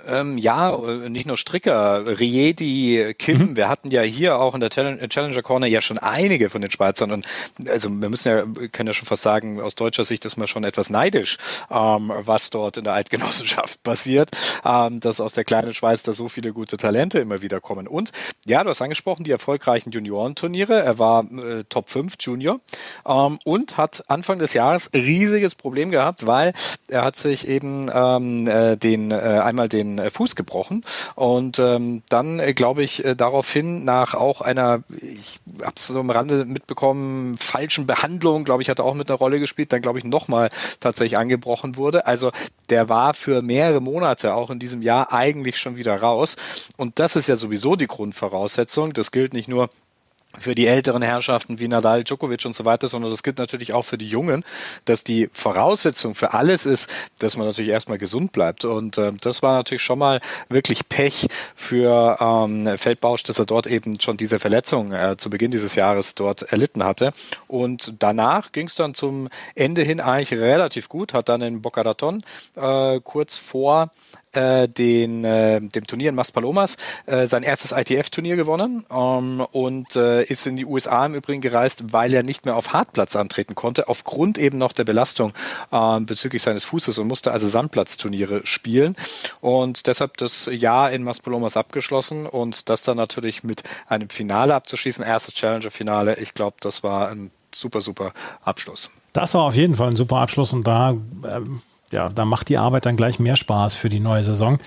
Ähm, 0.07 0.37
ja, 0.37 0.73
äh, 0.75 1.09
nicht 1.09 1.25
nur 1.25 1.37
Stricker, 1.37 2.19
Riedi, 2.19 3.13
Kim, 3.17 3.37
Mhm. 3.39 3.57
wir 3.57 3.69
hatten 3.69 3.91
ja 3.91 4.01
hier 4.01 4.39
auch 4.39 4.53
in 4.53 4.59
der 4.61 4.69
Challenge- 4.69 5.07
Challenger 5.09 5.41
Corner 5.41 5.67
ja 5.67 5.81
schon 5.81 5.97
einige 5.97 6.49
von 6.49 6.61
den 6.61 6.71
Schweizern 6.71 7.11
und 7.11 7.25
also 7.67 7.89
wir 7.89 8.09
müssen 8.09 8.29
ja, 8.29 8.67
können 8.71 8.87
ja 8.87 8.93
schon 8.93 9.05
fast 9.07 9.23
sagen, 9.23 9.59
aus 9.61 9.75
deutscher 9.75 10.03
Sicht 10.03 10.25
ist 10.25 10.37
man 10.37 10.47
schon 10.47 10.63
etwas 10.63 10.89
neidisch, 10.89 11.37
ähm, 11.69 12.11
was 12.15 12.49
dort 12.49 12.77
in 12.77 12.83
der 12.85 12.93
Eidgenossenschaft 12.93 13.81
passiert, 13.83 14.29
ähm, 14.65 14.99
dass 14.99 15.19
aus 15.21 15.33
der 15.33 15.43
kleinen 15.43 15.73
Schweiz 15.73 16.03
da 16.03 16.13
so 16.13 16.27
viele 16.29 16.53
gute 16.53 16.77
Talente 16.77 17.19
immer 17.19 17.41
wieder 17.41 17.59
kommen. 17.59 17.87
Und 17.87 18.11
ja, 18.45 18.63
du 18.63 18.69
hast 18.69 18.81
angesprochen, 18.81 19.23
die 19.23 19.31
erfolgreichen 19.31 19.91
Juniorenturniere, 19.91 20.81
er 20.81 20.99
war 20.99 21.23
äh, 21.31 21.63
Top 21.69 21.89
5 21.89 22.15
Junior 22.19 22.59
ähm, 23.05 23.37
und 23.43 23.77
hat 23.77 24.03
Anfang 24.07 24.39
des 24.39 24.53
Jahres 24.53 24.89
riesiges 24.93 25.55
Problem 25.55 25.91
gehabt, 25.91 26.25
weil 26.25 26.53
er 26.87 27.03
hat 27.03 27.17
sich 27.17 27.47
eben 27.47 27.89
ähm, 27.93 28.47
äh, 28.47 28.77
den 28.77 29.11
äh, 29.11 29.15
einmal 29.15 29.67
den 29.69 29.96
äh, 29.97 30.09
Fuß 30.09 30.35
gebrochen. 30.35 30.83
Und 31.15 31.59
ähm, 31.59 32.03
dann 32.09 32.39
äh, 32.39 32.53
glaube 32.53 32.83
ich 32.83 33.03
äh, 33.05 33.15
daraufhin 33.15 33.85
nach 33.85 34.13
auch 34.13 34.41
einer 34.41 34.83
ich 35.01 35.39
habe 35.61 35.73
es 35.75 35.87
so 35.87 35.99
am 35.99 36.09
Rande 36.09 36.45
mitbekommen 36.45 37.35
falschen 37.35 37.87
Behandlung 37.87 38.43
glaube 38.43 38.61
ich 38.61 38.69
hat 38.69 38.79
er 38.79 38.85
auch 38.85 38.95
mit 38.95 39.09
einer 39.09 39.17
Rolle 39.17 39.39
gespielt 39.39 39.73
dann 39.73 39.81
glaube 39.81 39.99
ich 39.99 40.05
nochmal 40.05 40.49
tatsächlich 40.79 41.17
angebrochen 41.17 41.75
wurde. 41.75 42.05
Also 42.05 42.31
der 42.69 42.89
war 42.89 43.13
für 43.13 43.41
mehrere 43.41 43.81
Monate 43.81 44.33
auch 44.33 44.49
in 44.49 44.59
diesem 44.59 44.81
Jahr 44.81 45.13
eigentlich 45.13 45.57
schon 45.57 45.77
wieder 45.77 45.95
raus. 45.95 46.35
Und 46.77 46.99
das 46.99 47.15
ist 47.15 47.27
ja 47.27 47.35
sowieso 47.35 47.75
die 47.75 47.87
Grundvoraussetzung. 47.87 48.93
Das 48.93 49.11
gilt 49.11 49.33
nicht 49.33 49.47
nur 49.47 49.69
für 50.39 50.55
die 50.55 50.67
älteren 50.67 51.01
Herrschaften 51.01 51.59
wie 51.59 51.67
Nadal, 51.67 52.03
Djokovic 52.03 52.45
und 52.45 52.55
so 52.55 52.65
weiter, 52.65 52.87
sondern 52.87 53.11
das 53.11 53.23
gilt 53.23 53.37
natürlich 53.37 53.73
auch 53.73 53.83
für 53.83 53.97
die 53.97 54.07
Jungen, 54.07 54.43
dass 54.85 55.03
die 55.03 55.29
Voraussetzung 55.33 56.15
für 56.15 56.33
alles 56.33 56.65
ist, 56.65 56.89
dass 57.19 57.37
man 57.37 57.47
natürlich 57.47 57.71
erstmal 57.71 57.97
gesund 57.97 58.31
bleibt. 58.31 58.65
Und 58.65 58.97
äh, 58.97 59.11
das 59.21 59.41
war 59.41 59.55
natürlich 59.55 59.81
schon 59.81 59.99
mal 59.99 60.19
wirklich 60.49 60.87
Pech 60.89 61.27
für 61.55 62.17
ähm, 62.19 62.77
Feldbausch, 62.77 63.23
dass 63.23 63.39
er 63.39 63.45
dort 63.45 63.67
eben 63.67 63.99
schon 63.99 64.17
diese 64.17 64.39
Verletzung 64.39 64.93
äh, 64.93 65.17
zu 65.17 65.29
Beginn 65.29 65.51
dieses 65.51 65.75
Jahres 65.75 66.15
dort 66.15 66.43
erlitten 66.43 66.83
hatte. 66.83 67.13
Und 67.47 67.95
danach 67.99 68.51
ging 68.51 68.67
es 68.67 68.75
dann 68.75 68.93
zum 68.93 69.29
Ende 69.55 69.81
hin 69.83 69.99
eigentlich 69.99 70.39
relativ 70.39 70.89
gut, 70.89 71.13
hat 71.13 71.29
dann 71.29 71.41
in 71.41 71.61
Boca 71.61 71.81
Raton 71.81 72.23
äh, 72.55 72.99
kurz 73.03 73.37
vor 73.37 73.91
äh, 74.37 74.69
den, 74.69 75.25
äh, 75.25 75.59
dem 75.59 75.87
Turnier 75.87 76.09
in 76.09 76.15
Maspalomas 76.15 76.77
äh, 77.07 77.25
sein 77.25 77.43
erstes 77.43 77.71
ITF-Turnier 77.71 78.35
gewonnen 78.35 78.85
ähm, 78.91 79.41
und 79.51 79.95
äh, 79.95 80.23
ist 80.23 80.45
in 80.45 80.55
die 80.55 80.65
USA 80.65 81.05
im 81.05 81.15
Übrigen 81.15 81.41
gereist, 81.41 81.91
weil 81.91 82.13
er 82.13 82.23
nicht 82.23 82.45
mehr 82.45 82.55
auf 82.55 82.73
Hartplatz 82.73 83.15
antreten 83.15 83.55
konnte, 83.55 83.87
aufgrund 83.87 84.37
eben 84.37 84.57
noch 84.57 84.71
der 84.71 84.83
Belastung 84.83 85.33
äh, 85.71 85.99
bezüglich 86.01 86.43
seines 86.43 86.63
Fußes 86.65 86.99
und 86.99 87.07
musste 87.07 87.31
also 87.31 87.47
Sandplatzturniere 87.47 88.41
spielen 88.45 88.95
und 89.41 89.87
deshalb 89.87 90.17
das 90.17 90.49
Jahr 90.51 90.91
in 90.91 91.03
Maspalomas 91.03 91.57
abgeschlossen 91.57 92.27
und 92.27 92.69
das 92.69 92.83
dann 92.83 92.97
natürlich 92.97 93.43
mit 93.43 93.63
einem 93.87 94.09
Finale 94.09 94.53
abzuschließen, 94.53 95.03
erstes 95.03 95.33
Challenger-Finale, 95.33 96.19
ich 96.19 96.33
glaube, 96.33 96.57
das 96.59 96.83
war 96.83 97.09
ein 97.09 97.31
super, 97.53 97.81
super 97.81 98.13
Abschluss. 98.43 98.91
Das 99.13 99.33
war 99.33 99.43
auf 99.43 99.55
jeden 99.55 99.75
Fall 99.75 99.89
ein 99.89 99.95
super 99.95 100.17
Abschluss 100.17 100.53
und 100.53 100.67
da 100.67 100.91
ähm, 100.91 101.61
ja, 101.91 102.09
da 102.09 102.25
macht 102.25 102.49
die 102.49 102.57
Arbeit 102.57 102.85
dann 102.85 102.97
gleich 102.97 103.19
mehr 103.19 103.35
Spaß 103.35 103.75
für 103.75 103.89
die 103.89 103.99
neue 103.99 104.23
Saison. 104.23 104.57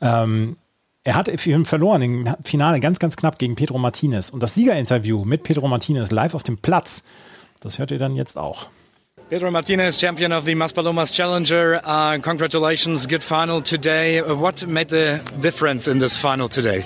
Ähm, 0.00 0.56
er 1.02 1.14
hat 1.14 1.30
verloren 1.64 2.02
im 2.02 2.34
Finale 2.44 2.78
ganz, 2.80 2.98
ganz 2.98 3.16
knapp 3.16 3.38
gegen 3.38 3.56
Pedro 3.56 3.78
Martinez. 3.78 4.30
Und 4.30 4.42
das 4.42 4.54
Siegerinterview 4.54 5.24
mit 5.24 5.42
Pedro 5.42 5.66
Martinez 5.66 6.10
live 6.10 6.34
auf 6.34 6.42
dem 6.42 6.58
Platz, 6.58 7.04
das 7.60 7.78
hört 7.78 7.90
ihr 7.90 7.98
dann 7.98 8.16
jetzt 8.16 8.36
auch. 8.36 8.66
Pedro 9.30 9.50
Martinez, 9.50 9.98
champion 9.98 10.32
of 10.32 10.44
the 10.44 10.54
Maspalomas 10.54 11.12
Challenger. 11.12 11.80
Uh, 11.84 12.18
congratulations, 12.20 13.06
good 13.06 13.22
final 13.22 13.62
today. 13.62 14.20
Uh, 14.20 14.34
what 14.34 14.66
made 14.66 14.88
the 14.88 15.20
difference 15.40 15.88
in 15.88 16.00
this 16.00 16.16
final 16.16 16.48
today? 16.48 16.84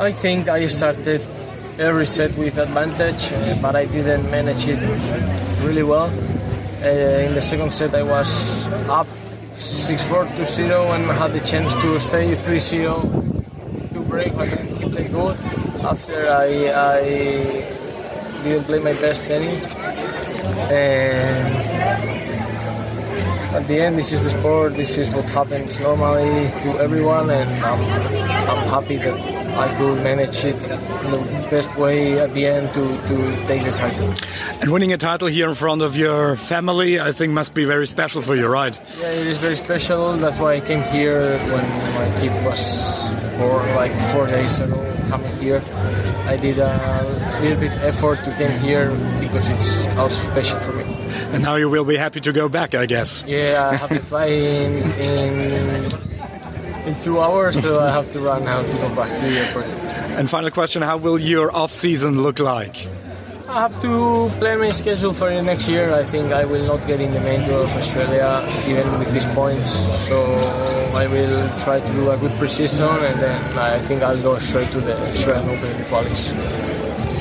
I 0.00 0.12
think 0.12 0.48
I 0.48 0.66
started 0.68 1.20
every 1.78 2.06
set 2.06 2.36
with 2.36 2.58
advantage, 2.58 3.30
uh, 3.32 3.54
but 3.62 3.76
I 3.76 3.86
didn't 3.86 4.28
manage 4.30 4.66
it 4.66 4.78
really 5.62 5.84
well. 5.84 6.10
Uh, 6.84 7.24
in 7.24 7.32
the 7.34 7.40
second 7.40 7.72
set, 7.72 7.94
I 7.94 8.02
was 8.02 8.68
up 8.90 9.06
6-4 9.56 10.36
to 10.36 10.44
0 10.44 10.92
and 10.92 11.04
had 11.16 11.32
the 11.32 11.40
chance 11.40 11.74
to 11.76 11.98
stay 11.98 12.34
3-0 12.34 13.02
with 13.72 13.90
two 13.90 14.02
breaks, 14.02 14.36
but 14.36 14.50
then 14.50 14.66
he 14.76 14.90
played 14.90 15.10
good. 15.10 15.38
After 15.80 16.28
I, 16.28 16.68
I 16.76 17.02
didn't 18.44 18.64
play 18.64 18.80
my 18.80 18.92
best 19.00 19.24
tennis. 19.24 19.64
And 20.70 22.23
at 23.54 23.68
the 23.68 23.80
end, 23.80 23.96
this 23.96 24.12
is 24.12 24.22
the 24.22 24.30
sport. 24.30 24.74
This 24.74 24.98
is 24.98 25.10
what 25.12 25.24
happens 25.30 25.78
normally 25.78 26.50
to 26.62 26.78
everyone, 26.80 27.30
and 27.30 27.48
I'm, 27.64 27.80
I'm 28.50 28.66
happy 28.68 28.96
that 28.96 29.14
I 29.56 29.72
could 29.76 30.02
manage 30.02 30.44
it 30.44 30.56
in 30.56 31.10
the 31.12 31.46
best 31.50 31.76
way 31.76 32.18
at 32.18 32.34
the 32.34 32.46
end 32.46 32.68
to, 32.74 32.82
to 32.82 33.46
take 33.46 33.64
the 33.64 33.70
title. 33.72 34.12
And 34.60 34.72
winning 34.72 34.92
a 34.92 34.96
title 34.96 35.28
here 35.28 35.48
in 35.48 35.54
front 35.54 35.82
of 35.82 35.96
your 35.96 36.34
family, 36.34 37.00
I 37.00 37.12
think, 37.12 37.32
must 37.32 37.54
be 37.54 37.64
very 37.64 37.86
special 37.86 38.22
for 38.22 38.34
you, 38.34 38.46
right? 38.46 38.76
Yeah, 39.00 39.10
it 39.10 39.26
is 39.26 39.38
very 39.38 39.56
special. 39.56 40.14
That's 40.14 40.40
why 40.40 40.54
I 40.54 40.60
came 40.60 40.82
here 40.92 41.38
when 41.38 41.64
my 41.94 42.20
kid 42.20 42.32
was 42.44 43.14
born, 43.38 43.68
like 43.76 43.92
four 44.12 44.26
days 44.26 44.58
ago. 44.58 44.80
Coming 45.08 45.36
here, 45.36 45.62
I 46.26 46.36
did 46.36 46.58
a 46.58 47.38
little 47.40 47.60
bit 47.60 47.70
effort 47.82 48.18
to 48.24 48.30
come 48.32 48.50
here 48.60 48.90
because 49.20 49.48
it's 49.48 49.84
also 49.98 50.22
special 50.32 50.58
for 50.58 50.72
me. 50.72 50.82
And 51.34 51.42
now 51.42 51.56
you 51.56 51.68
will 51.68 51.84
be 51.84 51.96
happy 51.96 52.20
to 52.20 52.32
go 52.32 52.48
back, 52.48 52.74
I 52.74 52.86
guess. 52.86 53.22
Yeah, 53.26 53.43
I 53.52 53.76
have 53.76 53.90
to 53.90 54.00
fly 54.00 54.26
in, 54.26 54.72
in 54.98 55.34
in 56.86 56.94
two 57.02 57.20
hours, 57.20 57.60
so 57.60 57.80
I 57.80 57.90
have 57.90 58.12
to 58.12 58.20
run 58.20 58.44
now 58.44 58.60
to 58.60 58.72
go 58.78 58.88
back 58.94 59.08
to 59.08 59.22
the 59.24 59.38
airport. 59.40 59.66
And 60.18 60.28
final 60.28 60.50
question: 60.50 60.82
How 60.82 60.96
will 60.96 61.18
your 61.18 61.54
off 61.54 61.72
season 61.72 62.22
look 62.22 62.38
like? 62.38 62.88
I 63.48 63.60
have 63.60 63.80
to 63.82 64.30
plan 64.40 64.58
my 64.58 64.70
schedule 64.70 65.12
for 65.12 65.30
the 65.30 65.42
next 65.42 65.68
year. 65.68 65.92
I 65.92 66.04
think 66.04 66.32
I 66.32 66.44
will 66.44 66.66
not 66.66 66.86
get 66.88 67.00
in 67.00 67.12
the 67.12 67.20
main 67.20 67.46
tour 67.46 67.62
of 67.62 67.76
Australia 67.76 68.42
even 68.66 68.98
with 68.98 69.12
these 69.12 69.26
points. 69.26 69.70
So 70.08 70.16
I 70.96 71.06
will 71.06 71.48
try 71.62 71.78
to 71.78 71.92
do 71.92 72.10
a 72.10 72.16
good 72.16 72.32
preseason 72.32 72.90
and 73.08 73.20
then 73.20 73.58
I 73.58 73.78
think 73.78 74.02
I'll 74.02 74.20
go 74.22 74.38
straight 74.38 74.70
to 74.72 74.80
the 74.80 74.96
Australian 75.10 75.48
Open 75.50 75.70
in 75.70 75.78
the 75.78 75.84
qualies. 75.84 76.22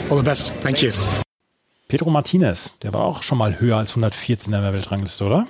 All 0.10 0.18
the 0.18 0.24
best. 0.24 0.54
Thank 0.64 0.82
you. 0.82 0.92
Pedro 1.88 2.10
Martinez, 2.10 2.80
der 2.82 2.94
war 2.94 3.04
auch 3.04 3.22
schon 3.22 3.38
mal 3.38 3.60
höher 3.60 3.78
als 3.78 3.92
114 3.92 4.52
in 4.54 4.62
der 4.62 4.74
Weltrangliste, 4.74 5.26
oder? 5.26 5.46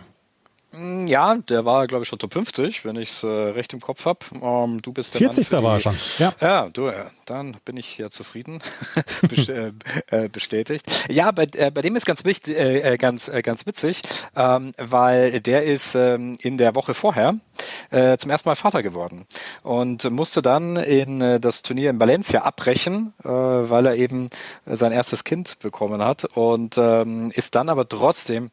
Mm, 0.75 1.05
ja, 1.05 1.35
der 1.35 1.65
war, 1.65 1.85
glaube 1.87 2.03
ich, 2.03 2.09
schon 2.09 2.17
Top 2.17 2.33
50, 2.33 2.83
wenn 2.83 2.95
ich 2.95 3.09
es 3.09 3.23
äh, 3.23 3.27
recht 3.27 3.73
im 3.73 3.79
Kopf 3.79 4.05
habe. 4.05 4.19
Ähm, 4.41 4.81
du 4.81 4.91
bist 4.91 5.13
der 5.13 5.19
40. 5.31 5.51
Mann 5.51 5.63
war 5.63 5.73
er 5.73 5.79
schon. 5.79 5.95
Ja, 6.17 6.33
ja 6.41 6.69
du, 6.69 6.87
ja, 6.87 7.11
dann 7.25 7.55
bin 7.63 7.77
ich 7.77 7.97
ja 7.97 8.09
zufrieden. 8.09 8.59
äh, 9.47 9.71
äh, 10.07 10.29
bestätigt. 10.29 10.85
Ja, 11.09 11.31
bei, 11.31 11.47
äh, 11.53 11.69
bei 11.69 11.81
dem 11.81 11.95
ist 11.95 12.05
ganz 12.05 12.25
wichtig, 12.25 12.57
äh, 12.57 12.93
äh, 12.93 12.97
ganz, 12.97 13.27
äh, 13.27 13.41
ganz 13.41 13.65
witzig, 13.65 14.01
ähm, 14.35 14.73
weil 14.77 15.39
der 15.41 15.63
ist 15.63 15.95
ähm, 15.95 16.35
in 16.41 16.57
der 16.57 16.75
Woche 16.75 16.93
vorher 16.93 17.35
äh, 17.91 18.17
zum 18.17 18.31
ersten 18.31 18.49
Mal 18.49 18.55
Vater 18.55 18.81
geworden 18.81 19.25
und 19.61 20.09
musste 20.09 20.41
dann 20.41 20.77
in 20.77 21.21
äh, 21.21 21.39
das 21.39 21.61
Turnier 21.61 21.91
in 21.91 21.99
Valencia 21.99 22.41
abbrechen, 22.41 23.13
äh, 23.23 23.27
weil 23.27 23.85
er 23.85 23.95
eben 23.95 24.29
äh, 24.65 24.75
sein 24.75 24.91
erstes 24.91 25.23
Kind 25.23 25.59
bekommen 25.59 26.03
hat 26.03 26.25
und 26.35 26.77
ähm, 26.77 27.31
ist 27.31 27.55
dann 27.55 27.69
aber 27.69 27.87
trotzdem 27.87 28.49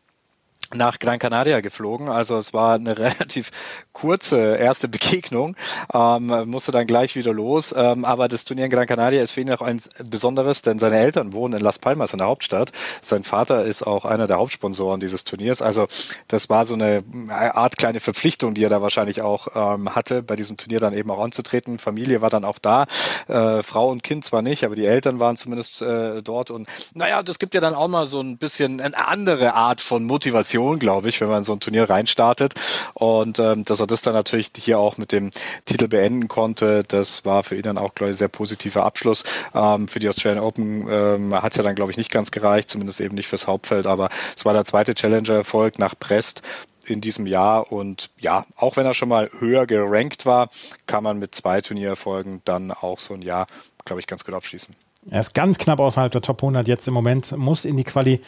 nach 0.74 0.98
Gran 0.98 1.18
Canaria 1.18 1.60
geflogen. 1.60 2.08
Also 2.08 2.38
es 2.38 2.54
war 2.54 2.74
eine 2.74 2.96
relativ 2.98 3.50
kurze 3.92 4.56
erste 4.56 4.88
Begegnung, 4.88 5.56
ähm, 5.92 6.26
musste 6.46 6.72
dann 6.72 6.86
gleich 6.86 7.16
wieder 7.16 7.32
los. 7.32 7.74
Ähm, 7.76 8.04
aber 8.04 8.28
das 8.28 8.44
Turnier 8.44 8.66
in 8.66 8.70
Gran 8.70 8.86
Canaria 8.86 9.22
ist 9.22 9.32
für 9.32 9.40
ihn 9.40 9.52
auch 9.52 9.62
ein 9.62 9.80
besonderes, 10.04 10.62
denn 10.62 10.78
seine 10.78 10.98
Eltern 10.98 11.32
wohnen 11.32 11.54
in 11.54 11.60
Las 11.60 11.78
Palmas 11.78 12.12
in 12.12 12.18
der 12.18 12.28
Hauptstadt. 12.28 12.72
Sein 13.00 13.24
Vater 13.24 13.64
ist 13.64 13.82
auch 13.82 14.04
einer 14.04 14.26
der 14.26 14.36
Hauptsponsoren 14.36 15.00
dieses 15.00 15.24
Turniers. 15.24 15.62
Also 15.62 15.86
das 16.28 16.48
war 16.48 16.64
so 16.64 16.74
eine 16.74 17.02
Art 17.30 17.76
kleine 17.76 18.00
Verpflichtung, 18.00 18.54
die 18.54 18.64
er 18.64 18.70
da 18.70 18.82
wahrscheinlich 18.82 19.22
auch 19.22 19.48
ähm, 19.54 19.94
hatte, 19.94 20.22
bei 20.22 20.36
diesem 20.36 20.56
Turnier 20.56 20.80
dann 20.80 20.94
eben 20.94 21.10
auch 21.10 21.22
anzutreten. 21.22 21.78
Familie 21.78 22.22
war 22.22 22.30
dann 22.30 22.44
auch 22.44 22.58
da, 22.58 22.86
äh, 23.28 23.62
Frau 23.62 23.88
und 23.88 24.02
Kind 24.02 24.24
zwar 24.24 24.42
nicht, 24.42 24.64
aber 24.64 24.76
die 24.76 24.86
Eltern 24.86 25.18
waren 25.18 25.36
zumindest 25.36 25.82
äh, 25.82 26.22
dort. 26.22 26.50
Und 26.50 26.68
naja, 26.94 27.22
das 27.22 27.38
gibt 27.38 27.54
ja 27.54 27.60
dann 27.60 27.74
auch 27.74 27.88
mal 27.88 28.06
so 28.06 28.20
ein 28.20 28.38
bisschen 28.38 28.80
eine 28.80 28.96
andere 29.08 29.54
Art 29.54 29.80
von 29.80 30.04
Motivation 30.04 30.59
glaube 30.78 31.08
ich, 31.08 31.20
wenn 31.20 31.28
man 31.28 31.44
so 31.44 31.52
ein 31.52 31.60
Turnier 31.60 31.88
reinstartet. 31.88 32.54
Und 32.94 33.38
ähm, 33.38 33.64
dass 33.64 33.80
er 33.80 33.86
das 33.86 34.02
dann 34.02 34.14
natürlich 34.14 34.50
hier 34.56 34.78
auch 34.78 34.98
mit 34.98 35.12
dem 35.12 35.30
Titel 35.64 35.88
beenden 35.88 36.28
konnte, 36.28 36.82
das 36.86 37.24
war 37.24 37.42
für 37.42 37.56
ihn 37.56 37.62
dann 37.62 37.78
auch, 37.78 37.94
glaube 37.94 38.12
ich, 38.12 38.18
sehr 38.18 38.28
positiver 38.28 38.84
Abschluss. 38.84 39.24
Ähm, 39.54 39.88
für 39.88 39.98
die 39.98 40.08
Australian 40.08 40.44
Open 40.44 40.86
ähm, 40.90 41.34
hat 41.34 41.52
es 41.52 41.56
ja 41.56 41.62
dann, 41.62 41.74
glaube 41.74 41.90
ich, 41.90 41.96
nicht 41.96 42.10
ganz 42.10 42.30
gereicht, 42.30 42.70
zumindest 42.70 43.00
eben 43.00 43.14
nicht 43.14 43.28
fürs 43.28 43.46
Hauptfeld, 43.46 43.86
aber 43.86 44.08
es 44.36 44.44
war 44.44 44.52
der 44.52 44.64
zweite 44.64 44.94
Challenger-Erfolg 44.94 45.78
nach 45.78 45.94
Brest 45.94 46.42
in 46.86 47.00
diesem 47.00 47.26
Jahr 47.26 47.70
und 47.72 48.10
ja, 48.18 48.44
auch 48.56 48.76
wenn 48.76 48.86
er 48.86 48.94
schon 48.94 49.08
mal 49.08 49.30
höher 49.38 49.66
gerankt 49.66 50.26
war, 50.26 50.48
kann 50.86 51.04
man 51.04 51.18
mit 51.18 51.34
zwei 51.34 51.60
Turniererfolgen 51.60 52.42
dann 52.44 52.70
auch 52.72 52.98
so 52.98 53.14
ein 53.14 53.22
Jahr, 53.22 53.46
glaube 53.84 54.00
ich, 54.00 54.06
ganz 54.06 54.24
gut 54.24 54.34
abschließen. 54.34 54.74
Er 55.08 55.20
ist 55.20 55.34
ganz 55.34 55.56
knapp 55.56 55.80
außerhalb 55.80 56.12
der 56.12 56.20
Top 56.20 56.42
100 56.42 56.68
jetzt 56.68 56.86
im 56.86 56.94
Moment, 56.94 57.36
muss 57.36 57.64
in 57.64 57.76
die 57.76 57.84
Quali 57.84 58.20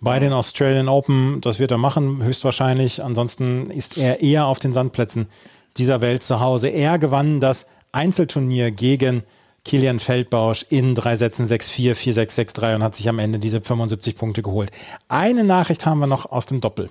bei 0.00 0.18
den 0.18 0.32
Australian 0.32 0.88
Open. 0.88 1.40
Das 1.42 1.58
wird 1.58 1.70
er 1.70 1.78
machen, 1.78 2.22
höchstwahrscheinlich. 2.22 3.02
Ansonsten 3.02 3.70
ist 3.70 3.98
er 3.98 4.20
eher 4.20 4.46
auf 4.46 4.58
den 4.58 4.72
Sandplätzen 4.72 5.28
dieser 5.76 6.00
Welt 6.00 6.22
zu 6.22 6.40
Hause. 6.40 6.68
Er 6.68 6.98
gewann 6.98 7.40
das 7.40 7.66
Einzelturnier 7.92 8.70
gegen 8.70 9.22
Kilian 9.64 10.00
Feldbausch 10.00 10.64
in 10.68 10.94
drei 10.94 11.16
Sätzen 11.16 11.46
6-4, 11.46 11.94
4-6, 11.94 12.56
6-3 12.56 12.74
und 12.76 12.82
hat 12.82 12.94
sich 12.94 13.08
am 13.08 13.18
Ende 13.18 13.38
diese 13.38 13.60
75 13.60 14.16
Punkte 14.16 14.42
geholt. 14.42 14.70
Eine 15.08 15.44
Nachricht 15.44 15.84
haben 15.86 16.00
wir 16.00 16.06
noch 16.06 16.30
aus 16.30 16.46
dem 16.46 16.60
Doppel. 16.60 16.90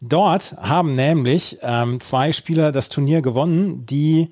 Dort 0.00 0.56
haben 0.60 0.94
nämlich 0.94 1.58
ähm, 1.62 2.00
zwei 2.00 2.32
Spieler 2.32 2.70
das 2.70 2.88
Turnier 2.88 3.20
gewonnen, 3.20 3.84
die 3.86 4.30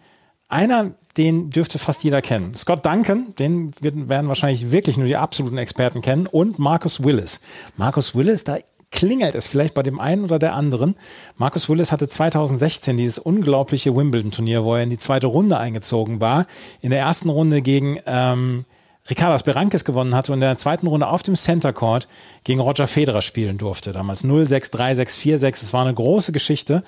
einer 0.48 0.94
den 1.16 1.50
dürfte 1.50 1.78
fast 1.78 2.04
jeder 2.04 2.20
kennen. 2.22 2.54
Scott 2.54 2.84
Duncan, 2.84 3.34
den 3.38 3.72
werden 3.80 4.28
wahrscheinlich 4.28 4.70
wirklich 4.70 4.96
nur 4.96 5.06
die 5.06 5.16
absoluten 5.16 5.58
Experten 5.58 6.02
kennen, 6.02 6.26
und 6.26 6.58
Marcus 6.58 7.02
Willis. 7.02 7.40
Marcus 7.76 8.14
Willis, 8.14 8.44
da 8.44 8.58
klingelt 8.90 9.34
es 9.34 9.46
vielleicht 9.46 9.74
bei 9.74 9.82
dem 9.82 9.98
einen 9.98 10.24
oder 10.24 10.38
der 10.38 10.54
anderen. 10.54 10.96
Marcus 11.36 11.68
Willis 11.68 11.92
hatte 11.92 12.08
2016 12.08 12.96
dieses 12.96 13.18
unglaubliche 13.18 13.94
Wimbledon-Turnier, 13.94 14.64
wo 14.64 14.74
er 14.74 14.82
in 14.82 14.90
die 14.90 14.98
zweite 14.98 15.26
Runde 15.26 15.58
eingezogen 15.58 16.20
war. 16.20 16.46
In 16.80 16.90
der 16.90 17.00
ersten 17.00 17.28
Runde 17.28 17.62
gegen 17.62 17.98
ähm, 18.06 18.64
Ricardas 19.08 19.42
Berankes 19.42 19.84
gewonnen 19.84 20.14
hatte 20.14 20.32
und 20.32 20.38
in 20.38 20.48
der 20.48 20.56
zweiten 20.56 20.86
Runde 20.86 21.08
auf 21.08 21.22
dem 21.22 21.36
Center 21.36 21.72
Court 21.72 22.08
gegen 22.44 22.60
Roger 22.60 22.86
Federer 22.86 23.22
spielen 23.22 23.58
durfte. 23.58 23.92
Damals 23.92 24.24
0-6, 24.24 24.72
3-6, 24.72 25.18
4-6. 25.18 25.46
Es 25.62 25.72
war 25.72 25.84
eine 25.84 25.94
große 25.94 26.32
Geschichte. 26.32 26.82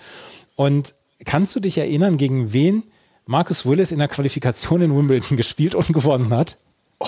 Und 0.56 0.94
kannst 1.24 1.54
du 1.54 1.60
dich 1.60 1.78
erinnern, 1.78 2.16
gegen 2.16 2.52
wen 2.52 2.84
Marcus 3.28 3.66
Willis 3.66 3.92
in 3.92 3.98
der 3.98 4.08
Qualifikation 4.08 4.80
in 4.80 4.96
Wimbledon 4.96 5.36
gespielt 5.36 5.74
und 5.74 5.92
gewonnen 5.92 6.30
hat? 6.30 6.56
Oh, 6.98 7.06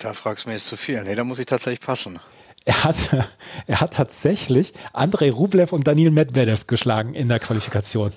da 0.00 0.12
fragst 0.12 0.44
du 0.44 0.48
mir 0.48 0.56
jetzt 0.56 0.66
zu 0.66 0.76
viel. 0.76 1.00
Nee, 1.04 1.14
da 1.14 1.22
muss 1.22 1.38
ich 1.38 1.46
tatsächlich 1.46 1.80
passen. 1.80 2.18
Er 2.64 2.82
hat, 2.82 3.16
er 3.68 3.80
hat 3.80 3.94
tatsächlich 3.94 4.72
Andrei 4.92 5.30
Rublev 5.30 5.72
und 5.72 5.86
Daniil 5.86 6.10
Medvedev 6.10 6.66
geschlagen 6.66 7.14
in 7.14 7.28
der 7.28 7.38
Qualifikation. 7.38 8.10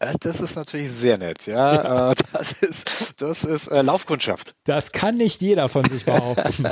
Äh, 0.00 0.14
das 0.20 0.40
ist 0.40 0.56
natürlich 0.56 0.90
sehr 0.90 1.18
nett, 1.18 1.46
ja. 1.46 1.74
ja. 1.74 1.90
Äh, 2.10 2.14
das 2.32 2.52
ist, 2.52 3.14
das 3.20 3.44
ist 3.44 3.68
äh, 3.68 3.82
Laufkundschaft. 3.82 4.54
Das 4.64 4.92
kann 4.92 5.16
nicht 5.16 5.42
jeder 5.42 5.68
von 5.68 5.84
sich 5.84 6.04
behaupten. 6.04 6.64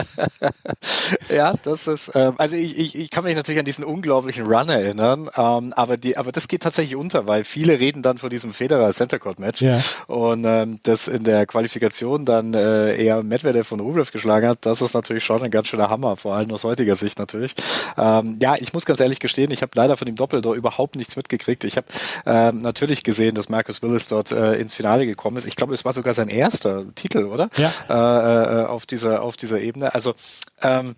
ja, 1.28 1.54
das 1.62 1.86
ist, 1.86 2.08
äh, 2.14 2.32
also 2.38 2.56
ich, 2.56 2.78
ich, 2.78 2.94
ich 2.96 3.10
kann 3.10 3.24
mich 3.24 3.36
natürlich 3.36 3.58
an 3.58 3.64
diesen 3.64 3.84
unglaublichen 3.84 4.46
Run 4.46 4.68
erinnern, 4.68 5.28
ähm, 5.36 5.72
aber, 5.74 5.96
die, 5.96 6.16
aber 6.16 6.32
das 6.32 6.48
geht 6.48 6.62
tatsächlich 6.62 6.96
unter, 6.96 7.28
weil 7.28 7.44
viele 7.44 7.78
reden 7.78 8.02
dann 8.02 8.18
von 8.18 8.30
diesem 8.30 8.52
Federer 8.52 8.92
Center 8.92 9.18
Court 9.18 9.38
Match 9.38 9.60
ja. 9.60 9.80
und 10.06 10.44
ähm, 10.46 10.80
das 10.84 11.08
in 11.08 11.24
der 11.24 11.46
Qualifikation 11.46 12.24
dann 12.24 12.54
äh, 12.54 12.96
eher 12.96 13.22
Medvedev 13.22 13.68
von 13.68 13.80
Rublev 13.80 14.10
geschlagen 14.12 14.48
hat, 14.48 14.64
das 14.64 14.80
ist 14.80 14.94
natürlich 14.94 15.24
schon 15.24 15.42
ein 15.42 15.50
ganz 15.50 15.68
schöner 15.68 15.90
Hammer, 15.90 16.16
vor 16.16 16.34
allem 16.34 16.50
aus 16.52 16.64
heutiger 16.64 16.96
Sicht 16.96 17.18
natürlich. 17.18 17.54
Ähm, 17.98 18.38
ja, 18.40 18.54
ich 18.56 18.72
muss 18.72 18.86
ganz 18.86 19.00
ehrlich 19.00 19.20
gestehen, 19.20 19.50
ich 19.50 19.62
habe 19.62 19.72
leider 19.74 19.96
von 19.96 20.06
dem 20.06 20.16
Doppel 20.16 20.44
überhaupt 20.54 20.96
nichts 20.96 21.16
mitgekriegt. 21.16 21.64
Ich 21.64 21.76
habe 21.76 21.86
ähm, 22.24 22.58
natürlich 22.58 23.04
gesehen, 23.04 23.17
gesehen, 23.18 23.34
dass 23.34 23.48
Marcus 23.48 23.82
Willis 23.82 24.06
dort 24.06 24.30
äh, 24.30 24.54
ins 24.54 24.74
Finale 24.74 25.04
gekommen 25.04 25.36
ist. 25.36 25.46
Ich 25.46 25.56
glaube, 25.56 25.74
es 25.74 25.84
war 25.84 25.92
sogar 25.92 26.14
sein 26.14 26.28
erster 26.28 26.84
Titel, 26.94 27.24
oder? 27.24 27.50
Ja. 27.56 27.72
Äh, 27.88 28.62
äh, 28.62 28.66
auf 28.66 28.86
dieser 28.86 29.22
auf 29.22 29.36
dieser 29.36 29.60
Ebene. 29.60 29.94
Also 29.94 30.14
ähm, 30.62 30.94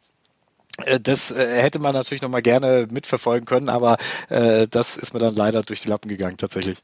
äh, 0.84 1.00
das 1.00 1.30
äh, 1.30 1.62
hätte 1.62 1.78
man 1.78 1.94
natürlich 1.94 2.20
noch 2.20 2.28
mal 2.28 2.42
gerne 2.42 2.86
mitverfolgen 2.90 3.46
können, 3.46 3.70
aber 3.70 3.96
äh, 4.28 4.68
das 4.68 4.98
ist 4.98 5.14
mir 5.14 5.20
dann 5.20 5.34
leider 5.34 5.62
durch 5.62 5.82
die 5.82 5.88
Lappen 5.88 6.08
gegangen 6.08 6.36
tatsächlich. 6.36 6.78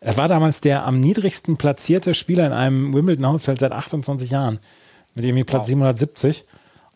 Er 0.00 0.16
war 0.16 0.28
damals 0.28 0.60
der 0.60 0.86
am 0.86 1.00
niedrigsten 1.00 1.58
platzierte 1.58 2.14
Spieler 2.14 2.46
in 2.46 2.52
einem 2.52 2.94
Wimbledon-Hauptfeld 2.94 3.60
seit 3.60 3.72
28 3.72 4.30
Jahren. 4.30 4.58
Mit 5.14 5.24
irgendwie 5.24 5.44
Platz 5.44 5.62
wow. 5.62 5.68
770. 5.68 6.44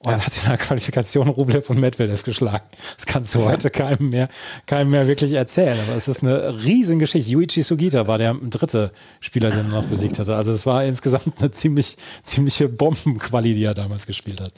Und 0.05 0.11
ja. 0.11 0.19
hat 0.19 0.37
in 0.37 0.49
der 0.49 0.59
Qualifikation 0.59 1.29
Rublev 1.29 1.71
und 1.71 1.79
Medvedev 1.79 2.25
geschlagen. 2.25 2.65
Das 2.97 3.07
kannst 3.07 3.35
du 3.35 3.45
heute 3.45 3.71
keinem 3.71 4.11
mehr, 4.11 4.29
keinem 4.67 4.91
mehr 4.91 5.07
wirklich 5.07 5.33
erzählen. 5.33 5.79
Aber 5.87 5.95
es 5.95 6.09
ist 6.09 6.23
eine 6.23 6.65
Riesengeschichte. 6.65 7.31
Yuichi 7.31 7.63
Sugita 7.63 8.09
war 8.09 8.19
der 8.19 8.35
dritte 8.35 8.91
Spieler, 9.21 9.51
den 9.51 9.71
er 9.71 9.81
noch 9.81 9.85
besiegt 9.85 10.19
hatte. 10.19 10.35
Also 10.35 10.51
es 10.51 10.67
war 10.67 10.85
insgesamt 10.85 11.39
eine 11.39 11.53
ziemlich, 11.53 11.97
ziemliche 12.25 12.69
Bombenquali, 12.69 13.55
die 13.55 13.65
er 13.65 13.75
damals 13.75 14.07
gespielt 14.07 14.41
hat. 14.41 14.53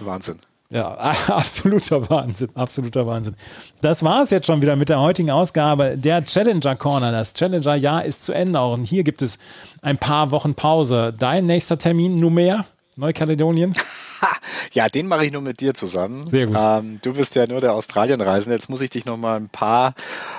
Wahnsinn. 0.00 0.38
Ja, 0.70 0.94
absoluter 1.28 2.08
Wahnsinn, 2.10 2.50
absoluter 2.54 3.06
Wahnsinn. 3.06 3.34
Das 3.80 4.02
war 4.02 4.22
es 4.22 4.30
jetzt 4.30 4.46
schon 4.46 4.60
wieder 4.60 4.76
mit 4.76 4.90
der 4.90 5.00
heutigen 5.00 5.30
Ausgabe 5.30 5.96
der 5.96 6.24
Challenger 6.24 6.76
Corner. 6.76 7.10
Das 7.10 7.32
Challenger-Jahr 7.34 8.04
ist 8.04 8.24
zu 8.24 8.32
Ende 8.32 8.60
auch. 8.60 8.74
Und 8.74 8.84
hier 8.84 9.02
gibt 9.02 9.22
es 9.22 9.38
ein 9.80 9.96
paar 9.96 10.30
Wochen 10.30 10.54
Pause. 10.54 11.14
Dein 11.18 11.46
nächster 11.46 11.78
Termin, 11.78 12.20
Numer, 12.20 12.66
Neukaledonien? 12.98 13.74
ja, 14.72 14.88
den 14.88 15.06
mache 15.06 15.24
ich 15.24 15.32
nur 15.32 15.40
mit 15.40 15.60
dir 15.60 15.72
zusammen. 15.72 16.26
Sehr 16.26 16.46
gut. 16.46 16.56
Ähm, 16.58 16.98
du 17.00 17.12
bist 17.12 17.36
ja 17.36 17.46
nur 17.46 17.60
der 17.60 17.74
Australienreisende. 17.74 18.56
Jetzt 18.56 18.68
muss 18.68 18.80
ich 18.80 18.90
dich 18.90 19.04
noch 19.04 19.16
mal 19.16 19.36
ein 19.36 19.48
paar, 19.48 19.94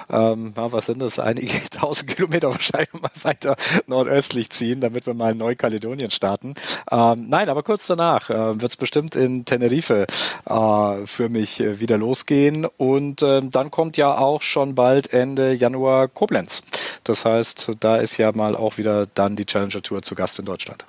ähm, 0.09 0.51
was 0.55 0.87
sind 0.87 0.99
das, 1.01 1.19
einige 1.19 1.57
tausend 1.71 2.09
Kilometer 2.15 2.51
wahrscheinlich 2.51 2.91
mal 2.93 3.11
weiter 3.23 3.55
nordöstlich 3.87 4.49
ziehen, 4.49 4.81
damit 4.81 5.05
wir 5.05 5.13
mal 5.13 5.31
in 5.31 5.37
Neukaledonien 5.37 6.11
starten. 6.11 6.55
Ähm, 6.91 7.27
nein, 7.29 7.47
aber 7.47 7.63
kurz 7.63 7.87
danach 7.87 8.29
äh, 8.29 8.59
wird 8.59 8.71
es 8.71 8.77
bestimmt 8.77 9.15
in 9.15 9.45
Tenerife 9.45 10.05
äh, 10.45 11.05
für 11.05 11.29
mich 11.29 11.61
äh, 11.61 11.79
wieder 11.79 11.97
losgehen. 11.97 12.65
Und 12.65 13.21
äh, 13.21 13.41
dann 13.41 13.71
kommt 13.71 13.95
ja 13.95 14.17
auch 14.17 14.41
schon 14.41 14.75
bald 14.75 15.13
Ende 15.13 15.53
Januar 15.53 16.09
Koblenz. 16.09 16.61
Das 17.05 17.23
heißt, 17.23 17.71
da 17.79 17.95
ist 17.95 18.17
ja 18.17 18.33
mal 18.33 18.55
auch 18.57 18.77
wieder 18.77 19.05
dann 19.05 19.37
die 19.37 19.45
Challenger 19.45 19.81
Tour 19.81 20.01
zu 20.01 20.15
Gast 20.15 20.39
in 20.39 20.45
Deutschland. 20.45 20.83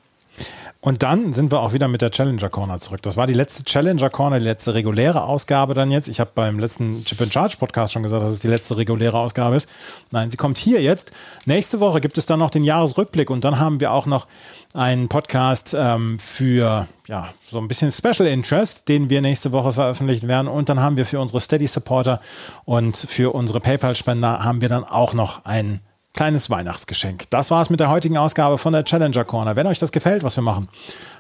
Und 0.83 1.03
dann 1.03 1.35
sind 1.35 1.53
wir 1.53 1.61
auch 1.61 1.75
wieder 1.75 1.89
mit 1.89 2.01
der 2.01 2.11
Challenger 2.11 2.49
Corner 2.49 2.79
zurück. 2.79 3.03
Das 3.03 3.19
war 3.19 3.27
die 3.27 3.35
letzte 3.35 3.65
Challenger 3.65 4.09
Corner, 4.09 4.39
die 4.39 4.47
letzte 4.47 4.73
reguläre 4.73 5.25
Ausgabe 5.25 5.75
dann 5.75 5.91
jetzt. 5.91 6.09
Ich 6.09 6.21
habe 6.21 6.31
beim 6.35 6.59
letzten 6.59 7.05
Chip 7.05 7.21
and 7.21 7.33
Charge 7.33 7.57
Podcast 7.59 7.93
schon 7.93 8.03
gesagt, 8.03 8.25
dass 8.25 8.33
es 8.33 8.41
die 8.41 8.49
letzte 8.49 8.79
reguläre 8.79 9.19
Ausgabe 9.19 9.57
ist. 9.57 9.69
Nein, 10.11 10.31
sie 10.31 10.39
kommt 10.39 10.57
hier 10.57 10.81
jetzt. 10.81 11.13
Nächste 11.45 11.81
Woche 11.81 12.01
gibt 12.01 12.17
es 12.17 12.25
dann 12.25 12.39
noch 12.39 12.49
den 12.49 12.65
Jahresrückblick 12.65 13.29
und 13.29 13.45
dann 13.45 13.59
haben 13.59 13.79
wir 13.81 13.93
auch 13.93 14.07
noch 14.07 14.27
einen 14.73 15.11
Podcast 15.11 15.77
ähm, 15.79 16.19
für 16.19 16.87
ja, 17.09 17.29
so 17.47 17.59
ein 17.59 17.69
bisschen 17.69 17.93
Special 17.93 18.27
Interest, 18.27 18.89
den 18.89 19.11
wir 19.11 19.21
nächste 19.21 19.53
Woche 19.53 19.75
veröffentlichen 19.75 20.29
werden. 20.29 20.49
Und 20.49 20.71
dann 20.71 20.81
haben 20.81 20.97
wir 20.97 21.05
für 21.05 21.21
unsere 21.21 21.41
Steady 21.41 21.67
Supporter 21.67 22.23
und 22.65 22.97
für 22.97 23.35
unsere 23.35 23.61
PayPal-Spender 23.61 24.45
haben 24.45 24.63
wir 24.63 24.71
dann 24.71 24.85
auch 24.85 25.13
noch 25.13 25.45
einen 25.45 25.81
kleines 26.15 26.51
Weihnachtsgeschenk. 26.51 27.31
Das 27.31 27.51
war 27.51 27.63
es 27.63 27.71
mit 27.71 27.81
der 27.81 27.89
heutigen 27.89 28.17
Ausgabe 28.17 28.59
von 28.59 28.73
der 28.73 28.85
Challenger 28.85 29.25
Corner. 29.25 29.57
Wenn 29.57 29.67
euch 29.67 29.79
das 29.79 29.93
gefällt, 29.93 30.23
was 30.23 30.37
wir 30.37 30.43
machen, 30.43 30.69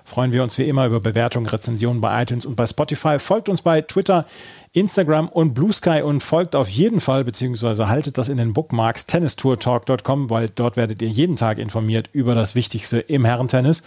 freuen 0.05 0.32
wir 0.32 0.43
uns 0.43 0.59
wie 0.59 0.64
immer 0.64 0.86
über 0.86 1.01
Bewertungen, 1.01 1.47
Rezensionen 1.47 2.01
bei 2.01 2.22
iTunes 2.22 2.45
und 2.45 2.57
bei 2.57 2.66
Spotify. 2.66 3.18
Folgt 3.18 3.49
uns 3.49 3.62
bei 3.62 3.80
Twitter, 3.82 4.26
Instagram 4.72 5.28
und 5.28 5.55
Blue 5.55 5.72
Sky 5.72 6.03
und 6.03 6.22
folgt 6.22 6.55
auf 6.55 6.68
jeden 6.68 7.01
Fall, 7.01 7.24
beziehungsweise 7.24 7.88
haltet 7.88 8.18
das 8.18 8.28
in 8.28 8.36
den 8.36 8.53
Bookmarks 8.53 9.07
tennistourtalk.com, 9.07 10.30
weil 10.30 10.49
dort 10.49 10.76
werdet 10.76 11.01
ihr 11.03 11.09
jeden 11.09 11.36
Tag 11.36 11.59
informiert 11.59 12.11
über 12.12 12.34
das 12.34 12.55
Wichtigste 12.55 12.99
im 12.99 13.24
Herrentennis. 13.24 13.84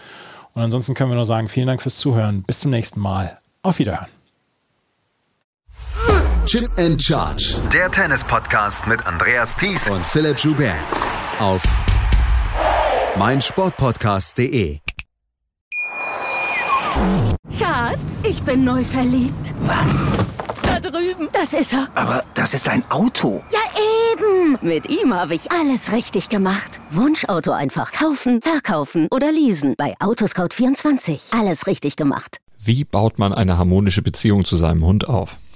Und 0.54 0.62
ansonsten 0.62 0.94
können 0.94 1.10
wir 1.10 1.16
nur 1.16 1.26
sagen, 1.26 1.48
vielen 1.48 1.66
Dank 1.66 1.82
fürs 1.82 1.96
Zuhören. 1.96 2.42
Bis 2.42 2.60
zum 2.60 2.70
nächsten 2.70 3.00
Mal. 3.00 3.38
Auf 3.62 3.78
Wiederhören. 3.78 4.08
Chip 6.46 6.70
and 6.78 7.02
Charge. 7.02 7.54
Der 7.72 7.90
Tennis-Podcast 7.90 8.86
mit 8.86 9.04
Andreas 9.06 9.56
Thies 9.56 9.88
und 9.88 10.04
Philipp 10.04 10.38
Joubert. 10.38 10.74
Auf 11.38 11.62
meinsportpodcast.de. 13.16 14.78
Schatz, 17.58 18.22
ich 18.24 18.42
bin 18.42 18.64
neu 18.64 18.84
verliebt. 18.84 19.54
Was? 19.62 20.06
Da 20.62 20.80
drüben. 20.80 21.28
Das 21.32 21.54
ist 21.54 21.72
er. 21.72 21.88
Aber 21.94 22.22
das 22.34 22.52
ist 22.52 22.68
ein 22.68 22.84
Auto. 22.90 23.42
Ja, 23.50 23.60
eben. 24.12 24.58
Mit 24.60 24.88
ihm 24.90 25.14
habe 25.14 25.34
ich 25.34 25.50
alles 25.50 25.92
richtig 25.92 26.28
gemacht. 26.28 26.78
Wunschauto 26.90 27.52
einfach 27.52 27.92
kaufen, 27.92 28.42
verkaufen 28.42 29.08
oder 29.10 29.32
leasen. 29.32 29.74
Bei 29.78 29.94
Autoscout24. 29.98 31.38
Alles 31.38 31.66
richtig 31.66 31.96
gemacht. 31.96 32.36
Wie 32.58 32.84
baut 32.84 33.18
man 33.18 33.32
eine 33.32 33.56
harmonische 33.58 34.02
Beziehung 34.02 34.44
zu 34.44 34.56
seinem 34.56 34.84
Hund 34.84 35.08
auf? 35.08 35.38